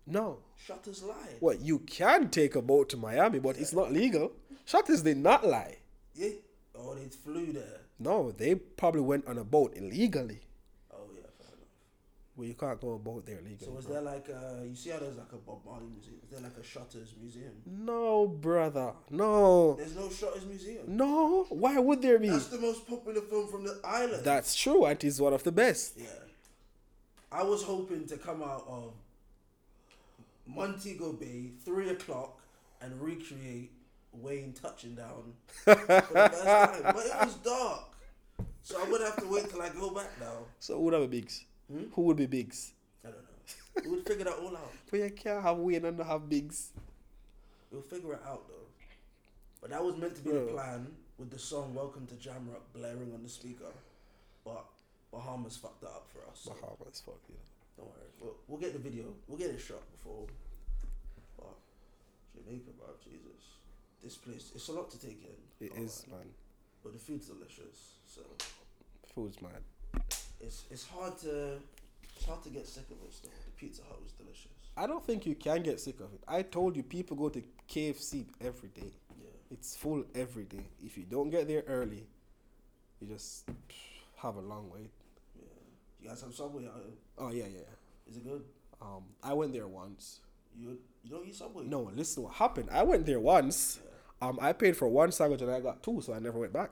[0.06, 0.38] No.
[0.66, 1.36] Shottas lie.
[1.40, 4.32] What you can take a boat to Miami, but it's not legal.
[4.66, 5.76] Shottas did not lie.
[6.14, 6.30] Yeah.
[6.74, 7.80] Oh, they flew there.
[7.98, 10.40] No, they probably went on a boat illegally.
[10.92, 11.68] Oh yeah, fair enough.
[12.39, 13.56] Well, you can't go a boat there legally.
[13.59, 13.94] So was bro.
[13.94, 16.19] there like uh you see how there's like a Bob Marley museum?
[16.23, 17.51] Is there like a Shottas museum?
[17.66, 18.93] No, brother.
[19.10, 19.74] No.
[19.74, 20.85] There's no Shottas museum.
[20.86, 21.47] No.
[21.48, 22.28] Why would there be?
[22.28, 24.24] That's the most popular film from the island.
[24.24, 24.85] That's true.
[24.85, 25.94] and It is one of the best.
[25.97, 26.06] yeah.
[27.32, 28.93] I was hoping to come out of
[30.47, 32.39] Montego Bay three o'clock
[32.81, 33.73] and recreate
[34.12, 35.35] Wayne touching down
[35.65, 37.97] for the first time, but it was dark,
[38.62, 40.47] so I would have to wait till I go back now.
[40.60, 41.44] So have Biggs?
[41.70, 41.84] Hmm?
[41.92, 42.72] Who would be Biggs?
[43.04, 43.90] I don't know.
[43.90, 44.72] We'll figure that all out.
[44.90, 46.70] But you can't have Wayne and not have Biggs.
[47.70, 48.54] We'll figure it out though.
[49.60, 50.86] But that was meant to be the plan
[51.18, 53.72] with the song "Welcome to Jamrock" blaring on the speaker,
[54.44, 54.64] but
[55.12, 56.40] Bahamas fucked that up for us.
[56.44, 57.34] So Bahamas, fuck you.
[57.76, 58.08] don't worry.
[58.20, 59.04] We'll, we'll get the video.
[59.26, 60.26] We'll get it shot before.
[61.36, 61.54] But
[62.34, 63.42] Jamaica, bro, Jesus,
[64.02, 64.52] this place.
[64.54, 65.66] It's a lot to take in.
[65.66, 66.20] It is, man.
[66.82, 67.94] but the food's delicious.
[68.06, 68.22] So
[69.14, 69.62] Food's mad.
[70.40, 71.59] It's it's hard to
[72.16, 73.12] it's hard to get sick of it.
[73.12, 74.52] Still, the Pizza Hut was delicious.
[74.77, 76.20] I don't think you can get sick of it.
[76.27, 78.93] I told you people go to KFC every day.
[79.20, 79.31] Yeah.
[79.51, 80.66] It's full every day.
[80.85, 82.06] If you don't get there early,
[83.01, 83.48] you just
[84.23, 84.90] have a long wait.
[85.36, 85.44] Yeah.
[86.01, 86.94] You guys have Subway out here?
[87.19, 88.09] Oh yeah, yeah.
[88.09, 88.43] Is it good?
[88.81, 90.20] Um, I went there once.
[90.56, 91.65] You you don't eat Subway?
[91.65, 92.69] No, listen, what happened?
[92.73, 93.81] I went there once.
[93.82, 94.28] Yeah.
[94.28, 96.70] Um, I paid for one sandwich and I got two, so I never went back.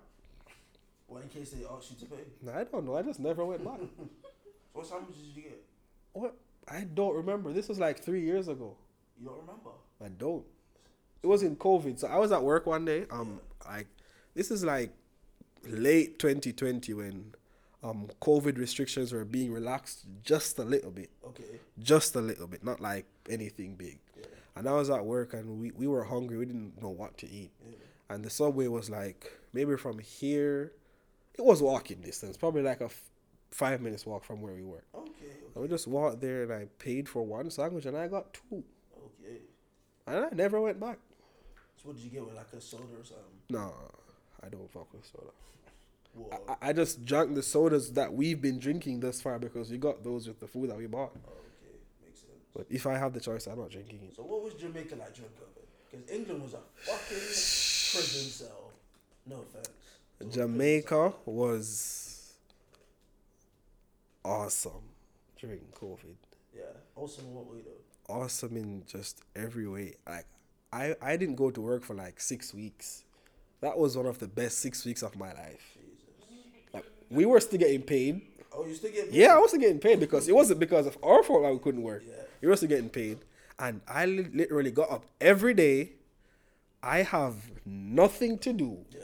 [1.09, 2.23] Well, in case they ask you to pay.
[2.43, 2.97] No, I don't know.
[2.97, 3.81] I just never went back.
[4.73, 5.65] What sandwiches did you get?
[6.13, 6.37] what?
[6.69, 7.51] I don't remember.
[7.53, 8.77] This was like three years ago.
[9.19, 9.71] You don't remember?
[10.05, 10.45] I don't.
[11.23, 11.99] It was in COVID.
[11.99, 13.07] So I was at work one day.
[13.11, 13.87] Um, like
[14.35, 14.91] this is like
[15.67, 17.35] late 2020 when
[17.83, 21.59] um COVID restrictions were being relaxed just a little bit, Okay.
[21.79, 23.99] just a little bit, not like anything big.
[24.19, 24.27] Yeah.
[24.57, 26.37] And I was at work and we, we were hungry.
[26.37, 27.51] We didn't know what to eat.
[28.11, 30.73] And the subway was like maybe from here.
[31.39, 33.11] It was walking distance, probably like a f-
[33.51, 34.85] five minutes walk from where we were.
[34.95, 35.11] Okay.
[35.55, 38.65] And we just walked there and I paid for one sandwich and I got two.
[38.97, 39.39] Okay.
[40.07, 40.99] And I never went back.
[41.77, 43.25] So what did you get with like a soda or something?
[43.51, 43.73] No,
[44.43, 45.31] I don't fuck with soda.
[46.15, 46.57] Whoa.
[46.63, 50.03] I, I just drank the sodas that we've been drinking thus far because we got
[50.03, 51.11] those with the food that we bought.
[51.15, 51.77] okay.
[52.03, 52.33] Makes sense.
[52.55, 54.17] But if I have the choice, I'm not drinking it.
[54.17, 55.67] So what was Jamaica like during COVID?
[55.91, 58.73] Because England was a fucking prison cell.
[59.27, 59.69] No offense.
[60.21, 62.35] It was a prison Jamaica was
[64.25, 64.83] awesome
[65.39, 66.17] during COVID.
[66.55, 66.63] Yeah.
[66.95, 68.15] Awesome in what way though?
[68.15, 69.95] Awesome in just every way.
[70.09, 70.27] Like
[70.73, 73.05] I, I didn't go to work for like six weeks.
[73.61, 75.75] That was one of the best six weeks of my life.
[75.75, 76.73] Jesus.
[76.73, 78.23] Like we were still getting paid.
[78.53, 81.23] Oh, you still get Yeah, I wasn't getting paid because it wasn't because of our
[81.23, 82.03] fault that we couldn't work.
[82.07, 82.15] Yeah.
[82.41, 83.19] You were still getting paid.
[83.59, 85.93] And I literally got up every day.
[86.83, 87.35] I have
[87.65, 88.79] nothing to do.
[88.91, 89.01] Yeah.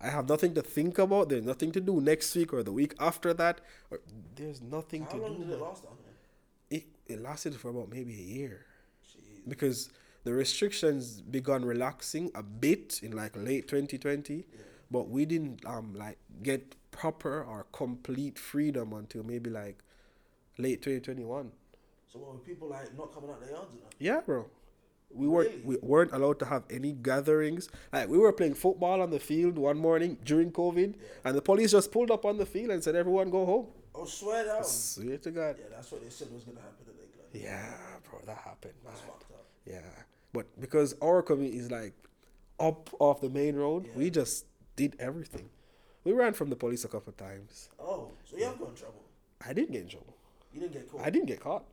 [0.00, 1.28] I have nothing to think about.
[1.30, 3.60] There's nothing to do next week or the week after that.
[3.90, 4.00] Or
[4.36, 5.44] there's nothing How to long do.
[5.44, 6.78] did it last here?
[6.80, 8.66] It, it lasted for about maybe a year
[9.06, 9.48] Jeez.
[9.48, 9.90] because
[10.24, 14.44] the restrictions began relaxing a bit in like late 2020
[14.90, 19.78] but we didn't um like get proper or complete freedom until maybe like
[20.58, 21.52] late 2021
[22.10, 24.46] So were people like not coming out their yards yeah bro
[25.14, 25.62] we weren't Really?
[25.64, 29.56] we weren't allowed to have any gatherings like we were playing football on the field
[29.56, 32.94] one morning during covid and the police just pulled up on the field and said
[32.96, 33.66] everyone go home
[33.96, 34.64] Oh, swear down.
[34.64, 37.30] swear to god Yeah, that's what they said was gonna happen in England.
[37.32, 37.74] yeah
[38.08, 38.92] bro that happened man.
[38.94, 39.46] Fucked up.
[39.64, 39.80] Yeah,
[40.32, 41.94] but because our community is like
[42.60, 44.46] up off the main road, we just
[44.76, 45.48] did everything.
[46.04, 47.70] We ran from the police a couple of times.
[47.80, 49.02] Oh, so you have got in trouble.
[49.46, 50.14] I didn't get in trouble.
[50.52, 51.00] You didn't get caught.
[51.00, 51.64] I didn't get caught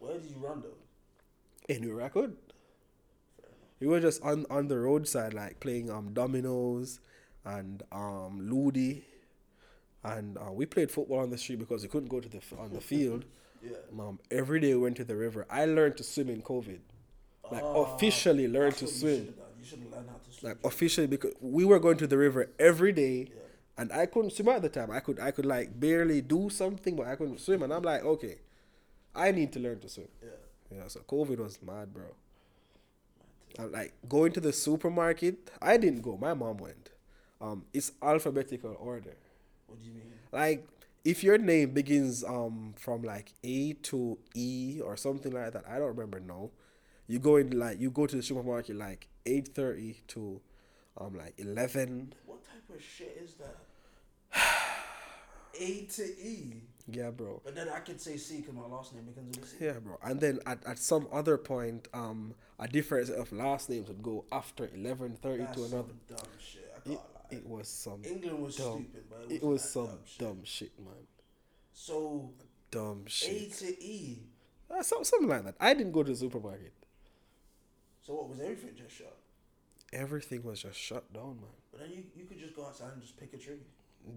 [0.00, 0.76] Where did you run though?
[1.68, 2.36] anywhere I could.
[3.80, 7.00] We were just on on the roadside, like playing um dominoes
[7.44, 9.04] and um ludi,
[10.02, 12.54] and uh, we played football on the street because we couldn't go to the f-
[12.58, 13.24] on the field.
[13.62, 13.70] Yeah.
[13.98, 15.46] Um, every day we went to the river.
[15.48, 16.80] I learned to swim in COVID,
[17.50, 19.24] like Ah, officially learned to what You swim.
[19.26, 19.34] should.
[19.58, 20.50] You should have learned how to swim.
[20.50, 23.40] like officially because we were going to the river every day Yeah.
[23.78, 24.90] and I couldn't swim at the time.
[24.90, 28.04] I could I could like barely do something but I couldn't swim and I'm like,
[28.04, 28.36] okay,
[29.14, 30.08] I need to learn to swim.
[30.22, 30.28] yeah.
[30.78, 32.04] Yeah, so COVID was mad, bro.
[33.58, 36.90] Like going to the supermarket, I didn't go, my mom went.
[37.40, 39.16] Um it's alphabetical order.
[39.66, 40.12] What do you mean?
[40.32, 40.66] Like
[41.04, 45.78] if your name begins um from like A to E or something like that, I
[45.78, 46.50] don't remember no.
[47.06, 50.40] You go in like you go to the supermarket like eight thirty to
[50.98, 52.14] um like eleven.
[52.26, 53.56] What type of shit is that?
[55.60, 56.62] A to E.
[56.90, 57.40] Yeah, bro.
[57.44, 59.56] But then I could say C because my last name begins with a C.
[59.64, 59.98] Yeah, bro.
[60.02, 64.02] And then at, at some other point, um, a different set of last names would
[64.02, 65.92] go after eleven thirty to some another.
[66.08, 66.70] dumb shit.
[66.76, 67.36] I can't lie.
[67.36, 68.02] It was some.
[68.04, 68.86] England was dumb.
[68.90, 70.18] stupid, but It it was some dumb shit.
[70.18, 70.94] dumb shit, man.
[71.72, 72.30] So
[72.70, 73.52] Dumb shit.
[73.52, 74.18] A to E.
[74.70, 75.54] Uh, some, something like that.
[75.60, 76.72] I didn't go to the supermarket.
[78.02, 79.16] So what was everything just shut?
[79.92, 81.50] Everything was just shut down, man.
[81.70, 83.60] But then you, you could just go outside and just pick a tree.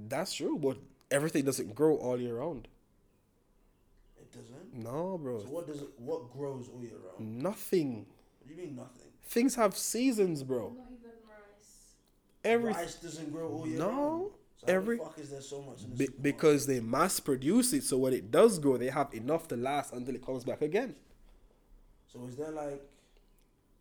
[0.09, 0.77] That's true, but
[1.11, 2.67] everything doesn't grow all year round.
[4.19, 4.73] It doesn't.
[4.75, 5.39] No, bro.
[5.41, 5.87] So what does it?
[5.97, 7.41] What grows all year round?
[7.43, 8.05] Nothing.
[8.39, 9.11] What do you mean nothing?
[9.23, 10.69] Things have seasons, bro.
[10.77, 11.95] Not even rice.
[12.45, 12.81] Everything.
[12.81, 14.31] Rice doesn't grow all year No, round.
[14.57, 17.19] So how every- the fuck is there so much in the Be- because they mass
[17.19, 20.43] produce it, so when it does grow, they have enough to last until it comes
[20.43, 20.95] back again.
[22.07, 22.81] So is there like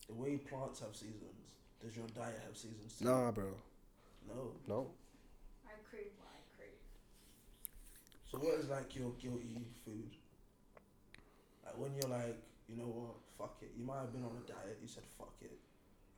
[0.09, 1.23] the way plants have seasons?
[1.82, 3.05] Does your diet have seasons too?
[3.07, 3.55] Nah, bro.
[4.28, 4.53] No.
[4.66, 4.90] No.
[5.65, 6.70] I crave what I crave.
[8.37, 10.11] So what is like your guilty food?
[11.65, 12.37] Like when you're like,
[12.69, 13.71] you know what, fuck it.
[13.79, 14.79] You might have been on a diet.
[14.83, 15.59] You said fuck it.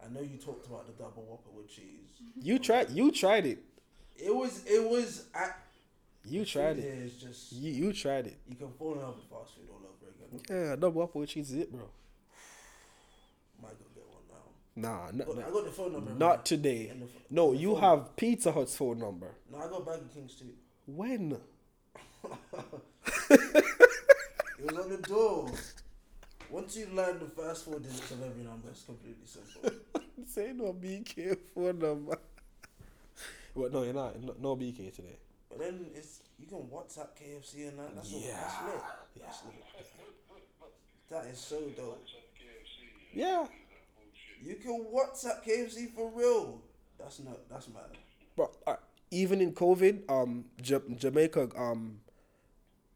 [0.05, 1.85] I know you talked about the double whopper with cheese.
[2.43, 2.91] You tried.
[2.91, 3.59] You tried it.
[4.17, 4.65] It was.
[4.67, 5.27] It was.
[5.35, 5.51] I,
[6.25, 7.13] You tried it.
[7.21, 7.53] just.
[7.53, 8.37] You you tried it.
[8.49, 10.69] You can fall in love with fast food all over again.
[10.69, 11.83] Yeah, double whopper with cheese is it, bro.
[13.63, 14.89] Might go get one now.
[14.91, 16.13] Nah, no, But I got the phone number.
[16.15, 16.93] not today.
[16.99, 19.29] The No, you phone- have Pizza Hut's phone number.
[19.53, 20.47] No, I got Burger King's too.
[20.87, 21.39] When?
[23.31, 25.51] It was on the door.
[26.51, 29.71] Once you learn the first four digits of every number, it's completely simple.
[30.27, 32.19] Say no BK phone number.
[33.55, 34.21] But no, you're not.
[34.23, 35.17] No, no BK today.
[35.49, 37.95] But then it's you can WhatsApp KFC and that.
[37.95, 38.21] That's all.
[38.21, 38.37] Yeah.
[38.37, 38.83] That's lit.
[39.23, 40.73] That's lit.
[41.11, 42.05] That is so dope.
[43.15, 43.47] Yeah,
[44.45, 46.61] You can WhatsApp KFC for real.
[46.99, 47.49] That's not.
[47.49, 47.97] That's mad.
[48.37, 48.77] but uh,
[49.11, 52.01] even in COVID, um, Ja- Jamaica, um,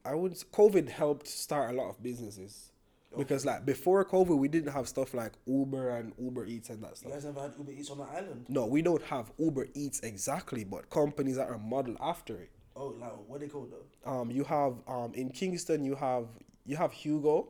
[0.05, 2.73] I would COVID helped start a lot of businesses
[3.17, 6.97] because like before COVID, we didn't have stuff like Uber and Uber Eats and that
[6.97, 7.09] stuff.
[7.09, 8.47] You guys never had Uber Eats on the island?
[8.49, 12.51] No, we don't have Uber Eats exactly, but companies that are modeled after it.
[12.75, 14.11] Oh, like what they called though?
[14.11, 16.27] Um, you have um in Kingston, you have
[16.65, 17.49] you have Hugo.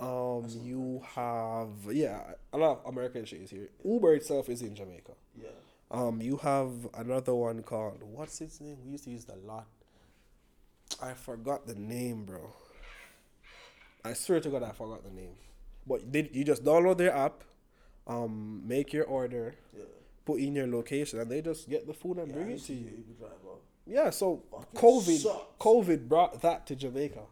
[0.00, 2.22] Um, you have yeah,
[2.52, 3.68] a lot of American shit is here.
[3.84, 5.12] Uber itself is in Jamaica.
[5.40, 5.48] Yeah.
[5.90, 8.78] Um, you have another one called what's its name?
[8.84, 9.66] We used to use a lot.
[11.02, 12.52] I forgot the name, bro.
[14.04, 15.32] I swear to God, I forgot the name.
[15.86, 17.42] But they, you just download their app,
[18.06, 19.84] um, make your order, Yeah.
[20.24, 22.74] put in your location, and they just get the food and yeah bring it to
[22.74, 22.86] you.
[22.88, 23.58] an Uber driver.
[23.86, 25.44] Yeah, so Fucking COVID, sucks.
[25.58, 27.22] COVID brought that to Jamaica.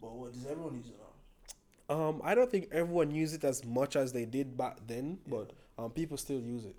[0.00, 1.96] But what does everyone use it now?
[1.96, 5.52] Um, I don't think everyone used it as much as they did back then, but
[5.78, 6.76] um, people still use it.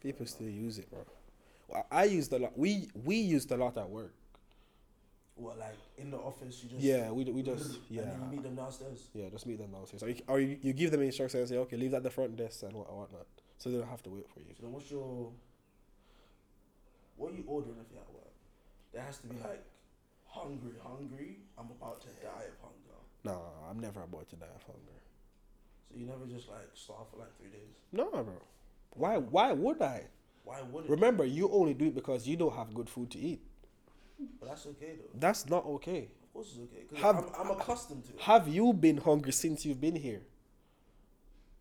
[0.00, 1.04] People still use it, bro.
[1.68, 2.56] Well, I used a lot.
[2.58, 4.14] We we used a lot at work.
[5.36, 6.62] What like in the office?
[6.62, 9.08] You just Yeah, we we just And yeah then you meet them downstairs.
[9.14, 10.02] yeah just meet them downstairs.
[10.02, 12.10] Or you, or you, you give them instructions and say okay leave that at the
[12.10, 13.26] front desk and what whatnot,
[13.58, 14.54] so they don't have to wait for you.
[14.56, 15.32] So then what's your
[17.16, 18.32] what are you ordering if you're at work?
[18.92, 19.64] There has to be like
[20.26, 21.38] hungry, hungry.
[21.58, 22.98] I'm about to die of hunger.
[23.24, 24.98] Nah, I'm never about to die of hunger.
[25.90, 27.74] So you never just like starve for like three days.
[27.92, 28.34] No, bro.
[28.90, 30.04] Why why would I?
[30.44, 30.88] Why would?
[30.88, 33.40] Remember, you only do it because you don't have good food to eat.
[34.40, 35.18] But that's okay though.
[35.18, 36.08] That's not okay.
[36.24, 36.84] Of course it's okay.
[36.90, 38.20] Cause Have- I'm, I'm accustomed to it.
[38.22, 40.22] Have you been hungry since you've been here?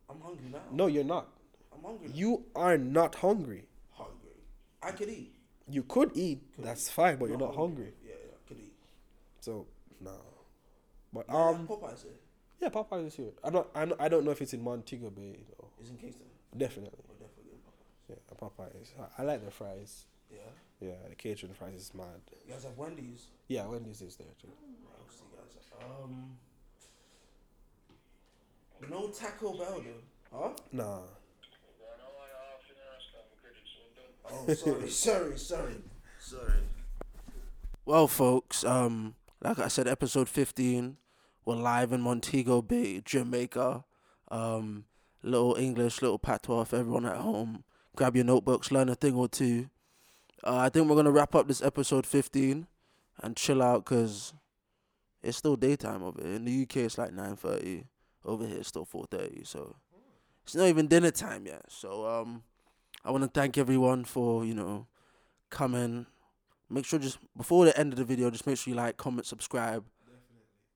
[0.09, 0.59] I'm hungry now.
[0.71, 1.27] No, you're not.
[1.73, 2.07] I'm hungry.
[2.09, 2.13] now.
[2.15, 3.65] You are not hungry.
[3.91, 4.37] hungry?
[4.81, 5.33] I could eat.
[5.69, 7.93] You could eat, that's fine, but you're not hungry.
[8.05, 8.73] Yeah, yeah, I could eat.
[9.39, 9.65] So
[10.01, 10.11] no.
[11.13, 12.11] But Um, um, Popeyes here
[12.59, 13.31] yeah, Popeyes is here.
[13.43, 15.67] I don't, I don't, I don't know if it's in Montego Bay though.
[15.81, 16.25] is in Kingston.
[16.57, 18.87] Definitely, We're definitely getting Popeyes.
[18.89, 19.09] yeah, Popeyes.
[19.17, 20.05] I, I like the fries.
[20.31, 20.37] Yeah.
[20.83, 22.07] Yeah, the catering fries is mad.
[22.45, 23.27] You guys have Wendy's.
[23.47, 24.49] Yeah, Wendy's is there too.
[24.49, 26.03] I'll see you guys.
[26.03, 26.37] Um.
[28.89, 30.37] No Taco Bell though.
[30.37, 30.49] Huh?
[30.73, 30.99] Nah.
[34.29, 35.75] Oh, sorry, sorry, sorry,
[36.19, 36.59] sorry.
[37.85, 40.97] Well, folks, um, like I said, episode fifteen,
[41.45, 43.85] we're live in Montego Bay, Jamaica.
[44.29, 44.83] Um,
[45.21, 47.63] little English, little patois for everyone at home.
[47.95, 49.69] Grab your notebooks, learn a thing or two.
[50.43, 52.67] Uh, I think we're gonna wrap up this episode fifteen
[53.21, 54.33] and chill out because
[55.21, 56.35] it's still daytime over here.
[56.35, 57.85] In the UK, it's like nine thirty.
[58.25, 59.43] Over here, it's still four thirty.
[59.43, 59.75] So
[60.43, 61.65] it's not even dinner time yet.
[61.69, 62.43] So um,
[63.03, 64.87] I want to thank everyone for you know
[65.49, 66.05] coming.
[66.69, 69.27] Make sure just before the end of the video, just make sure you like, comment,
[69.27, 69.85] subscribe.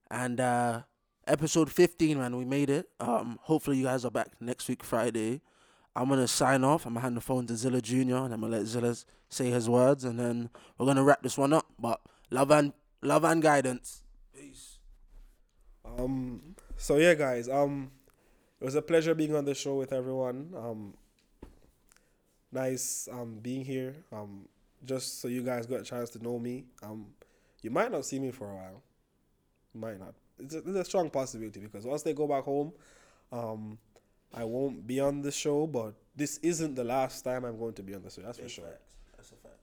[0.10, 0.84] And uh
[1.28, 2.88] episode 15, man, we made it.
[3.00, 5.42] Um, hopefully you guys are back next week Friday.
[5.98, 6.86] I'm gonna sign off.
[6.86, 7.96] I'm gonna hand the phone to Zilla Jr.
[7.96, 8.96] and I'm gonna let Zilla
[9.30, 11.66] say his words, and then we're gonna wrap this one up.
[11.80, 12.00] But
[12.30, 14.04] love and love and guidance.
[14.36, 14.78] Peace.
[15.84, 16.56] Um.
[16.78, 17.50] So yeah, guys.
[17.50, 17.92] Um,
[18.62, 20.54] it was a pleasure being on the show with everyone.
[20.56, 20.94] Um.
[22.52, 23.96] nice um being here.
[24.12, 24.48] Um,
[24.86, 26.66] just so you guys got a chance to know me.
[26.84, 27.08] Um,
[27.64, 28.84] you might not see me for a while.
[29.74, 30.14] You might not.
[30.40, 32.72] It's a, it's a strong possibility because once they go back home,
[33.32, 33.80] um,
[34.34, 35.68] I won't be on the show.
[35.68, 38.22] But this isn't the last time I'm going to be on the show.
[38.22, 38.80] That's for sure.
[39.16, 39.56] That's a fact.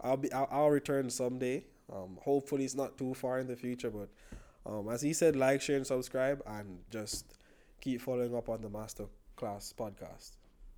[0.00, 1.64] I'll be I'll, I'll return someday.
[1.92, 4.08] Um, hopefully it's not too far in the future, but
[4.66, 7.24] um, as he said, like, share, and subscribe, and just
[7.80, 10.32] keep following up on the Masterclass podcast.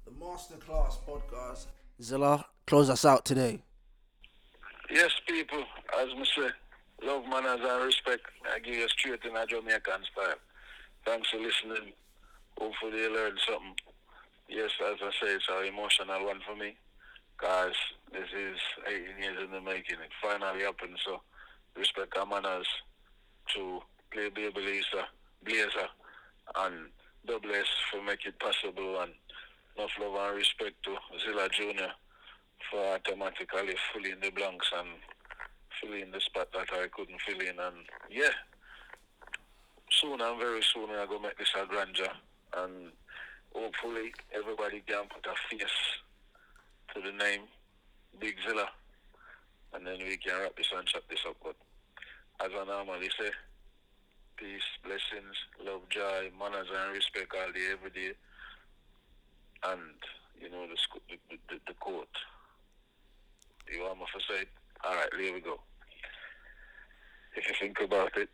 [0.04, 1.66] The Masterclass podcast.
[2.00, 3.62] Zilla, close us out today.
[4.90, 5.58] Yes, people,
[5.98, 6.48] as I say,
[7.02, 8.22] love, manners, and respect.
[8.54, 10.34] I give you a straight in a Jamaican style.
[11.04, 11.92] Thanks for listening.
[12.60, 13.74] Hopefully you learned something.
[14.48, 16.76] Yes, as I say, it's an emotional one for me.
[17.38, 17.74] Because
[18.12, 19.96] this is 18 years in the making.
[19.96, 21.22] It finally happened, so
[21.74, 22.66] respect our manners
[23.54, 23.80] to
[24.12, 24.82] play Baby
[25.42, 25.88] Blazer,
[26.56, 26.74] and
[27.26, 29.12] double S for make it possible, and
[29.76, 31.92] enough love and respect to Zilla Jr.
[32.70, 34.88] for automatically filling the blanks and
[35.80, 37.58] filling the spot that I couldn't fill in.
[37.58, 38.36] And yeah,
[39.90, 42.12] soon and very soon going to make this a grandeur.
[42.56, 42.92] And
[43.54, 45.80] hopefully everybody can put a face
[46.94, 47.42] to the name
[48.20, 48.68] Big Zilla.
[49.72, 51.36] And then we can wrap this and shut this up.
[51.42, 51.56] But
[52.44, 53.30] as I normally say,
[54.36, 58.12] peace, blessings, love, joy, manners and respect all day, every day.
[59.62, 59.80] And,
[60.40, 60.76] you know, the,
[61.28, 62.08] the, the, the quote.
[63.70, 64.44] You want me to say?
[64.82, 65.60] All right, here we go.
[67.36, 68.30] If you think about it,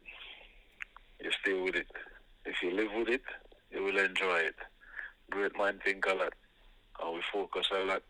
[1.23, 1.89] you stay with it.
[2.45, 3.23] If you live with it,
[3.77, 4.57] you will enjoy it.
[5.31, 6.33] Great mind think a lot,
[7.13, 8.03] we focus a lot.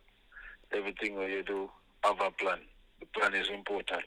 [0.73, 1.69] Everything you do,
[2.05, 2.59] have a plan.
[3.01, 4.05] The plan is important.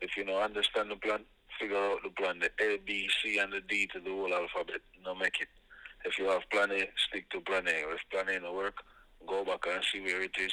[0.00, 1.20] If you don't understand the plan,
[1.58, 2.40] figure out the plan.
[2.40, 4.80] The A, B, C, and the D to the whole alphabet.
[5.04, 5.48] No make it.
[6.04, 7.70] If you have plan A, stick to plan A.
[7.70, 8.76] If plan A no work,
[9.26, 10.52] go back and see where it is,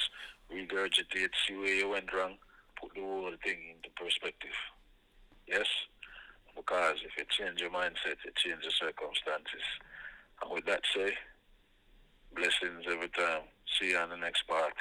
[0.52, 2.36] regurgitate, see where you went wrong,
[2.80, 4.56] put the whole thing into perspective.
[5.46, 5.66] Yes?
[6.56, 9.62] Because if you change your mindset, you change the circumstances.
[10.42, 11.12] And with that say,
[12.34, 13.42] blessings every time.
[13.78, 14.72] See you on the next part.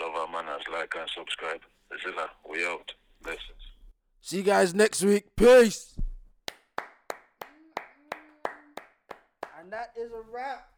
[0.00, 1.60] Love our manners, like and subscribe.
[2.02, 2.92] Zilla, we out.
[3.22, 3.40] Blessings.
[4.20, 5.24] See you guys next week.
[5.36, 5.94] Peace.
[9.58, 10.68] And that is a wrap.